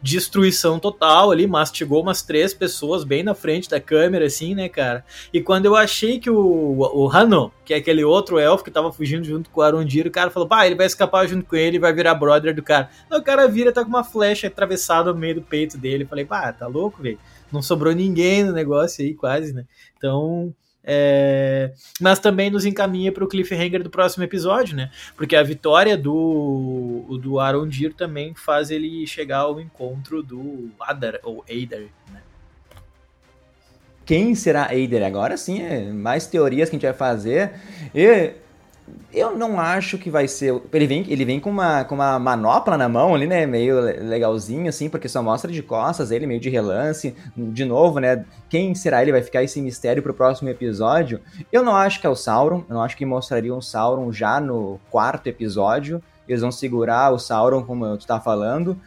destruição 0.00 0.78
total 0.78 1.30
ali, 1.30 1.46
mastigou 1.46 2.02
umas 2.02 2.22
três 2.22 2.54
pessoas 2.54 3.04
bem 3.04 3.22
na 3.22 3.34
frente 3.34 3.68
da 3.68 3.80
câmera, 3.80 4.26
assim, 4.26 4.54
né, 4.54 4.68
cara? 4.68 5.04
E 5.32 5.40
quando 5.40 5.66
eu 5.66 5.76
achei 5.76 6.18
que 6.18 6.30
o, 6.30 6.36
o 6.38 7.10
Hano, 7.10 7.52
que 7.64 7.74
é 7.74 7.76
aquele 7.76 8.04
outro 8.04 8.38
elfo 8.38 8.64
que 8.64 8.70
tava 8.70 8.92
fugindo 8.92 9.24
junto 9.24 9.50
com 9.50 9.60
o 9.60 9.64
Arondir, 9.64 10.06
o 10.06 10.10
cara 10.10 10.30
falou, 10.30 10.48
pá, 10.48 10.66
ele 10.66 10.74
vai 10.74 10.86
escapar 10.86 11.26
junto 11.26 11.44
com 11.46 11.56
ele 11.56 11.76
e 11.76 11.80
vai 11.80 11.92
virar 11.92 12.14
brother 12.14 12.54
do 12.54 12.62
cara. 12.62 12.90
Aí 13.10 13.18
o 13.18 13.22
cara 13.22 13.48
vira, 13.48 13.72
tá 13.72 13.82
com 13.82 13.90
uma 13.90 14.04
flecha 14.04 14.46
atravessada 14.46 15.12
no 15.12 15.18
meio 15.18 15.36
do 15.36 15.42
peito 15.42 15.76
dele. 15.76 16.04
Eu 16.04 16.08
falei, 16.08 16.24
pá, 16.24 16.52
tá 16.52 16.66
louco, 16.66 17.02
velho? 17.02 17.18
Não 17.50 17.62
sobrou 17.62 17.94
ninguém 17.94 18.44
no 18.44 18.52
negócio 18.52 19.04
aí, 19.04 19.14
quase, 19.14 19.52
né? 19.52 19.64
Então, 19.96 20.54
é, 20.90 21.70
mas 22.00 22.18
também 22.18 22.48
nos 22.48 22.64
encaminha 22.64 23.12
para 23.12 23.22
o 23.22 23.28
cliffhanger 23.28 23.82
do 23.82 23.90
próximo 23.90 24.24
episódio, 24.24 24.74
né? 24.74 24.90
Porque 25.14 25.36
a 25.36 25.42
vitória 25.42 25.98
do, 25.98 27.18
do 27.20 27.38
Arondir 27.38 27.92
também 27.92 28.32
faz 28.34 28.70
ele 28.70 29.06
chegar 29.06 29.40
ao 29.40 29.60
encontro 29.60 30.22
do 30.22 30.70
Adar, 30.80 31.20
ou 31.22 31.44
Eider, 31.46 31.88
né? 32.10 32.22
Quem 34.06 34.34
será 34.34 34.74
Eider? 34.74 35.04
Agora 35.04 35.36
sim, 35.36 35.60
é 35.60 35.92
mais 35.92 36.26
teorias 36.26 36.70
que 36.70 36.76
a 36.76 36.78
gente 36.78 36.86
vai 36.86 36.96
fazer. 36.96 37.52
E 37.94 38.32
eu 39.12 39.36
não 39.36 39.58
acho 39.58 39.96
que 39.96 40.10
vai 40.10 40.28
ser. 40.28 40.60
Ele 40.72 40.86
vem, 40.86 41.04
ele 41.08 41.24
vem 41.24 41.40
com, 41.40 41.50
uma, 41.50 41.84
com 41.84 41.94
uma 41.94 42.18
manopla 42.18 42.76
na 42.76 42.88
mão 42.88 43.14
ali, 43.14 43.26
né? 43.26 43.46
Meio 43.46 43.80
legalzinho, 43.80 44.68
assim, 44.68 44.88
porque 44.88 45.08
só 45.08 45.22
mostra 45.22 45.50
de 45.50 45.62
costas 45.62 46.10
ele, 46.10 46.26
meio 46.26 46.40
de 46.40 46.50
relance. 46.50 47.14
De 47.36 47.64
novo, 47.64 47.98
né? 48.00 48.24
Quem 48.48 48.74
será 48.74 49.02
ele? 49.02 49.12
Vai 49.12 49.22
ficar 49.22 49.42
esse 49.42 49.60
mistério 49.60 50.02
pro 50.02 50.12
próximo 50.12 50.48
episódio. 50.48 51.20
Eu 51.50 51.62
não 51.62 51.74
acho 51.74 52.00
que 52.00 52.06
é 52.06 52.10
o 52.10 52.14
Sauron. 52.14 52.64
Eu 52.68 52.74
não 52.74 52.82
acho 52.82 52.96
que 52.96 53.06
mostrariam 53.06 53.58
o 53.58 53.62
Sauron 53.62 54.12
já 54.12 54.40
no 54.40 54.78
quarto 54.90 55.26
episódio. 55.26 56.02
Eles 56.28 56.42
vão 56.42 56.52
segurar 56.52 57.10
o 57.10 57.18
Sauron, 57.18 57.62
como 57.62 57.96
tu 57.96 58.06
tá 58.06 58.20
falando. 58.20 58.78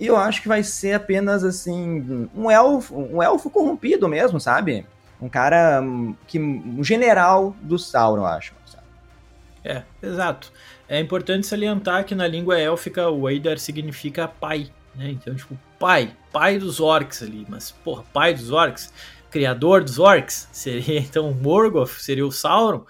E 0.00 0.06
eu 0.06 0.16
acho 0.16 0.42
que 0.42 0.48
vai 0.48 0.62
ser 0.62 0.94
apenas, 0.94 1.44
assim, 1.44 2.28
um 2.34 2.50
elfo, 2.50 2.94
um 2.94 3.22
elfo 3.22 3.50
corrompido 3.50 4.08
mesmo, 4.08 4.40
sabe? 4.40 4.86
Um 5.20 5.28
cara 5.28 5.80
hum, 5.82 6.14
que. 6.26 6.38
Um 6.38 6.82
general 6.82 7.54
do 7.60 7.78
Sauron, 7.78 8.22
eu 8.22 8.26
acho. 8.26 8.54
É, 9.66 9.82
exato. 10.00 10.52
É 10.88 11.00
importante 11.00 11.44
salientar 11.44 12.04
que 12.04 12.14
na 12.14 12.26
língua 12.28 12.56
élfica 12.58 13.10
o 13.10 13.28
Eidar 13.28 13.58
significa 13.58 14.28
pai, 14.28 14.70
né? 14.94 15.10
Então, 15.10 15.34
tipo, 15.34 15.58
pai, 15.76 16.16
pai 16.32 16.56
dos 16.56 16.78
orcs 16.78 17.20
ali, 17.20 17.44
mas, 17.48 17.72
porra, 17.72 18.04
pai 18.12 18.32
dos 18.32 18.52
orcs, 18.52 18.92
criador 19.28 19.82
dos 19.82 19.98
orcs, 19.98 20.48
seria 20.52 21.00
então 21.02 21.32
Morgoth, 21.32 21.98
seria 21.98 22.24
o 22.24 22.30
Sauron. 22.30 22.84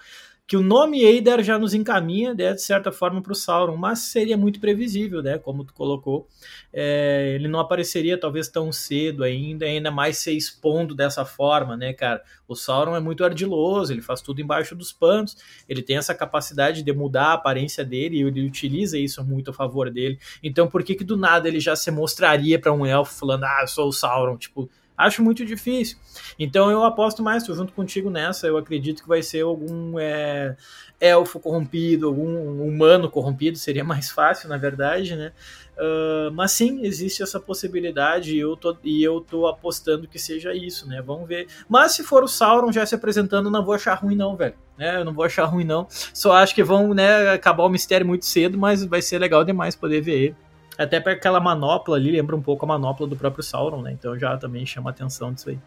Que 0.47 0.55
o 0.55 0.63
nome 0.63 1.03
Eider 1.03 1.43
já 1.43 1.59
nos 1.59 1.73
encaminha, 1.73 2.33
né, 2.33 2.53
de 2.53 2.61
certa 2.61 2.89
forma, 2.89 3.21
para 3.21 3.33
o 3.33 3.35
Sauron, 3.35 3.75
mas 3.75 3.99
seria 3.99 4.37
muito 4.37 4.61
previsível, 4.61 5.21
né, 5.21 5.37
como 5.37 5.65
tu 5.65 5.73
colocou. 5.73 6.25
É, 6.71 7.33
ele 7.35 7.49
não 7.49 7.59
apareceria 7.59 8.17
talvez 8.17 8.47
tão 8.47 8.71
cedo 8.71 9.25
ainda, 9.25 9.65
ainda 9.65 9.91
mais 9.91 10.19
se 10.19 10.35
expondo 10.35 10.95
dessa 10.95 11.25
forma, 11.25 11.75
né, 11.75 11.91
cara? 11.91 12.23
O 12.47 12.55
Sauron 12.55 12.95
é 12.95 12.99
muito 13.01 13.25
ardiloso, 13.25 13.91
ele 13.91 14.01
faz 14.01 14.21
tudo 14.21 14.39
embaixo 14.39 14.73
dos 14.73 14.93
panos, 14.93 15.35
ele 15.67 15.81
tem 15.81 15.97
essa 15.97 16.15
capacidade 16.15 16.81
de 16.81 16.93
mudar 16.93 17.25
a 17.25 17.33
aparência 17.33 17.83
dele 17.83 18.17
e 18.17 18.23
ele 18.23 18.47
utiliza 18.47 18.97
isso 18.97 19.21
muito 19.25 19.51
a 19.51 19.53
favor 19.53 19.91
dele. 19.91 20.17
Então, 20.41 20.65
por 20.69 20.81
que 20.81 20.95
que 20.95 21.03
do 21.03 21.17
nada 21.17 21.49
ele 21.49 21.59
já 21.59 21.75
se 21.75 21.91
mostraria 21.91 22.57
para 22.57 22.71
um 22.71 22.85
elfo 22.85 23.13
falando, 23.19 23.43
ah, 23.43 23.59
eu 23.63 23.67
sou 23.67 23.89
o 23.89 23.91
Sauron, 23.91 24.37
tipo 24.37 24.69
Acho 24.97 25.21
muito 25.21 25.45
difícil. 25.45 25.97
Então 26.39 26.71
eu 26.71 26.83
aposto 26.83 27.21
mais, 27.21 27.43
estou 27.43 27.55
junto 27.55 27.71
contigo 27.71 28.09
nessa. 28.09 28.47
Eu 28.47 28.57
acredito 28.57 29.03
que 29.03 29.07
vai 29.07 29.21
ser 29.21 29.41
algum 29.41 29.99
é, 29.99 30.57
elfo 30.99 31.39
corrompido, 31.39 32.07
algum 32.07 32.63
humano 32.67 33.09
corrompido, 33.09 33.59
seria 33.59 33.83
mais 33.85 34.09
fácil, 34.09 34.49
na 34.49 34.57
verdade, 34.57 35.15
né? 35.15 35.31
Uh, 35.77 36.31
mas 36.31 36.53
sim, 36.53 36.83
existe 36.83 37.21
essa 37.21 37.39
possibilidade 37.39 38.35
e 38.35 38.39
eu, 38.39 38.57
tô, 38.57 38.75
e 38.83 39.03
eu 39.03 39.21
tô 39.21 39.45
apostando 39.45 40.07
que 40.07 40.17
seja 40.17 40.51
isso, 40.55 40.87
né? 40.87 41.03
Vamos 41.05 41.27
ver. 41.27 41.47
Mas 41.69 41.91
se 41.91 42.03
for 42.03 42.23
o 42.23 42.27
Sauron 42.27 42.71
já 42.71 42.83
se 42.83 42.95
apresentando, 42.95 43.51
não 43.51 43.63
vou 43.63 43.75
achar 43.75 43.93
ruim, 43.93 44.15
não, 44.15 44.35
velho. 44.35 44.55
Né? 44.75 44.99
Eu 44.99 45.05
não 45.05 45.13
vou 45.13 45.25
achar 45.25 45.45
ruim, 45.45 45.63
não. 45.63 45.85
Só 45.89 46.33
acho 46.33 46.55
que 46.55 46.63
vão 46.63 46.95
né, 46.95 47.29
acabar 47.29 47.63
o 47.63 47.69
mistério 47.69 48.07
muito 48.07 48.25
cedo, 48.25 48.57
mas 48.57 48.83
vai 48.83 49.03
ser 49.03 49.19
legal 49.19 49.43
demais 49.43 49.75
poder 49.75 50.01
ver 50.01 50.19
ele. 50.19 50.35
Até 50.77 50.99
para 50.99 51.13
aquela 51.13 51.39
manopla 51.39 51.95
ali, 51.95 52.11
lembra 52.11 52.35
um 52.35 52.41
pouco 52.41 52.65
a 52.65 52.67
manopla 52.67 53.07
do 53.07 53.15
próprio 53.15 53.43
Sauron, 53.43 53.81
né? 53.81 53.91
Então 53.91 54.17
já 54.17 54.37
também 54.37 54.65
chama 54.65 54.89
a 54.89 54.91
atenção 54.91 55.33
disso 55.33 55.49
aí. 55.49 55.59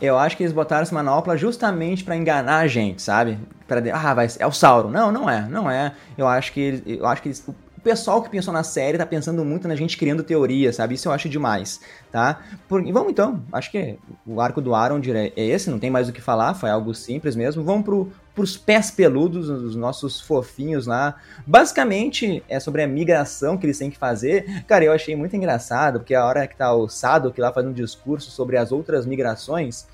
Eu 0.00 0.18
acho 0.18 0.36
que 0.36 0.42
eles 0.42 0.52
botaram 0.52 0.82
essa 0.82 0.94
manopla 0.94 1.36
justamente 1.36 2.02
para 2.02 2.16
enganar 2.16 2.58
a 2.60 2.66
gente, 2.66 3.02
sabe? 3.02 3.38
Para 3.68 3.82
ah, 3.94 4.14
vai, 4.14 4.28
é 4.38 4.46
o 4.46 4.52
Sauron. 4.52 4.88
Não, 4.88 5.12
não 5.12 5.28
é, 5.28 5.46
não 5.48 5.70
é. 5.70 5.92
Eu 6.16 6.26
acho 6.26 6.52
que 6.52 6.82
eu 6.86 7.06
acho 7.06 7.20
que 7.20 7.28
eles, 7.28 7.46
pessoal 7.84 8.22
que 8.22 8.30
pensou 8.30 8.52
na 8.52 8.62
série 8.64 8.96
tá 8.96 9.04
pensando 9.04 9.44
muito 9.44 9.68
na 9.68 9.76
gente 9.76 9.98
criando 9.98 10.24
teoria, 10.24 10.72
sabe? 10.72 10.94
Isso 10.94 11.06
eu 11.06 11.12
acho 11.12 11.28
demais, 11.28 11.80
tá? 12.10 12.40
Por... 12.66 12.82
Vamos 12.90 13.10
então, 13.10 13.44
acho 13.52 13.70
que 13.70 13.98
o 14.26 14.40
arco 14.40 14.62
do 14.62 14.74
Aaron 14.74 15.00
é 15.14 15.32
esse, 15.36 15.70
não 15.70 15.78
tem 15.78 15.90
mais 15.90 16.08
o 16.08 16.12
que 16.12 16.20
falar, 16.20 16.54
foi 16.54 16.70
algo 16.70 16.94
simples 16.94 17.36
mesmo. 17.36 17.62
Vamos 17.62 17.84
pro, 17.84 18.10
pros 18.34 18.56
pés 18.56 18.90
peludos, 18.90 19.48
os 19.48 19.76
nossos 19.76 20.20
fofinhos 20.20 20.86
lá. 20.86 21.16
Basicamente, 21.46 22.42
é 22.48 22.58
sobre 22.58 22.82
a 22.82 22.86
migração 22.86 23.56
que 23.56 23.64
eles 23.64 23.78
têm 23.78 23.90
que 23.90 23.98
fazer. 23.98 24.64
Cara, 24.66 24.84
eu 24.84 24.92
achei 24.92 25.14
muito 25.14 25.36
engraçado, 25.36 26.00
porque 26.00 26.14
a 26.14 26.24
hora 26.24 26.46
que 26.46 26.56
tá 26.56 26.72
o 26.74 26.88
Sadok 26.88 27.40
lá 27.40 27.52
fazendo 27.52 27.70
um 27.70 27.74
discurso 27.74 28.30
sobre 28.30 28.56
as 28.56 28.72
outras 28.72 29.06
migrações, 29.06 29.86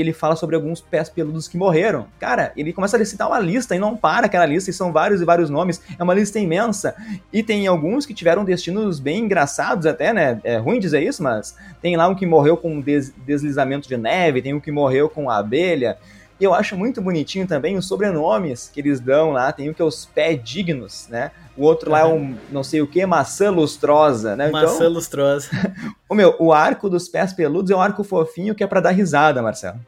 ele 0.00 0.12
fala 0.12 0.36
sobre 0.36 0.54
alguns 0.54 0.80
pés 0.80 1.08
peludos 1.08 1.48
que 1.48 1.56
morreram. 1.56 2.06
Cara, 2.20 2.52
ele 2.56 2.72
começa 2.72 2.96
a 2.96 3.04
citar 3.04 3.26
uma 3.26 3.40
lista 3.40 3.74
e 3.74 3.78
não 3.78 3.96
para 3.96 4.26
aquela 4.26 4.46
lista, 4.46 4.70
e 4.70 4.72
são 4.72 4.92
vários 4.92 5.20
e 5.20 5.24
vários 5.24 5.50
nomes, 5.50 5.80
é 5.98 6.02
uma 6.02 6.14
lista 6.14 6.38
imensa. 6.38 6.94
E 7.32 7.42
tem 7.42 7.66
alguns 7.66 8.06
que 8.06 8.14
tiveram 8.14 8.44
destinos 8.44 9.00
bem 9.00 9.24
engraçados 9.24 9.86
até, 9.86 10.12
né? 10.12 10.40
É 10.44 10.56
ruim 10.58 10.78
dizer 10.78 11.02
isso, 11.02 11.22
mas 11.22 11.56
tem 11.80 11.96
lá 11.96 12.06
um 12.06 12.14
que 12.14 12.26
morreu 12.26 12.56
com 12.56 12.80
des 12.80 13.12
deslizamento 13.26 13.88
de 13.88 13.96
neve, 13.96 14.42
tem 14.42 14.54
um 14.54 14.60
que 14.60 14.70
morreu 14.70 15.08
com 15.08 15.30
abelha. 15.30 15.98
E 16.40 16.44
eu 16.44 16.54
acho 16.54 16.76
muito 16.76 17.02
bonitinho 17.02 17.46
também 17.46 17.76
os 17.76 17.86
sobrenomes 17.86 18.70
que 18.72 18.80
eles 18.80 19.00
dão 19.00 19.32
lá. 19.32 19.50
Tem 19.52 19.68
um 19.68 19.72
que 19.72 19.82
é 19.82 19.84
os 19.84 20.06
pé 20.06 20.34
dignos, 20.34 21.08
né? 21.08 21.32
O 21.56 21.64
outro 21.64 21.88
uhum. 21.88 21.92
lá 21.92 22.00
é 22.00 22.04
um 22.04 22.36
não 22.50 22.62
sei 22.62 22.80
o 22.80 22.86
que, 22.86 23.04
maçã 23.04 23.50
lustrosa, 23.50 24.36
né? 24.36 24.50
Maçã 24.50 24.76
então, 24.76 24.88
lustrosa. 24.88 25.50
o 26.08 26.14
meu, 26.14 26.36
o 26.38 26.52
arco 26.52 26.88
dos 26.88 27.08
pés 27.08 27.32
peludos 27.32 27.70
é 27.70 27.76
um 27.76 27.80
arco 27.80 28.04
fofinho 28.04 28.54
que 28.54 28.62
é 28.62 28.66
para 28.66 28.80
dar 28.80 28.90
risada, 28.90 29.42
Marcelo. 29.42 29.80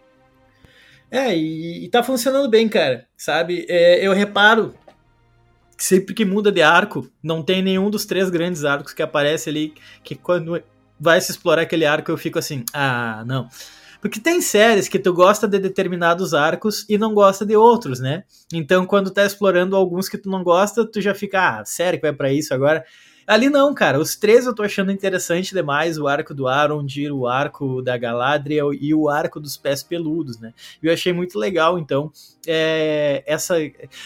É, 1.11 1.37
e, 1.37 1.85
e 1.85 1.89
tá 1.89 2.03
funcionando 2.03 2.49
bem, 2.49 2.69
cara. 2.69 3.07
Sabe? 3.17 3.67
É, 3.69 4.05
eu 4.05 4.13
reparo 4.13 4.75
que 5.77 5.85
sempre 5.85 6.15
que 6.15 6.25
muda 6.25 6.53
de 6.53 6.61
arco, 6.61 7.09
não 7.23 7.43
tem 7.43 7.63
nenhum 7.63 7.89
dos 7.89 8.05
três 8.05 8.29
grandes 8.29 8.65
arcos 8.65 8.93
que 8.93 9.03
aparece 9.03 9.49
ali, 9.49 9.73
que 10.05 10.15
quando 10.15 10.63
vai 11.01 11.19
se 11.23 11.31
explorar 11.31 11.63
aquele 11.63 11.87
arco 11.87 12.11
eu 12.11 12.19
fico 12.19 12.39
assim, 12.39 12.63
ah, 12.75 13.25
não. 13.27 13.49
Porque 14.01 14.19
tem 14.19 14.41
séries 14.41 14.89
que 14.89 14.99
tu 14.99 15.13
gosta 15.13 15.47
de 15.47 15.59
determinados 15.59 16.33
arcos 16.33 16.87
e 16.89 16.97
não 16.97 17.13
gosta 17.13 17.45
de 17.45 17.57
outros, 17.57 18.01
né? 18.01 18.25
Então, 18.53 18.87
quando 18.87 19.11
tá 19.11 19.25
explorando 19.25 19.77
alguns 19.77 20.09
que 20.09 20.17
tu 20.17 20.31
não 20.31 20.43
gosta, 20.43 20.87
tu 20.87 21.01
já 21.01 21.15
fica, 21.15 21.61
ah, 21.61 21.65
sério 21.65 21.99
que 21.99 22.07
vai 22.07 22.15
para 22.15 22.33
isso 22.33 22.55
agora? 22.55 22.85
Ali 23.31 23.49
não, 23.49 23.73
cara. 23.73 23.97
Os 24.01 24.17
três 24.17 24.45
eu 24.45 24.53
tô 24.53 24.65
achando 24.65 24.91
interessante 24.91 25.55
demais. 25.55 25.99
O 25.99 26.09
arco 26.09 26.35
do 26.35 26.49
Arondir, 26.49 27.15
o 27.15 27.29
arco 27.29 27.81
da 27.81 27.97
Galadriel 27.97 28.75
e 28.75 28.93
o 28.93 29.09
arco 29.09 29.39
dos 29.39 29.57
pés 29.57 29.85
peludos, 29.85 30.41
né? 30.41 30.53
Eu 30.83 30.93
achei 30.93 31.13
muito 31.13 31.39
legal, 31.39 31.79
então. 31.79 32.11
É, 32.45 33.23
essa 33.25 33.55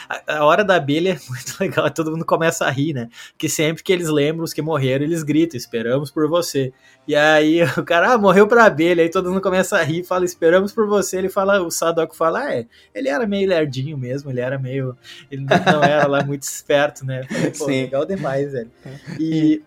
a, 0.07 0.37
a, 0.37 0.45
hora 0.45 0.63
da 0.63 0.75
abelha 0.77 1.13
é 1.17 1.31
muito 1.31 1.57
legal. 1.59 1.91
Todo 1.91 2.11
mundo 2.11 2.27
começa 2.27 2.67
a 2.67 2.71
rir, 2.71 2.93
né? 2.93 3.09
Que 3.39 3.49
sempre 3.49 3.83
que 3.83 3.95
eles 3.95 4.11
lembram 4.11 4.45
os 4.45 4.53
que 4.53 4.61
morreram, 4.61 5.07
eles 5.07 5.23
gritam: 5.23 5.57
Esperamos 5.57 6.11
por 6.11 6.29
você. 6.29 6.71
E 7.07 7.15
aí 7.15 7.63
o 7.77 7.85
cara 7.85 8.13
ah, 8.13 8.19
morreu 8.19 8.47
pra 8.47 8.65
abelha. 8.65 9.03
Aí 9.03 9.11
todo 9.11 9.29
mundo 9.31 9.41
começa 9.41 9.77
a 9.77 9.83
rir 9.83 10.05
fala: 10.05 10.25
Esperamos 10.25 10.73
por 10.73 10.87
você. 10.87 11.19
Ele 11.19 11.29
fala: 11.29 11.63
O 11.63 11.71
Sadok 11.71 12.17
fala: 12.17 12.45
ah, 12.45 12.55
é, 12.55 12.67
ele 12.95 13.09
era 13.09 13.27
meio 13.27 13.49
lerdinho 13.49 13.97
mesmo. 13.97 14.31
Ele 14.31 14.41
era 14.41 14.59
meio. 14.59 14.97
Ele 15.31 15.45
não 15.45 15.83
era 15.83 16.07
lá 16.07 16.25
muito 16.25 16.43
esperto, 16.43 17.05
né? 17.05 17.25
Falei, 17.25 17.51
Pô, 17.51 17.65
Sim. 17.67 17.83
legal 17.83 18.07
demais, 18.07 18.53
velho. 18.53 18.71
E 19.21 19.63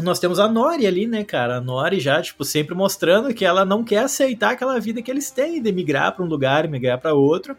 nós 0.00 0.18
temos 0.18 0.38
a 0.38 0.48
Nori 0.48 0.86
ali, 0.86 1.06
né, 1.06 1.22
cara? 1.22 1.56
A 1.56 1.60
Nori 1.60 2.00
já, 2.00 2.22
tipo, 2.22 2.44
sempre 2.44 2.74
mostrando 2.74 3.34
que 3.34 3.44
ela 3.44 3.64
não 3.64 3.84
quer 3.84 4.04
aceitar 4.04 4.52
aquela 4.52 4.80
vida 4.80 5.02
que 5.02 5.10
eles 5.10 5.30
têm 5.30 5.60
de 5.60 5.70
migrar 5.70 6.14
para 6.14 6.24
um 6.24 6.28
lugar, 6.28 6.66
migrar 6.68 6.98
para 6.98 7.12
outro. 7.12 7.56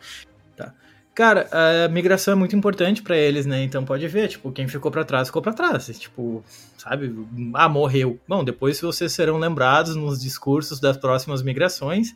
Cara, 1.14 1.48
a 1.52 1.88
migração 1.90 2.32
é 2.32 2.36
muito 2.36 2.56
importante 2.56 3.04
para 3.04 3.16
eles, 3.16 3.46
né? 3.46 3.62
Então 3.64 3.86
pode 3.86 4.08
ver, 4.08 4.28
tipo, 4.30 4.52
quem 4.52 4.68
ficou 4.68 4.90
para 4.90 5.06
trás 5.06 5.28
ficou 5.28 5.44
para 5.44 5.54
trás, 5.54 5.88
tipo, 6.00 6.44
sabe? 6.76 7.16
Ah, 7.54 7.70
morreu. 7.70 8.20
Bom, 8.28 8.44
depois 8.44 8.82
vocês 8.82 9.12
serão 9.14 9.38
lembrados 9.38 9.96
nos 9.96 10.20
discursos 10.20 10.80
das 10.80 10.98
próximas 10.98 11.44
migrações. 11.44 12.16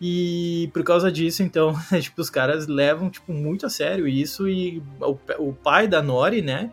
E 0.00 0.68
por 0.72 0.82
causa 0.82 1.12
disso, 1.12 1.42
então, 1.42 1.74
tipo, 2.00 2.20
os 2.20 2.30
caras 2.30 2.66
levam 2.66 3.08
tipo 3.08 3.32
muito 3.32 3.66
a 3.66 3.70
sério 3.70 4.06
isso 4.08 4.48
e 4.48 4.82
o, 5.00 5.16
o 5.38 5.52
pai 5.52 5.86
da 5.86 6.02
Nori, 6.02 6.42
né? 6.42 6.70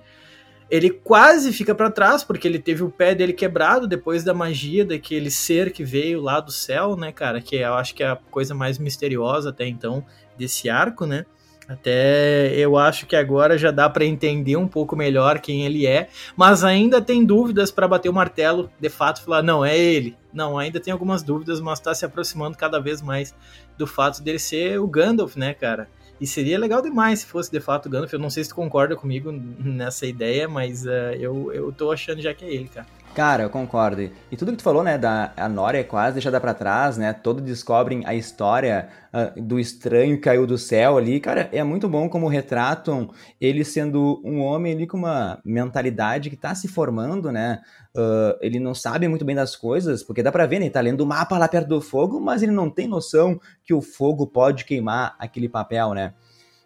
ele 0.69 0.89
quase 0.89 1.53
fica 1.53 1.75
para 1.75 1.91
trás 1.91 2.23
porque 2.23 2.47
ele 2.47 2.57
teve 2.59 2.83
o 2.83 2.89
pé 2.89 3.13
dele 3.13 3.33
quebrado 3.33 3.87
depois 3.87 4.23
da 4.23 4.33
magia 4.33 4.83
daquele 4.83 5.29
ser 5.29 5.71
que 5.71 5.83
veio 5.83 6.21
lá 6.21 6.39
do 6.39 6.51
céu, 6.51 6.95
né, 6.95 7.11
cara? 7.11 7.39
Que 7.39 7.57
eu 7.57 7.75
acho 7.75 7.93
que 7.93 8.03
é 8.03 8.07
a 8.07 8.15
coisa 8.15 8.55
mais 8.55 8.79
misteriosa 8.79 9.49
até 9.49 9.67
então 9.67 10.03
desse 10.37 10.67
arco, 10.69 11.05
né? 11.05 11.25
Até 11.67 12.55
eu 12.55 12.77
acho 12.77 13.07
que 13.07 13.15
agora 13.15 13.57
já 13.57 13.71
dá 13.71 13.89
para 13.89 14.05
entender 14.05 14.55
um 14.55 14.67
pouco 14.67 14.95
melhor 14.95 15.39
quem 15.39 15.65
ele 15.65 15.87
é, 15.87 16.09
mas 16.35 16.63
ainda 16.63 17.01
tem 17.01 17.25
dúvidas 17.25 17.71
para 17.71 17.87
bater 17.87 18.07
o 18.07 18.13
martelo, 18.13 18.69
de 18.79 18.89
fato 18.89 19.23
falar 19.23 19.41
não 19.41 19.65
é 19.65 19.75
ele. 19.77 20.15
Não, 20.31 20.57
ainda 20.59 20.79
tem 20.79 20.91
algumas 20.91 21.23
dúvidas, 21.23 21.59
mas 21.59 21.79
está 21.79 21.93
se 21.95 22.05
aproximando 22.05 22.57
cada 22.57 22.79
vez 22.79 23.01
mais 23.01 23.33
do 23.77 23.87
fato 23.87 24.21
dele 24.21 24.37
ser 24.37 24.79
o 24.79 24.87
Gandalf, 24.87 25.35
né, 25.35 25.53
cara? 25.53 25.89
E 26.19 26.27
seria 26.27 26.57
legal 26.59 26.81
demais 26.81 27.19
se 27.19 27.25
fosse 27.25 27.51
de 27.51 27.59
fato 27.59 27.87
o 27.87 27.89
Gandalf. 27.89 28.13
Eu 28.13 28.19
não 28.19 28.29
sei 28.29 28.43
se 28.43 28.49
tu 28.49 28.55
concorda 28.55 28.95
comigo 28.95 29.31
nessa 29.31 30.05
ideia, 30.05 30.47
mas 30.47 30.85
uh, 30.85 31.13
eu, 31.19 31.51
eu 31.51 31.71
tô 31.71 31.91
achando 31.91 32.21
já 32.21 32.33
que 32.33 32.45
é 32.45 32.53
ele, 32.53 32.67
cara. 32.67 32.87
Cara, 33.15 33.43
eu 33.43 33.49
concordo. 33.49 34.01
E 34.29 34.35
tudo 34.35 34.51
que 34.51 34.57
tu 34.57 34.63
falou, 34.63 34.83
né, 34.83 34.97
da 34.97 35.31
a 35.37 35.47
Nora 35.47 35.79
é 35.79 35.85
quase 35.85 36.15
deixada 36.15 36.37
para 36.41 36.53
trás, 36.53 36.97
né? 36.97 37.13
Todos 37.13 37.41
descobrem 37.41 38.03
a 38.05 38.13
história 38.13 38.89
uh, 39.13 39.41
do 39.41 39.57
estranho 39.57 40.17
que 40.17 40.23
caiu 40.23 40.45
do 40.45 40.57
céu 40.57 40.97
ali. 40.97 41.21
Cara, 41.21 41.47
é 41.53 41.63
muito 41.63 41.87
bom 41.87 42.09
como 42.09 42.27
retratam 42.27 43.09
ele 43.39 43.63
sendo 43.63 44.21
um 44.21 44.41
homem 44.41 44.73
ali 44.73 44.85
com 44.85 44.97
uma 44.97 45.39
mentalidade 45.45 46.29
que 46.29 46.35
tá 46.35 46.53
se 46.53 46.67
formando, 46.67 47.31
né? 47.31 47.61
Uh, 47.95 48.35
ele 48.41 48.59
não 48.59 48.75
sabe 48.75 49.07
muito 49.07 49.23
bem 49.23 49.33
das 49.33 49.55
coisas, 49.55 50.03
porque 50.03 50.21
dá 50.21 50.29
pra 50.29 50.45
ver, 50.45 50.59
né? 50.59 50.65
Ele 50.65 50.73
tá 50.73 50.81
lendo 50.81 50.99
o 50.99 51.07
mapa 51.07 51.37
lá 51.37 51.47
perto 51.47 51.69
do 51.69 51.79
fogo, 51.79 52.19
mas 52.19 52.43
ele 52.43 52.51
não 52.51 52.69
tem 52.69 52.85
noção 52.85 53.39
que 53.63 53.73
o 53.73 53.79
fogo 53.79 54.27
pode 54.27 54.65
queimar 54.65 55.15
aquele 55.17 55.47
papel, 55.47 55.93
né? 55.93 56.13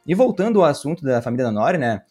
E 0.04 0.16
voltando 0.16 0.62
ao 0.62 0.66
assunto 0.66 1.04
da 1.04 1.22
família 1.22 1.46
da 1.46 1.52
Nori, 1.52 1.78
né? 1.78 2.02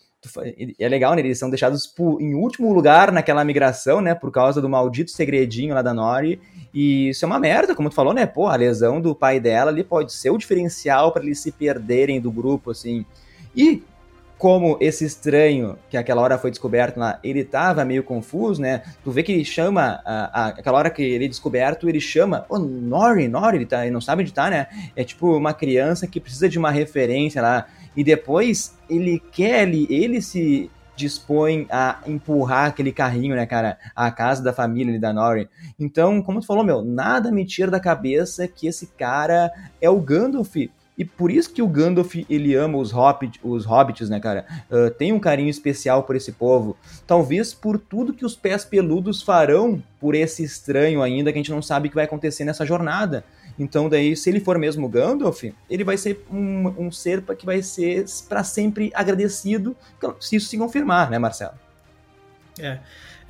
É 0.79 0.89
legal, 0.89 1.15
né? 1.15 1.21
Eles 1.21 1.39
são 1.39 1.49
deixados 1.49 1.95
em 2.19 2.35
último 2.35 2.73
lugar 2.73 3.13
naquela 3.13 3.45
migração, 3.45 4.01
né? 4.01 4.15
Por 4.15 4.33
causa 4.33 4.61
do 4.61 4.69
maldito 4.69 5.13
segredinho 5.13 5.75
lá 5.75 5.83
da 5.83 5.95
Nori. 5.95 6.41
E 6.75 7.11
isso 7.11 7.25
é 7.25 7.27
uma 7.27 7.39
merda, 7.39 7.75
como 7.75 7.89
tu 7.89 7.95
falou, 7.95 8.13
né? 8.13 8.27
Pô, 8.27 8.49
a 8.49 8.57
lesão 8.57 9.01
do 9.01 9.15
pai 9.15 9.39
dela 9.39 9.71
ali 9.71 9.85
pode 9.85 10.13
ser 10.13 10.31
o 10.31 10.39
diferencial 10.39 11.13
para 11.13 11.23
eles 11.23 11.39
se 11.39 11.53
perderem 11.53 12.21
do 12.21 12.33
grupo, 12.33 12.73
assim. 12.73 13.07
E 13.55 13.83
como 14.39 14.79
esse 14.81 15.05
estranho, 15.05 15.77
que 15.91 15.97
aquela 15.97 16.23
hora 16.23 16.39
foi 16.39 16.51
descoberto 16.51 16.97
lá, 16.97 17.19
ele 17.25 17.45
tava 17.45 17.85
meio 17.85 18.05
confuso, 18.05 18.63
né? 18.63 18.83
Tu 19.03 19.11
vê 19.11 19.23
que 19.23 19.33
ele 19.33 19.45
chama, 19.45 20.01
a, 20.05 20.43
a, 20.43 20.47
aquela 20.49 20.79
hora 20.79 20.91
que 20.91 21.03
ele 21.03 21.25
é 21.25 21.29
descoberto, 21.29 21.89
ele 21.89 22.01
chama, 22.01 22.47
ô, 22.49 22.55
oh, 22.55 22.59
Nori, 22.59 23.27
Nori, 23.27 23.59
ele, 23.59 23.67
tá, 23.67 23.83
ele 23.83 23.91
não 23.91 24.01
sabe 24.01 24.23
onde 24.23 24.33
tá, 24.33 24.49
né? 24.49 24.69
É 24.95 25.03
tipo 25.03 25.37
uma 25.37 25.53
criança 25.53 26.07
que 26.07 26.21
precisa 26.21 26.49
de 26.49 26.57
uma 26.59 26.71
referência 26.71 27.43
lá. 27.43 27.67
E 27.97 28.05
depois 28.05 28.77
ele 28.89 29.23
quer, 29.33 29.67
ele, 29.69 29.87
ele 29.91 30.23
se 30.23 30.71
dispõe 30.99 31.67
a 31.71 32.01
empurrar 32.07 32.67
aquele 32.67 32.91
carrinho, 32.91 33.37
né, 33.37 33.47
cara, 33.47 33.79
a 33.95 34.11
casa 34.11 34.43
da 34.43 34.53
família 34.53 34.91
ali 34.91 34.99
da 34.99 35.13
Nori. 35.13 35.49
Então, 35.79 36.21
como 36.21 36.41
tu 36.41 36.47
falou, 36.47 36.65
meu, 36.65 36.83
nada 36.83 37.31
me 37.31 37.47
tira 37.47 37.71
da 37.71 37.79
cabeça 37.79 38.49
que 38.49 38.67
esse 38.67 38.89
cara 38.99 39.53
é 39.81 39.89
o 39.89 40.01
Gandalf 40.01 40.57
E 40.57 41.05
por 41.05 41.31
isso 41.31 41.53
que 41.53 41.63
o 41.63 41.69
Gandalf, 41.69 42.17
ele 42.29 42.57
ama 42.57 42.79
os, 42.79 42.91
hobbit, 42.91 43.39
os 43.45 43.65
hobbits, 43.65 44.11
né, 44.11 44.19
cara? 44.19 44.45
Uh, 44.69 44.91
tem 44.91 45.13
um 45.13 45.21
carinho 45.21 45.49
especial 45.49 46.03
por 46.03 46.17
esse 46.17 46.33
povo. 46.33 46.77
Talvez 47.07 47.55
por 47.55 47.79
tudo 47.79 48.13
que 48.13 48.27
os 48.27 48.35
pés 48.35 48.65
peludos 48.65 49.23
farão 49.23 49.81
por 50.01 50.17
esse 50.17 50.43
estranho 50.43 51.01
ainda, 51.01 51.33
que 51.33 51.39
a 51.39 51.41
gente 51.41 51.53
não 51.53 51.63
sabe 51.63 51.87
o 51.87 51.91
que 51.91 51.95
vai 51.95 52.07
acontecer 52.07 52.45
nessa 52.45 52.67
jornada. 52.67 53.25
Então, 53.59 53.89
daí, 53.89 54.17
se 54.17 54.31
ele 54.31 54.41
for 54.41 54.59
mesmo 54.59 54.89
Gandalf, 54.89 55.43
ele 55.69 55.83
vai 55.83 55.97
ser 55.97 56.25
um, 56.31 56.87
um 56.87 56.93
ser 56.93 57.23
que 57.37 57.45
vai 57.45 57.61
ser 57.61 58.05
para 58.29 58.45
sempre 58.45 58.93
agradecido, 58.95 59.77
se 60.21 60.37
isso 60.37 60.49
se 60.49 60.57
confirmar, 60.57 61.11
né, 61.11 61.19
Marcelo? 61.19 61.55
É. 62.59 62.79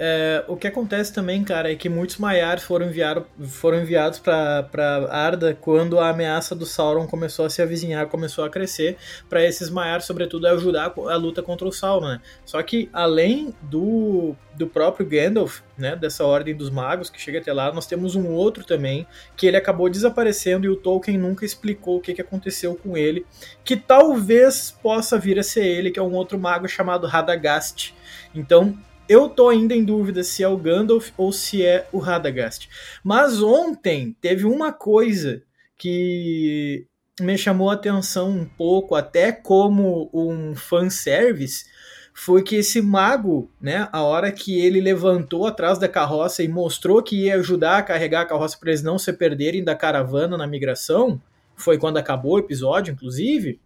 É, 0.01 0.45
o 0.47 0.57
que 0.57 0.69
acontece 0.69 1.13
também, 1.13 1.43
cara, 1.43 1.73
é 1.73 1.75
que 1.75 1.89
muitos 1.89 2.19
Maiar 2.19 2.61
foram, 2.61 2.87
enviado, 2.87 3.27
foram 3.49 3.83
enviados 3.83 4.21
para 4.21 5.09
Arda 5.11 5.59
quando 5.61 5.99
a 5.99 6.11
ameaça 6.11 6.55
do 6.55 6.65
Sauron 6.65 7.05
começou 7.09 7.45
a 7.45 7.51
se 7.51 7.61
avizinhar, 7.61 8.07
começou 8.07 8.45
a 8.45 8.49
crescer, 8.49 8.97
para 9.29 9.45
esses 9.45 9.69
Maiar, 9.69 10.01
sobretudo, 10.01 10.47
ajudar 10.47 10.95
a 10.97 11.17
luta 11.17 11.43
contra 11.43 11.67
o 11.67 11.73
Sauron, 11.73 12.11
né? 12.11 12.21
Só 12.45 12.63
que, 12.63 12.89
além 12.93 13.53
do, 13.61 14.37
do 14.55 14.69
próprio 14.69 15.05
Gandalf, 15.05 15.63
né, 15.77 15.97
dessa 15.97 16.25
Ordem 16.25 16.55
dos 16.55 16.71
Magos, 16.71 17.11
que 17.11 17.21
chega 17.21 17.41
até 17.41 17.53
lá, 17.53 17.73
nós 17.73 17.87
temos 17.87 18.15
um 18.15 18.29
outro 18.29 18.65
também, 18.65 19.05
que 19.37 19.49
ele 19.49 19.57
acabou 19.57 19.91
desaparecendo 19.91 20.65
e 20.65 20.69
o 20.69 20.77
Tolkien 20.77 21.19
nunca 21.19 21.45
explicou 21.45 21.97
o 21.97 22.01
que, 22.01 22.15
que 22.15 22.21
aconteceu 22.21 22.77
com 22.77 22.97
ele, 22.97 23.27
que 23.65 23.77
talvez 23.77 24.71
possa 24.81 25.19
vir 25.19 25.41
a 25.41 25.43
ser 25.43 25.65
ele, 25.65 25.91
que 25.91 25.99
é 25.99 26.03
um 26.03 26.15
outro 26.15 26.39
mago 26.39 26.69
chamado 26.69 27.05
Radagast. 27.07 27.95
Então, 28.33 28.79
eu 29.09 29.29
tô 29.29 29.49
ainda 29.49 29.75
em 29.75 29.85
dúvida 29.85 30.23
se 30.23 30.43
é 30.43 30.49
o 30.49 30.57
Gandalf 30.57 31.11
ou 31.17 31.33
se 31.33 31.65
é 31.65 31.89
o 31.93 31.99
Radagast. 31.99 32.69
Mas 33.03 33.43
ontem 33.43 34.17
teve 34.21 34.45
uma 34.45 34.73
coisa 34.73 35.43
que 35.77 36.87
me 37.21 37.37
chamou 37.37 37.71
a 37.71 37.75
atenção 37.75 38.31
um 38.31 38.45
pouco, 38.45 38.95
até 38.95 39.33
como 39.33 40.11
um 40.13 40.55
fanservice, 40.55 41.67
foi 42.13 42.43
que 42.43 42.57
esse 42.57 42.83
mago, 42.83 43.51
né, 43.61 43.89
a 43.93 44.03
hora 44.03 44.33
que 44.33 44.61
ele 44.61 44.81
levantou 44.81 45.47
atrás 45.47 45.79
da 45.79 45.89
carroça 45.89 46.43
e 46.43 46.49
mostrou 46.49 47.03
que 47.03 47.25
ia 47.25 47.37
ajudar 47.37 47.79
a 47.79 47.83
carregar 47.83 48.23
a 48.23 48.27
carroça 48.27 48.59
para 48.59 48.71
eles 48.71 48.83
não 48.83 48.99
se 48.99 49.13
perderem 49.13 49.63
da 49.63 49.75
caravana 49.75 50.37
na 50.37 50.47
migração, 50.47 51.21
foi 51.57 51.79
quando 51.79 51.97
acabou 51.97 52.35
o 52.35 52.39
episódio, 52.39 52.93
inclusive, 52.93 53.61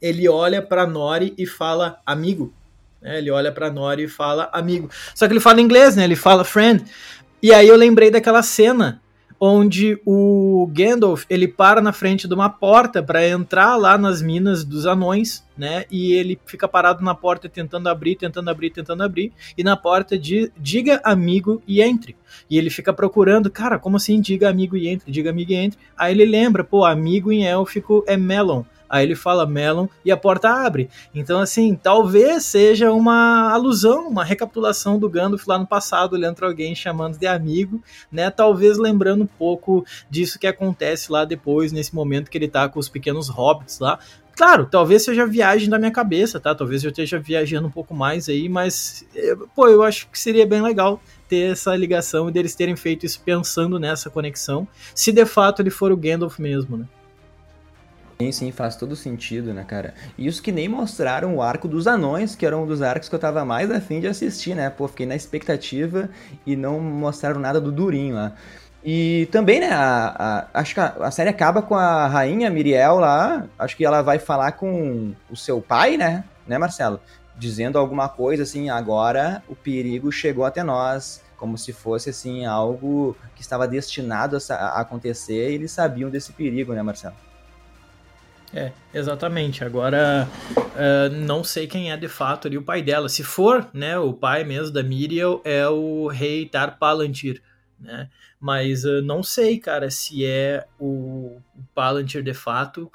ele 0.00 0.28
olha 0.28 0.62
para 0.62 0.86
Nori 0.86 1.34
e 1.36 1.46
fala: 1.46 2.00
"Amigo, 2.06 2.54
né? 3.04 3.18
Ele 3.18 3.30
olha 3.30 3.52
para 3.52 3.70
Nori 3.70 4.04
e 4.04 4.08
fala 4.08 4.48
amigo. 4.52 4.88
Só 5.14 5.26
que 5.26 5.34
ele 5.34 5.40
fala 5.40 5.60
inglês, 5.60 5.94
né? 5.94 6.04
Ele 6.04 6.16
fala 6.16 6.42
friend. 6.42 6.82
E 7.42 7.52
aí 7.52 7.68
eu 7.68 7.76
lembrei 7.76 8.10
daquela 8.10 8.42
cena 8.42 9.02
onde 9.38 10.00
o 10.06 10.66
Gandalf 10.72 11.24
ele 11.28 11.46
para 11.46 11.82
na 11.82 11.92
frente 11.92 12.26
de 12.26 12.32
uma 12.32 12.48
porta 12.48 13.02
para 13.02 13.28
entrar 13.28 13.76
lá 13.76 13.98
nas 13.98 14.22
minas 14.22 14.64
dos 14.64 14.86
anões, 14.86 15.44
né? 15.56 15.84
E 15.90 16.14
ele 16.14 16.40
fica 16.46 16.66
parado 16.66 17.04
na 17.04 17.14
porta 17.14 17.46
tentando 17.46 17.88
abrir, 17.88 18.16
tentando 18.16 18.48
abrir, 18.48 18.70
tentando 18.70 19.02
abrir, 19.02 19.32
e 19.58 19.62
na 19.62 19.76
porta 19.76 20.16
de 20.16 20.50
diga 20.56 20.98
amigo 21.04 21.62
e 21.66 21.82
entre. 21.82 22.16
E 22.48 22.56
ele 22.56 22.70
fica 22.70 22.92
procurando, 22.92 23.50
cara, 23.50 23.78
como 23.78 23.98
assim 23.98 24.18
diga 24.18 24.48
amigo 24.48 24.76
e 24.78 24.88
entre, 24.88 25.12
diga 25.12 25.28
amigo 25.28 25.52
e 25.52 25.56
entre. 25.56 25.78
Aí 25.94 26.14
ele 26.14 26.24
lembra, 26.24 26.64
pô, 26.64 26.84
amigo 26.84 27.30
em 27.30 27.44
élfico 27.44 28.02
é 28.06 28.16
melon. 28.16 28.62
Aí 28.94 29.04
ele 29.04 29.16
fala 29.16 29.44
Melon 29.44 29.88
e 30.04 30.12
a 30.12 30.16
porta 30.16 30.48
abre. 30.48 30.88
Então, 31.12 31.40
assim, 31.40 31.74
talvez 31.74 32.44
seja 32.44 32.92
uma 32.92 33.52
alusão, 33.52 34.06
uma 34.06 34.22
recapitulação 34.22 35.00
do 35.00 35.10
Gandalf 35.10 35.48
lá 35.48 35.58
no 35.58 35.66
passado, 35.66 36.12
olhando 36.12 36.36
para 36.36 36.46
alguém 36.46 36.76
chamando 36.76 37.18
de 37.18 37.26
amigo, 37.26 37.82
né? 38.10 38.30
Talvez 38.30 38.78
lembrando 38.78 39.24
um 39.24 39.26
pouco 39.26 39.84
disso 40.08 40.38
que 40.38 40.46
acontece 40.46 41.10
lá 41.10 41.24
depois, 41.24 41.72
nesse 41.72 41.92
momento 41.92 42.30
que 42.30 42.38
ele 42.38 42.46
tá 42.46 42.68
com 42.68 42.78
os 42.78 42.88
pequenos 42.88 43.28
hobbits 43.28 43.80
lá. 43.80 43.98
Claro, 44.36 44.66
talvez 44.66 45.02
seja 45.02 45.26
viagem 45.26 45.68
da 45.68 45.76
minha 45.76 45.90
cabeça, 45.90 46.38
tá? 46.38 46.54
Talvez 46.54 46.84
eu 46.84 46.90
esteja 46.90 47.18
viajando 47.18 47.66
um 47.66 47.72
pouco 47.72 47.92
mais 47.92 48.28
aí, 48.28 48.48
mas, 48.48 49.04
eh, 49.12 49.34
pô, 49.56 49.66
eu 49.66 49.82
acho 49.82 50.08
que 50.08 50.16
seria 50.16 50.46
bem 50.46 50.62
legal 50.62 51.00
ter 51.28 51.50
essa 51.50 51.74
ligação 51.74 52.28
e 52.28 52.32
deles 52.32 52.54
terem 52.54 52.76
feito 52.76 53.04
isso 53.04 53.20
pensando 53.24 53.76
nessa 53.80 54.08
conexão, 54.08 54.68
se 54.94 55.10
de 55.10 55.26
fato 55.26 55.62
ele 55.62 55.70
for 55.70 55.90
o 55.90 55.96
Gandalf 55.96 56.38
mesmo, 56.38 56.76
né? 56.76 56.86
Sim, 58.20 58.30
sim, 58.30 58.52
faz 58.52 58.76
todo 58.76 58.94
sentido, 58.94 59.52
né, 59.52 59.64
cara? 59.64 59.92
Isso 60.16 60.42
que 60.42 60.52
nem 60.52 60.68
mostraram 60.68 61.36
o 61.36 61.42
arco 61.42 61.66
dos 61.66 61.86
anões, 61.86 62.36
que 62.36 62.46
era 62.46 62.56
um 62.56 62.64
dos 62.64 62.80
arcos 62.80 63.08
que 63.08 63.14
eu 63.14 63.18
tava 63.18 63.44
mais 63.44 63.70
afim 63.70 64.00
de 64.00 64.06
assistir, 64.06 64.54
né? 64.54 64.70
Pô, 64.70 64.86
fiquei 64.86 65.04
na 65.04 65.16
expectativa 65.16 66.08
e 66.46 66.54
não 66.54 66.78
mostraram 66.80 67.40
nada 67.40 67.60
do 67.60 67.72
Durinho 67.72 68.14
lá. 68.14 68.32
E 68.84 69.26
também, 69.32 69.60
né, 69.60 69.70
a, 69.72 70.46
a, 70.52 70.60
acho 70.60 70.74
que 70.74 70.80
a, 70.80 70.94
a, 71.00 71.10
série 71.10 71.30
acaba 71.30 71.62
com 71.62 71.74
a 71.74 72.06
rainha 72.06 72.50
Miriel 72.50 72.96
lá, 72.96 73.46
acho 73.58 73.76
que 73.76 73.84
ela 73.84 74.02
vai 74.02 74.18
falar 74.18 74.52
com 74.52 75.14
o 75.30 75.34
seu 75.34 75.60
pai, 75.60 75.96
né, 75.96 76.22
né, 76.46 76.58
Marcelo? 76.58 77.00
Dizendo 77.36 77.78
alguma 77.78 78.10
coisa 78.10 78.42
assim, 78.42 78.68
agora 78.68 79.42
o 79.48 79.56
perigo 79.56 80.12
chegou 80.12 80.44
até 80.44 80.62
nós, 80.62 81.22
como 81.38 81.56
se 81.56 81.72
fosse, 81.72 82.10
assim, 82.10 82.44
algo 82.44 83.16
que 83.34 83.40
estava 83.40 83.66
destinado 83.66 84.36
a, 84.36 84.54
a 84.54 84.80
acontecer 84.82 85.50
e 85.50 85.54
eles 85.54 85.72
sabiam 85.72 86.10
desse 86.10 86.32
perigo, 86.32 86.74
né, 86.74 86.82
Marcelo? 86.82 87.16
É, 88.54 88.70
exatamente. 88.94 89.64
Agora, 89.64 90.28
uh, 90.56 91.12
não 91.12 91.42
sei 91.42 91.66
quem 91.66 91.90
é 91.90 91.96
de 91.96 92.06
fato 92.06 92.46
ali 92.46 92.56
o 92.56 92.62
pai 92.62 92.82
dela. 92.82 93.08
Se 93.08 93.24
for, 93.24 93.68
né, 93.74 93.98
o 93.98 94.12
pai 94.12 94.44
mesmo 94.44 94.72
da 94.72 94.82
Miriel 94.82 95.42
é 95.44 95.68
o 95.68 96.06
rei 96.06 96.46
Tar 96.46 96.78
Palantir, 96.78 97.42
né? 97.80 98.08
Mas 98.38 98.84
uh, 98.84 99.02
não 99.02 99.24
sei, 99.24 99.58
cara, 99.58 99.90
se 99.90 100.24
é 100.24 100.64
o 100.78 101.40
Palantir 101.74 102.22
de 102.22 102.32
fato 102.32 102.92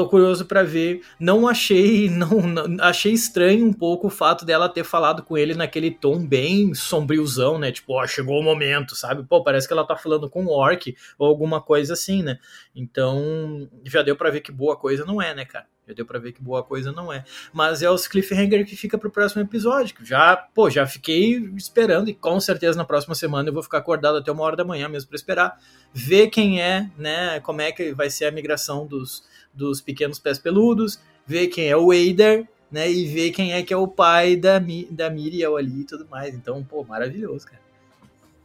Tô 0.00 0.08
curioso 0.08 0.46
para 0.46 0.62
ver. 0.62 1.02
Não 1.18 1.46
achei, 1.46 2.08
não, 2.08 2.40
não, 2.40 2.82
achei 2.82 3.12
estranho 3.12 3.66
um 3.66 3.72
pouco 3.72 4.06
o 4.06 4.10
fato 4.10 4.46
dela 4.46 4.66
ter 4.66 4.82
falado 4.82 5.22
com 5.22 5.36
ele 5.36 5.52
naquele 5.52 5.90
tom 5.90 6.26
bem 6.26 6.72
sombriozão, 6.72 7.58
né? 7.58 7.70
Tipo, 7.70 8.00
ó, 8.00 8.06
chegou 8.06 8.40
o 8.40 8.42
momento, 8.42 8.96
sabe? 8.96 9.22
Pô, 9.22 9.44
parece 9.44 9.66
que 9.66 9.74
ela 9.74 9.86
tá 9.86 9.94
falando 9.94 10.30
com 10.30 10.44
um 10.44 10.48
orc 10.48 10.96
ou 11.18 11.26
alguma 11.26 11.60
coisa 11.60 11.92
assim, 11.92 12.22
né? 12.22 12.38
Então, 12.74 13.68
já 13.84 14.00
deu 14.00 14.16
para 14.16 14.30
ver 14.30 14.40
que 14.40 14.50
boa 14.50 14.74
coisa 14.74 15.04
não 15.04 15.20
é, 15.20 15.34
né, 15.34 15.44
cara? 15.44 15.66
Já 15.86 15.94
deu 15.94 16.06
para 16.06 16.18
ver 16.18 16.32
que 16.32 16.42
boa 16.42 16.62
coisa 16.62 16.92
não 16.92 17.12
é. 17.12 17.24
Mas 17.52 17.82
é 17.82 17.90
os 17.90 18.06
cliffhanger 18.08 18.64
que 18.64 18.76
fica 18.76 18.96
pro 18.96 19.10
próximo 19.10 19.42
episódio. 19.42 19.94
Que 19.94 20.04
já, 20.04 20.36
pô, 20.36 20.70
já 20.70 20.86
fiquei 20.86 21.36
esperando 21.56 22.08
e 22.08 22.14
com 22.14 22.40
certeza 22.40 22.78
na 22.78 22.84
próxima 22.84 23.14
semana 23.14 23.48
eu 23.48 23.52
vou 23.52 23.62
ficar 23.62 23.78
acordado 23.78 24.18
até 24.18 24.30
uma 24.32 24.44
hora 24.44 24.56
da 24.56 24.64
manhã 24.64 24.88
mesmo 24.88 25.08
para 25.08 25.16
esperar 25.16 25.58
ver 25.92 26.28
quem 26.28 26.62
é, 26.62 26.88
né? 26.96 27.40
Como 27.40 27.60
é 27.60 27.72
que 27.72 27.92
vai 27.92 28.08
ser 28.08 28.26
a 28.26 28.30
migração 28.30 28.86
dos 28.86 29.28
dos 29.52 29.80
pequenos 29.80 30.18
pés 30.18 30.38
peludos, 30.38 30.98
ver 31.26 31.48
quem 31.48 31.68
é 31.68 31.76
o 31.76 31.88
Wader, 31.88 32.46
né? 32.70 32.90
E 32.90 33.06
ver 33.06 33.30
quem 33.30 33.52
é 33.52 33.62
que 33.62 33.72
é 33.72 33.76
o 33.76 33.88
pai 33.88 34.36
da, 34.36 34.60
da 34.90 35.10
Miriel 35.10 35.56
ali 35.56 35.80
e 35.80 35.84
tudo 35.84 36.06
mais. 36.10 36.34
Então, 36.34 36.62
pô, 36.62 36.84
maravilhoso, 36.84 37.46
cara. 37.46 37.60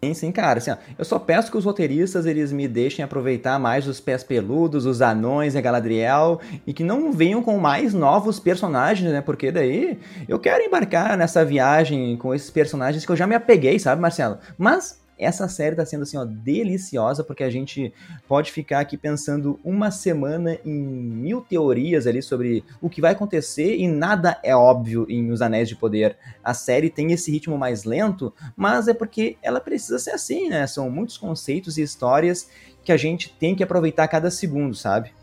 Sim, 0.04 0.14
sim, 0.14 0.32
cara. 0.32 0.60
Assim, 0.60 0.72
ó, 0.72 0.78
eu 0.98 1.06
só 1.06 1.18
peço 1.18 1.50
que 1.50 1.58
os 1.58 1.66
roteiristas 1.66 2.26
eles 2.26 2.52
me 2.52 2.68
deixem 2.68 3.04
aproveitar 3.04 3.58
mais 3.58 3.88
os 3.88 4.00
pés 4.00 4.24
peludos, 4.24 4.86
os 4.86 5.02
anões 5.02 5.56
e 5.56 5.58
a 5.58 5.62
Galadriel 5.62 6.40
e 6.68 6.74
que 6.74 6.84
não 6.84 7.12
venham 7.12 7.42
com 7.42 7.58
mais 7.58 7.94
novos 7.94 8.40
personagens, 8.40 9.12
né? 9.12 9.22
Porque 9.22 9.52
daí 9.52 9.98
eu 10.28 10.38
quero 10.38 10.64
embarcar 10.64 11.18
nessa 11.18 11.44
viagem 11.44 12.16
com 12.18 12.36
esses 12.36 12.52
personagens 12.52 13.06
que 13.06 13.12
eu 13.12 13.16
já 13.16 13.26
me 13.26 13.36
apeguei, 13.36 13.80
sabe, 13.80 14.02
Marcelo? 14.02 14.38
Mas 14.58 15.02
essa 15.18 15.48
série 15.48 15.76
tá 15.76 15.86
sendo 15.86 16.04
assim, 16.04 16.18
ó, 16.18 16.26
deliciosa, 16.26 17.24
porque 17.24 17.44
a 17.44 17.50
gente 17.50 17.94
pode 18.28 18.52
ficar 18.52 18.80
aqui 18.80 18.98
pensando 18.98 19.60
uma 19.64 19.92
semana 19.92 20.58
em 20.66 20.74
mil 20.74 21.42
teorias 21.42 22.06
ali 22.06 22.22
sobre 22.22 22.64
o 22.82 22.90
que 22.90 23.02
vai 23.02 23.14
acontecer 23.14 23.78
e 23.78 23.88
nada 23.88 24.40
é 24.44 24.56
óbvio 24.56 25.06
em 25.10 25.32
Os 25.32 25.42
Anéis 25.42 25.70
de 25.70 25.76
Poder. 25.76 26.18
A 26.44 26.54
série 26.54 26.90
tem 26.90 27.12
esse 27.12 27.32
ritmo 27.32 27.58
mais 27.58 27.84
lento, 27.84 28.34
mas 28.56 28.88
é 28.88 28.94
porque 28.94 29.38
ela 29.42 29.62
precisa 29.62 30.00
ser 30.00 30.12
assim, 30.12 30.50
né? 30.50 30.68
São 30.68 30.90
muitos 30.90 31.18
conceitos 31.18 31.78
e 31.78 31.82
histórias 31.82 32.50
que 32.84 32.92
a 32.92 32.98
gente 32.98 33.30
tem 33.30 33.56
que 33.56 33.64
aproveitar 33.64 34.08
cada 34.08 34.30
segundo, 34.30 34.76
sabe? 34.76 35.14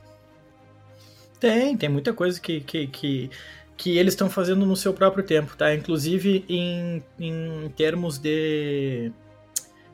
Tem, 1.39 1.77
tem 1.77 1.89
muita 1.89 2.13
coisa 2.13 2.41
que, 2.41 2.61
que, 2.61 2.87
que 2.87 3.31
que 3.77 3.99
eles 3.99 4.13
estão 4.13 4.31
fazendo 4.31 4.65
no 4.65 4.77
seu 4.77 4.93
próprio 4.95 5.25
tempo, 5.25 5.57
tá? 5.57 5.75
Inclusive 5.75 6.45
em, 6.49 7.03
em 7.19 7.69
termos 7.77 8.17
de 8.17 9.11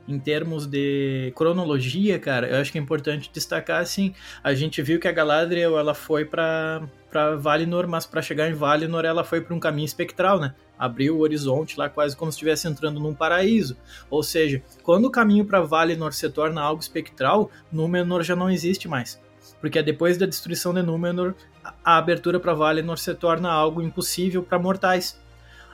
em 0.09 0.19
termos 0.19 0.67
de 0.67 1.31
cronologia, 1.37 2.19
cara, 2.19 2.49
eu 2.49 2.57
acho 2.57 2.73
que 2.73 2.79
é 2.79 2.81
importante 2.81 3.31
destacar 3.33 3.83
assim, 3.83 4.15
a 4.43 4.55
gente 4.55 4.81
viu 4.81 4.99
que 4.99 5.07
a 5.07 5.13
Galadriel 5.13 5.79
ela 5.79 5.95
foi 5.95 6.25
para 6.25 6.83
para 7.11 7.37
Valinor, 7.37 7.89
mas 7.89 8.05
para 8.05 8.21
chegar 8.21 8.51
em 8.51 8.53
Valinor 8.53 9.05
ela 9.05 9.25
foi 9.25 9.41
para 9.41 9.55
um 9.55 9.61
caminho 9.61 9.87
espectral, 9.87 10.39
né? 10.39 10.55
Abriu 10.79 11.17
o 11.17 11.21
horizonte 11.21 11.79
lá 11.79 11.89
quase 11.89 12.15
como 12.15 12.31
se 12.31 12.37
estivesse 12.37 12.69
entrando 12.69 13.01
num 13.01 13.15
paraíso. 13.15 13.79
Ou 14.11 14.23
seja, 14.23 14.63
quando 14.83 15.07
o 15.07 15.11
caminho 15.11 15.47
para 15.47 15.63
Valinor 15.63 16.13
se 16.13 16.29
torna 16.29 16.61
algo 16.61 16.83
espectral, 16.83 17.51
Númenor 17.73 18.23
já 18.23 18.37
não 18.37 18.51
existe 18.51 18.87
mais. 18.87 19.19
Porque 19.59 19.83
depois 19.83 20.19
da 20.19 20.27
destruição 20.27 20.75
de 20.75 20.83
Númenor, 20.83 21.35
a 21.83 21.97
abertura 21.97 22.39
para 22.39 22.53
Valinor 22.53 22.99
se 22.99 23.15
torna 23.15 23.51
algo 23.51 23.81
impossível 23.81 24.43
para 24.43 24.59
mortais. 24.59 25.19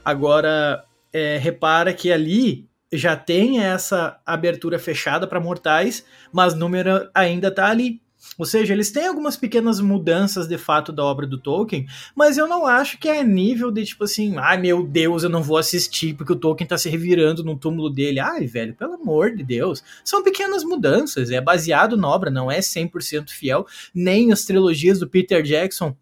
Agora, 0.05 0.85
é, 1.13 1.37
repara 1.37 1.93
que 1.93 2.13
ali 2.13 2.69
já 2.97 3.17
tem 3.17 3.61
essa 3.61 4.19
abertura 4.25 4.79
fechada 4.79 5.27
para 5.27 5.41
mortais, 5.41 6.05
mas 6.33 6.55
Númenor 6.55 7.11
ainda 7.15 7.51
tá 7.51 7.69
ali. 7.69 8.01
Ou 8.39 8.45
seja, 8.45 8.73
eles 8.73 8.91
têm 8.91 9.07
algumas 9.07 9.37
pequenas 9.37 9.81
mudanças 9.81 10.49
de 10.49 10.59
fato 10.59 10.91
da 10.91 11.05
obra 11.05 11.27
do 11.27 11.39
Tolkien, 11.39 11.87
mas 12.17 12.37
eu 12.39 12.49
não 12.49 12.67
acho 12.67 12.99
que 12.99 13.09
é 13.09 13.23
nível 13.23 13.71
de 13.71 13.85
tipo 13.85 14.05
assim, 14.05 14.37
ai 14.39 14.57
meu 14.57 14.85
Deus, 14.85 15.23
eu 15.23 15.31
não 15.31 15.43
vou 15.43 15.57
assistir 15.57 16.15
porque 16.15 16.33
o 16.33 16.37
Tolkien 16.37 16.67
tá 16.67 16.77
se 16.77 16.89
revirando 16.89 17.45
no 17.45 17.57
túmulo 17.57 17.91
dele. 17.91 18.19
Ai, 18.19 18.47
velho, 18.47 18.75
pelo 18.75 18.95
amor 18.95 19.37
de 19.37 19.45
Deus. 19.45 19.85
São 20.05 20.23
pequenas 20.23 20.65
mudanças, 20.65 21.31
é 21.31 21.41
baseado 21.41 21.97
na 21.97 22.09
obra, 22.09 22.31
não 22.31 22.51
é 22.51 22.59
100% 22.59 23.31
fiel, 23.31 23.67
nem 23.95 24.33
as 24.33 24.45
trilogias 24.45 24.99
do 24.99 25.09
Peter 25.09 25.43
Jackson 25.43 25.95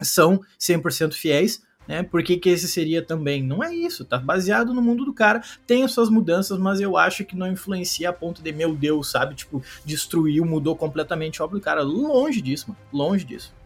são 0.00 0.40
100% 0.58 1.12
fiéis, 1.12 1.62
né? 1.88 2.02
Por 2.02 2.22
que, 2.22 2.36
que 2.36 2.50
esse 2.50 2.68
seria 2.68 3.02
também? 3.02 3.42
Não 3.42 3.64
é 3.64 3.74
isso, 3.74 4.04
tá 4.04 4.18
baseado 4.18 4.74
no 4.74 4.82
mundo 4.82 5.06
do 5.06 5.12
cara, 5.14 5.42
tem 5.66 5.82
as 5.82 5.92
suas 5.92 6.10
mudanças, 6.10 6.58
mas 6.58 6.80
eu 6.80 6.96
acho 6.96 7.24
que 7.24 7.34
não 7.34 7.50
influencia 7.50 8.10
a 8.10 8.12
ponto 8.12 8.42
de, 8.42 8.52
meu 8.52 8.74
Deus, 8.74 9.10
sabe? 9.10 9.34
Tipo, 9.34 9.62
destruiu, 9.84 10.44
mudou 10.44 10.76
completamente 10.76 11.40
a 11.40 11.44
obra 11.46 11.58
do 11.58 11.64
cara. 11.64 11.82
Longe 11.82 12.42
disso, 12.42 12.66
mano. 12.68 12.80
Longe 12.92 13.24
disso. 13.24 13.56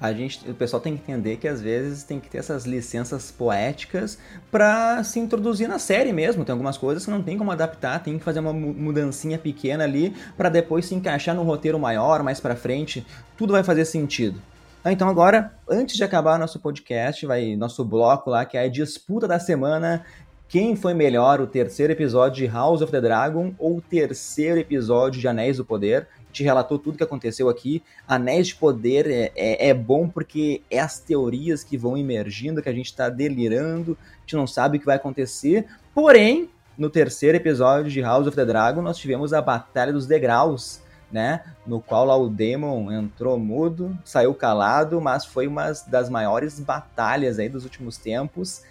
A 0.00 0.12
gente, 0.12 0.50
o 0.50 0.54
pessoal 0.54 0.82
tem 0.82 0.96
que 0.96 1.02
entender 1.02 1.36
que 1.36 1.46
às 1.46 1.60
vezes 1.60 2.02
tem 2.02 2.18
que 2.18 2.28
ter 2.28 2.38
essas 2.38 2.64
licenças 2.64 3.30
poéticas 3.30 4.18
para 4.50 5.04
se 5.04 5.20
introduzir 5.20 5.68
na 5.68 5.78
série 5.78 6.12
mesmo. 6.12 6.44
Tem 6.44 6.52
algumas 6.52 6.76
coisas 6.76 7.04
que 7.04 7.10
não 7.12 7.22
tem 7.22 7.38
como 7.38 7.52
adaptar, 7.52 8.02
tem 8.02 8.18
que 8.18 8.24
fazer 8.24 8.40
uma 8.40 8.52
mudancinha 8.52 9.38
pequena 9.38 9.84
ali 9.84 10.12
para 10.36 10.48
depois 10.48 10.86
se 10.86 10.94
encaixar 10.96 11.36
no 11.36 11.44
roteiro 11.44 11.78
maior, 11.78 12.20
mais 12.24 12.40
para 12.40 12.56
frente. 12.56 13.06
Tudo 13.36 13.52
vai 13.52 13.62
fazer 13.62 13.84
sentido. 13.84 14.42
Ah, 14.84 14.90
então 14.90 15.08
agora, 15.08 15.54
antes 15.70 15.96
de 15.96 16.02
acabar 16.02 16.36
nosso 16.40 16.58
podcast, 16.58 17.24
vai 17.24 17.54
nosso 17.54 17.84
bloco 17.84 18.28
lá, 18.28 18.44
que 18.44 18.56
é 18.56 18.64
a 18.64 18.68
disputa 18.68 19.28
da 19.28 19.38
semana. 19.38 20.04
Quem 20.48 20.74
foi 20.74 20.92
melhor, 20.92 21.40
o 21.40 21.46
terceiro 21.46 21.92
episódio 21.92 22.44
de 22.44 22.52
House 22.52 22.82
of 22.82 22.90
the 22.90 23.00
Dragon 23.00 23.54
ou 23.60 23.76
o 23.76 23.80
terceiro 23.80 24.58
episódio 24.58 25.20
de 25.20 25.28
Anéis 25.28 25.58
do 25.58 25.64
Poder? 25.64 26.08
Gente 26.32 26.42
relatou 26.42 26.80
tudo 26.80 26.96
que 26.96 27.04
aconteceu 27.04 27.48
aqui. 27.48 27.80
Anéis 28.08 28.48
de 28.48 28.56
Poder 28.56 29.06
é, 29.06 29.30
é, 29.36 29.68
é 29.68 29.72
bom 29.72 30.08
porque 30.08 30.62
é 30.68 30.80
as 30.80 30.98
teorias 30.98 31.62
que 31.62 31.78
vão 31.78 31.96
emergindo, 31.96 32.60
que 32.60 32.68
a 32.68 32.74
gente 32.74 32.86
está 32.86 33.08
delirando, 33.08 33.96
a 34.02 34.20
gente 34.22 34.34
não 34.34 34.48
sabe 34.48 34.78
o 34.78 34.80
que 34.80 34.86
vai 34.86 34.96
acontecer. 34.96 35.64
Porém, 35.94 36.50
no 36.76 36.90
terceiro 36.90 37.36
episódio 37.36 37.88
de 37.88 38.00
House 38.00 38.26
of 38.26 38.34
the 38.34 38.44
Dragon, 38.44 38.82
nós 38.82 38.98
tivemos 38.98 39.32
a 39.32 39.40
Batalha 39.40 39.92
dos 39.92 40.06
Degraus, 40.06 40.82
né? 41.12 41.42
No 41.66 41.80
qual 41.80 42.04
lá 42.04 42.16
o 42.16 42.28
Demon 42.28 42.90
entrou 42.90 43.38
mudo, 43.38 43.96
saiu 44.04 44.34
calado, 44.34 45.00
mas 45.00 45.24
foi 45.24 45.46
uma 45.46 45.72
das 45.86 46.08
maiores 46.08 46.58
batalhas 46.58 47.38
aí 47.38 47.48
dos 47.48 47.64
últimos 47.64 47.98
tempos. 47.98 48.62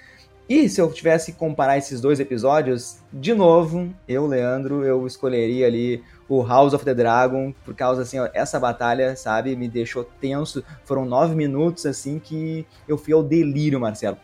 E 0.50 0.68
se 0.68 0.82
eu 0.82 0.92
tivesse 0.92 1.32
que 1.32 1.38
comparar 1.38 1.78
esses 1.78 2.02
dois 2.02 2.20
episódios, 2.20 2.98
de 3.14 3.34
novo, 3.34 3.90
eu, 4.06 4.28
Leandro, 4.28 4.84
eu 4.84 5.08
escolheria 5.08 5.68
ali 5.68 6.04
o 6.28 6.44
House 6.44 6.74
of 6.74 6.84
the 6.84 6.94
Dragon, 6.94 7.54
por 7.64 7.74
causa, 7.74 8.02
assim, 8.02 8.18
essa 8.34 8.60
batalha, 8.60 9.16
sabe, 9.16 9.56
me 9.56 9.70
deixou 9.70 10.04
tenso. 10.04 10.64
Foram 10.84 11.06
nove 11.06 11.36
minutos, 11.36 11.86
assim, 11.86 12.20
que 12.20 12.66
eu 12.88 12.98
fui 12.98 13.14
ao 13.14 13.24
delírio, 13.24 13.80
Marcelo. 13.80 14.18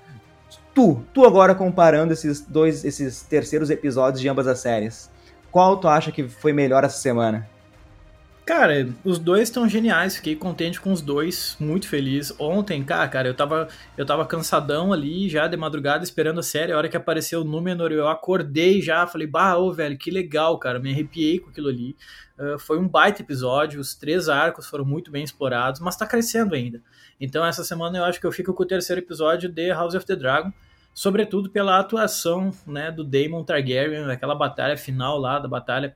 Tu, 0.74 1.02
tu 1.14 1.26
agora 1.26 1.56
comparando 1.56 2.12
esses 2.12 2.42
dois, 2.42 2.84
esses 2.84 3.22
terceiros 3.22 3.70
episódios 3.70 4.20
de 4.20 4.28
ambas 4.28 4.48
as 4.48 4.60
séries, 4.60 5.10
qual 5.50 5.78
tu 5.78 5.88
acha 5.88 6.12
que 6.12 6.28
foi 6.28 6.52
melhor 6.52 6.84
essa 6.84 6.98
semana? 6.98 7.48
Cara, 8.48 8.88
os 9.04 9.20
dois 9.20 9.50
estão 9.50 9.68
geniais, 9.68 10.16
fiquei 10.16 10.34
contente 10.34 10.80
com 10.80 10.94
os 10.94 11.02
dois, 11.02 11.58
muito 11.60 11.86
feliz. 11.86 12.34
Ontem, 12.40 12.82
cara, 12.82 13.06
cara, 13.10 13.28
eu 13.28 13.34
tava, 13.34 13.68
eu 13.98 14.06
tava 14.06 14.26
cansadão 14.26 14.94
ali, 14.94 15.28
já 15.28 15.50
de 15.50 15.58
madrugada, 15.58 16.02
esperando 16.02 16.40
a 16.40 16.44
série. 16.44 16.72
A 16.72 16.78
hora 16.78 16.88
que 16.88 16.96
apareceu 16.96 17.42
o 17.42 17.44
Númenor, 17.44 17.92
eu 17.92 18.08
acordei 18.08 18.82
já, 18.82 19.06
falei, 19.06 19.28
bah, 19.28 19.58
ô, 19.58 19.74
velho, 19.74 19.98
que 19.98 20.10
legal, 20.10 20.58
cara, 20.60 20.80
me 20.80 20.94
arrepiei 20.94 21.40
com 21.40 21.50
aquilo 21.50 21.68
ali. 21.68 21.94
Uh, 22.40 22.58
foi 22.58 22.80
um 22.80 22.88
baita 22.88 23.22
episódio, 23.22 23.82
os 23.82 23.94
três 23.94 24.30
arcos 24.30 24.66
foram 24.66 24.86
muito 24.86 25.12
bem 25.12 25.26
explorados, 25.26 25.82
mas 25.82 25.98
tá 25.98 26.08
crescendo 26.08 26.56
ainda. 26.56 26.82
Então, 27.20 27.46
essa 27.46 27.66
semana 27.66 27.98
eu 27.98 28.06
acho 28.06 28.18
que 28.18 28.26
eu 28.26 28.32
fico 28.32 28.54
com 28.54 28.64
o 28.64 28.66
terceiro 28.66 29.02
episódio 29.02 29.50
de 29.50 29.74
House 29.74 29.94
of 29.94 30.06
the 30.06 30.16
Dragon 30.16 30.54
sobretudo 30.94 31.52
pela 31.52 31.78
atuação 31.78 32.52
né, 32.66 32.92
do 32.92 33.04
Daemon 33.04 33.44
Targaryen, 33.44 34.06
naquela 34.08 34.34
batalha 34.34 34.76
final 34.76 35.20
lá 35.20 35.38
da 35.38 35.48
batalha 35.48 35.96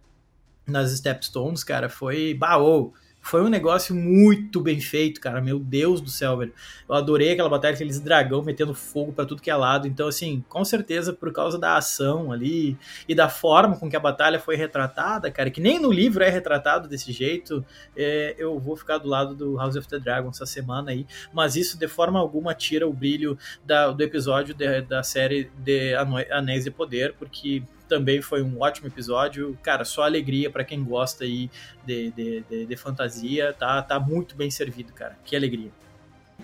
nas 0.66 0.91
Stepstones, 0.91 1.64
cara, 1.64 1.89
foi 1.89 2.34
baú. 2.34 2.93
Foi 3.22 3.41
um 3.41 3.49
negócio 3.49 3.93
muito 3.93 4.59
bem 4.59 4.82
feito, 4.82 5.22
cara. 5.22 5.39
Meu 5.39 5.59
Deus 5.59 6.01
do 6.01 6.09
céu, 6.09 6.38
velho. 6.38 6.51
Eu 6.89 6.95
adorei 6.95 7.32
aquela 7.32 7.47
batalha, 7.47 7.76
aqueles 7.76 7.99
dragão 7.99 8.41
metendo 8.41 8.74
fogo 8.74 9.14
para 9.14 9.26
tudo 9.26 9.41
que 9.41 9.51
é 9.51 9.55
lado. 9.55 9.88
Então, 9.88 10.07
assim, 10.07 10.43
com 10.49 10.66
certeza 10.66 11.14
por 11.14 11.32
causa 11.32 11.59
da 11.59 11.78
ação 11.78 12.32
ali 12.32 12.76
e 13.07 13.14
da 13.14 13.30
forma 13.30 13.78
com 13.78 13.88
que 13.88 13.95
a 13.95 13.99
batalha 13.99 14.39
foi 14.39 14.55
retratada, 14.55 15.30
cara, 15.30 15.51
que 15.51 15.62
nem 15.62 15.80
no 15.80 15.91
livro 15.91 16.24
é 16.24 16.30
retratado 16.30 16.89
desse 16.89 17.12
jeito, 17.12 17.64
é, 17.95 18.36
eu 18.39 18.59
vou 18.59 18.76
ficar 18.76 18.97
do 18.97 19.07
lado 19.07 19.36
do 19.36 19.55
House 19.55 19.76
of 19.76 19.88
the 19.88 19.99
Dragon 19.99 20.30
essa 20.30 20.47
semana 20.47 20.89
aí. 20.89 21.05
Mas 21.32 21.55
isso 21.55 21.78
de 21.78 21.88
forma 21.88 22.20
alguma 22.20 22.55
tira 22.55 22.88
o 22.88 22.93
brilho 22.93 23.38
da, 23.64 23.91
do 23.91 24.01
episódio 24.01 24.55
de, 24.55 24.82
da 24.82 25.03
série 25.03 25.51
de 25.59 25.93
Anéis 26.32 26.64
de 26.64 26.72
Poder, 26.72 27.14
porque 27.20 27.62
também 27.91 28.21
foi 28.21 28.41
um 28.41 28.61
ótimo 28.61 28.87
episódio. 28.87 29.57
Cara, 29.61 29.83
só 29.83 30.03
alegria 30.03 30.49
para 30.49 30.63
quem 30.63 30.81
gosta 30.81 31.25
aí 31.25 31.51
de, 31.85 32.09
de, 32.11 32.43
de, 32.49 32.65
de, 32.65 32.75
fantasia. 32.77 33.51
Tá, 33.51 33.81
tá 33.81 33.99
muito 33.99 34.33
bem 34.33 34.49
servido, 34.49 34.93
cara. 34.93 35.17
Que 35.25 35.35
alegria. 35.35 35.69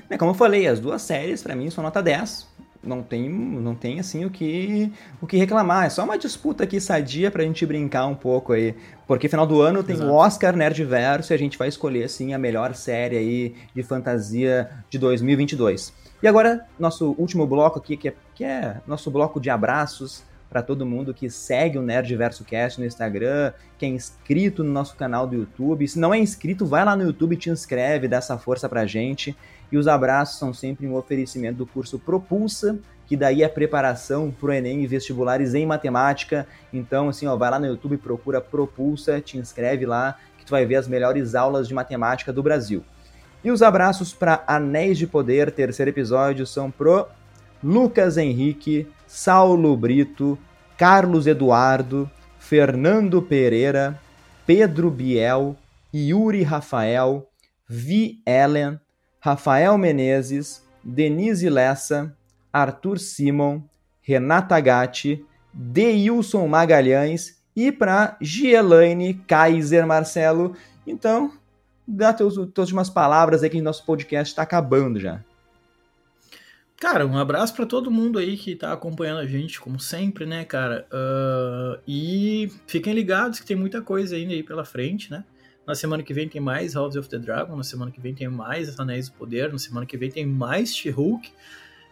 É, 0.10 0.18
como 0.18 0.32
eu 0.32 0.36
falei, 0.36 0.68
as 0.68 0.78
duas 0.78 1.02
séries 1.02 1.42
para 1.42 1.56
mim 1.56 1.70
são 1.70 1.82
nota 1.82 2.04
10. 2.04 2.58
Não 2.84 3.02
tem, 3.02 3.30
não 3.30 3.74
tem 3.74 3.98
assim 4.02 4.26
o 4.26 4.30
que, 4.30 4.92
o 5.22 5.26
que 5.26 5.38
reclamar. 5.38 5.86
É 5.86 5.90
só 5.90 6.04
uma 6.04 6.18
disputa 6.18 6.66
aqui 6.66 6.82
sadia 6.82 7.32
pra 7.32 7.44
gente 7.44 7.66
brincar 7.66 8.08
um 8.08 8.16
pouco 8.16 8.52
aí. 8.52 8.76
Porque 9.08 9.30
final 9.30 9.48
do 9.48 9.62
ano 9.62 9.82
tem 9.82 9.96
Exato. 9.96 10.12
o 10.12 10.14
Oscar 10.14 10.54
Nerdverso 10.54 11.32
e 11.32 11.34
a 11.34 11.40
gente 11.40 11.58
vai 11.58 11.70
escolher 11.70 12.04
assim 12.04 12.34
a 12.34 12.38
melhor 12.38 12.76
série 12.76 13.18
aí 13.18 13.56
de 13.74 13.84
fantasia 13.84 14.70
de 14.90 15.00
2022. 15.00 15.94
E 16.22 16.28
agora, 16.28 16.66
nosso 16.78 17.16
último 17.18 17.48
bloco 17.48 17.80
aqui, 17.80 17.96
que 17.96 18.10
é, 18.10 18.14
que 18.36 18.44
é 18.44 18.82
nosso 18.86 19.10
bloco 19.10 19.40
de 19.40 19.50
abraços 19.50 20.28
para 20.50 20.62
todo 20.62 20.86
mundo 20.86 21.14
que 21.14 21.30
segue 21.30 21.78
o 21.78 21.82
Nerdverso 21.82 22.44
Cast 22.44 22.80
no 22.80 22.86
Instagram, 22.86 23.52
que 23.78 23.86
é 23.86 23.90
inscrito 23.90 24.64
no 24.64 24.72
nosso 24.72 24.96
canal 24.96 25.28
do 25.28 25.36
YouTube. 25.36 25.88
Se 25.88 26.00
não 26.00 26.14
é 26.14 26.18
inscrito, 26.18 26.66
vai 26.66 26.84
lá 26.86 26.96
no 26.96 27.04
YouTube, 27.04 27.36
te 27.36 27.50
inscreve, 27.50 28.08
dá 28.08 28.18
essa 28.18 28.38
força 28.38 28.68
pra 28.70 28.86
gente. 28.86 29.36
E 29.72 29.78
os 29.78 29.88
abraços 29.88 30.40
são 30.40 30.54
sempre 30.54 30.88
um 30.88 30.96
oferecimento 30.96 31.58
do 31.58 31.66
curso 31.66 32.00
Propulsa, 32.00 32.80
que 33.06 33.18
daí 33.18 33.44
é 33.44 33.48
preparação 33.48 34.32
para 34.32 34.50
o 34.50 34.54
Enem 34.54 34.82
e 34.82 34.88
vestibulares 34.88 35.54
em 35.54 35.66
matemática. 35.66 36.48
Então, 36.74 37.10
assim, 37.10 37.28
ó, 37.28 37.36
vai 37.36 37.52
lá 37.52 37.60
no 37.60 37.68
YouTube, 37.68 37.98
procura 37.98 38.42
Propulsa, 38.42 39.20
te 39.22 39.38
inscreve 39.38 39.86
lá, 39.86 40.18
que 40.38 40.46
tu 40.46 40.52
vai 40.52 40.66
ver 40.66 40.76
as 40.76 40.88
melhores 40.88 41.36
aulas 41.36 41.68
de 41.68 41.74
matemática 41.74 42.32
do 42.32 42.44
Brasil. 42.44 42.84
E 43.44 43.52
os 43.52 43.62
abraços 43.62 44.14
para 44.14 44.44
Anéis 44.48 44.98
de 44.98 45.06
Poder, 45.06 45.52
terceiro 45.52 45.90
episódio, 45.90 46.46
são 46.46 46.72
pro 46.72 47.08
Lucas 47.64 48.18
Henrique, 48.18 48.88
Saulo 49.08 49.76
Brito, 49.76 50.38
Carlos 50.78 51.28
Eduardo, 51.28 52.10
Fernando 52.38 53.22
Pereira, 53.22 54.00
Pedro 54.46 54.90
Biel, 54.90 55.56
Yuri 55.94 56.44
Rafael, 56.44 57.28
Vi 57.68 58.22
Ellen, 58.26 58.80
Rafael 59.20 59.78
Menezes, 59.78 60.64
Denise 60.84 61.50
Lessa, 61.50 62.16
Arthur 62.54 63.00
Simon, 63.00 63.64
Renata 64.02 64.60
Gatti, 64.60 65.26
Deilson 65.54 66.48
Magalhães 66.48 67.38
e 67.56 67.72
para 67.72 68.16
Gielaine 68.22 69.16
Kaiser 69.28 69.86
Marcelo. 69.86 70.56
Então, 70.86 71.34
dá 71.88 72.14
tuas 72.14 72.38
últimas 72.38 72.90
palavras 72.90 73.44
aí 73.44 73.50
que 73.50 73.60
nosso 73.60 73.84
podcast 73.86 74.32
está 74.32 74.44
acabando 74.44 75.00
já. 75.00 75.22
Cara, 76.80 77.08
um 77.08 77.18
abraço 77.18 77.56
para 77.56 77.66
todo 77.66 77.90
mundo 77.90 78.20
aí 78.20 78.38
que 78.38 78.56
tá 78.56 78.72
acompanhando 78.72 79.20
a 79.20 79.26
gente, 79.26 79.60
como 79.60 79.80
sempre, 79.80 80.28
né, 80.28 80.46
cara? 80.46 80.88
Uh, 80.92 81.82
e 81.88 82.52
fiquem 82.68 82.94
ligados 82.94 83.40
que 83.40 83.48
tem 83.48 83.58
muita 83.58 83.82
coisa 83.82 84.16
ainda 84.16 84.34
aí 84.34 84.44
pela 84.44 84.64
frente, 84.64 85.10
né? 85.10 85.24
Na 85.66 85.74
semana 85.74 86.04
que 86.04 86.14
vem 86.14 86.30
tem 86.30 86.40
mais 86.40 86.76
House 86.76 86.96
of 86.96 87.10
the 87.10 87.18
Dragon, 87.18 87.56
na 87.56 87.64
semana 87.64 87.90
que 87.90 88.00
vem 88.00 88.14
tem 88.14 88.28
mais 88.28 88.80
Anéis 88.80 89.10
do 89.10 89.16
Poder, 89.16 89.52
na 89.52 89.58
semana 89.58 89.88
que 89.88 89.98
vem 89.98 90.12
tem 90.12 90.26
mais 90.26 90.76
She-Hulk. 90.76 91.32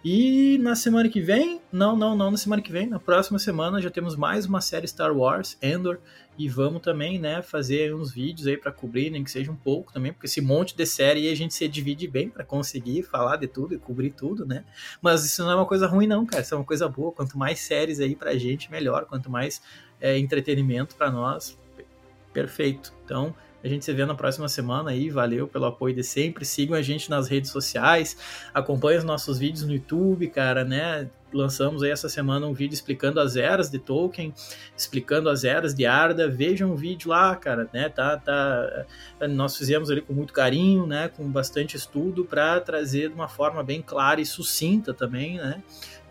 E 0.08 0.60
na 0.60 0.76
semana 0.76 1.10
que 1.10 1.20
vem, 1.20 1.60
não, 1.72 1.98
não, 1.98 2.16
não 2.16 2.30
na 2.30 2.38
semana 2.38 2.62
que 2.62 2.72
vem, 2.72 2.86
na 2.86 3.00
próxima 3.00 3.40
semana 3.40 3.82
já 3.82 3.90
temos 3.90 4.16
mais 4.16 4.46
uma 4.46 4.62
série 4.62 4.88
Star 4.88 5.12
Wars, 5.12 5.58
Endor, 5.60 5.98
e 6.38 6.48
vamos 6.48 6.84
também, 6.84 7.18
né, 7.18 7.42
fazer 7.42 7.92
uns 7.92 8.14
vídeos 8.14 8.46
aí 8.46 8.56
para 8.56 8.72
cobrir, 8.72 9.10
nem 9.10 9.24
que 9.24 9.32
seja 9.32 9.52
um 9.52 9.56
pouco 9.56 9.92
também, 9.92 10.14
porque 10.14 10.28
esse 10.28 10.42
monte 10.42 10.78
de 10.78 10.86
série 10.86 11.22
aí 11.22 11.34
a 11.34 11.36
gente 11.36 11.56
se 11.56 11.68
divide 11.68 12.08
bem 12.08 12.30
para 12.30 12.46
conseguir 12.46 13.02
falar 13.02 13.38
de 13.38 13.48
tudo 13.48 13.74
e 13.74 13.80
cobrir 13.80 14.12
tudo, 14.12 14.46
né? 14.46 14.64
Mas 15.02 15.26
isso 15.26 15.44
não 15.44 15.50
é 15.50 15.56
uma 15.56 15.66
coisa 15.66 15.88
ruim 15.88 16.06
não, 16.06 16.24
cara, 16.24 16.44
isso 16.44 16.54
é 16.54 16.58
uma 16.60 16.64
coisa 16.64 16.88
boa, 16.88 17.12
quanto 17.12 17.36
mais 17.36 17.62
séries 17.62 18.00
aí 18.00 18.16
pra 18.16 18.38
gente, 18.38 18.70
melhor, 18.70 19.06
quanto 19.06 19.28
mais 19.28 19.60
é, 20.00 20.20
entretenimento 20.20 20.96
para 20.96 21.10
nós, 21.10 21.58
perfeito. 22.32 22.94
Então, 23.04 23.36
a 23.66 23.68
gente 23.68 23.84
se 23.84 23.92
vê 23.92 24.06
na 24.06 24.14
próxima 24.14 24.48
semana 24.48 24.92
aí. 24.92 25.10
Valeu 25.10 25.48
pelo 25.48 25.66
apoio 25.66 25.96
de 25.96 26.04
sempre. 26.04 26.46
Sigam 26.46 26.78
a 26.78 26.82
gente 26.84 27.10
nas 27.10 27.28
redes 27.28 27.50
sociais. 27.50 28.16
Acompanhem 28.54 29.00
os 29.00 29.04
nossos 29.04 29.40
vídeos 29.40 29.64
no 29.64 29.74
YouTube, 29.74 30.28
cara, 30.28 30.64
né? 30.64 31.10
lançamos 31.36 31.84
aí 31.84 31.92
essa 31.92 32.08
semana 32.08 32.48
um 32.48 32.54
vídeo 32.54 32.74
explicando 32.74 33.20
as 33.20 33.36
eras 33.36 33.70
de 33.70 33.78
Tolkien, 33.78 34.34
explicando 34.76 35.30
as 35.30 35.44
eras 35.44 35.76
de 35.76 35.86
Arda. 35.86 36.30
Vejam 36.30 36.72
o 36.72 36.76
vídeo 36.76 37.10
lá, 37.10 37.36
cara, 37.36 37.70
né? 37.74 37.90
Tá, 37.90 38.18
tá, 38.18 38.86
nós 39.28 39.58
fizemos 39.58 39.92
ali 39.92 40.02
com 40.02 40.14
muito 40.14 40.32
carinho, 40.32 40.88
né? 40.88 41.10
Com 41.10 41.30
bastante 41.30 41.76
estudo 41.76 42.24
para 42.24 42.60
trazer 42.62 43.10
de 43.10 43.16
uma 43.16 43.28
forma 43.28 43.62
bem 43.64 43.82
clara 43.82 44.22
e 44.22 44.26
sucinta 44.26 44.94
também, 44.94 45.38
né? 45.38 45.62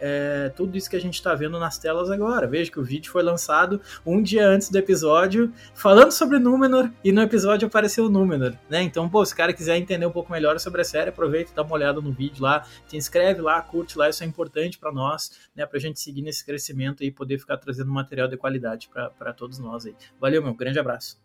É, 0.01 0.51
tudo 0.57 0.76
isso 0.76 0.88
que 0.88 0.97
a 0.97 1.01
gente 1.01 1.14
está 1.14 1.34
vendo 1.34 1.59
nas 1.59 1.78
telas 1.78 2.11
agora. 2.11 2.47
Veja 2.47 2.70
que 2.70 2.80
o 2.80 2.84
vídeo 2.84 3.11
foi 3.11 3.22
lançado 3.22 3.80
um 4.05 4.22
dia 4.22 4.47
antes 4.47 4.70
do 4.70 4.78
episódio, 4.78 5.53
falando 5.74 6.12
sobre 6.12 6.38
Númenor, 6.38 6.90
e 7.03 7.12
no 7.12 7.22
episódio 7.22 7.66
apareceu 7.66 8.07
o 8.07 8.09
Númenor, 8.09 8.55
né? 8.68 8.82
Então, 8.82 9.09
pô, 9.09 9.24
se 9.24 9.32
o 9.32 9.36
cara 9.36 9.53
quiser 9.53 9.76
entender 9.76 10.07
um 10.07 10.11
pouco 10.11 10.32
melhor 10.32 10.59
sobre 10.59 10.80
a 10.80 10.84
série, 10.84 11.11
aproveita 11.11 11.53
e 11.53 11.55
dá 11.55 11.62
uma 11.62 11.74
olhada 11.74 12.01
no 12.01 12.12
vídeo 12.12 12.42
lá, 12.42 12.66
te 12.88 12.97
inscreve 12.97 13.40
lá, 13.40 13.61
curte 13.62 13.99
lá, 13.99 14.09
isso 14.09 14.22
é 14.22 14.26
importante 14.26 14.78
para 14.78 14.92
nós, 14.92 15.30
né? 15.55 15.66
Pra 15.66 15.78
gente 15.78 16.01
seguir 16.01 16.22
nesse 16.22 16.45
crescimento 16.45 17.03
e 17.03 17.11
poder 17.11 17.38
ficar 17.38 17.57
trazendo 17.57 17.90
material 17.90 18.28
de 18.28 18.36
qualidade 18.36 18.88
para 19.18 19.32
todos 19.32 19.59
nós 19.59 19.86
aí. 19.86 19.95
Valeu, 20.20 20.42
meu, 20.42 20.55
grande 20.55 20.78
abraço. 20.78 21.18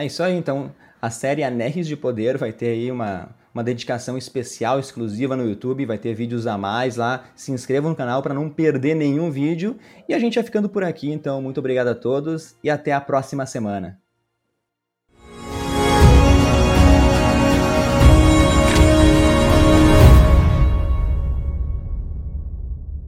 É 0.00 0.06
isso 0.06 0.22
aí, 0.22 0.34
então. 0.34 0.74
A 1.00 1.10
série 1.10 1.44
Anéis 1.44 1.86
de 1.86 1.96
Poder 1.96 2.36
vai 2.36 2.52
ter 2.52 2.70
aí 2.70 2.90
uma, 2.90 3.28
uma 3.54 3.64
dedicação 3.64 4.16
especial, 4.16 4.78
exclusiva 4.78 5.36
no 5.36 5.48
YouTube, 5.48 5.86
vai 5.86 5.98
ter 5.98 6.14
vídeos 6.14 6.46
a 6.46 6.56
mais 6.56 6.96
lá. 6.96 7.24
Se 7.34 7.52
inscreva 7.52 7.88
no 7.88 7.96
canal 7.96 8.22
para 8.22 8.34
não 8.34 8.48
perder 8.48 8.94
nenhum 8.94 9.30
vídeo. 9.30 9.76
E 10.08 10.14
a 10.14 10.18
gente 10.18 10.34
vai 10.34 10.44
ficando 10.44 10.68
por 10.68 10.84
aqui, 10.84 11.10
então 11.10 11.42
muito 11.42 11.58
obrigado 11.58 11.88
a 11.88 11.94
todos 11.94 12.56
e 12.62 12.70
até 12.70 12.92
a 12.92 13.00
próxima 13.00 13.46
semana. 13.46 13.98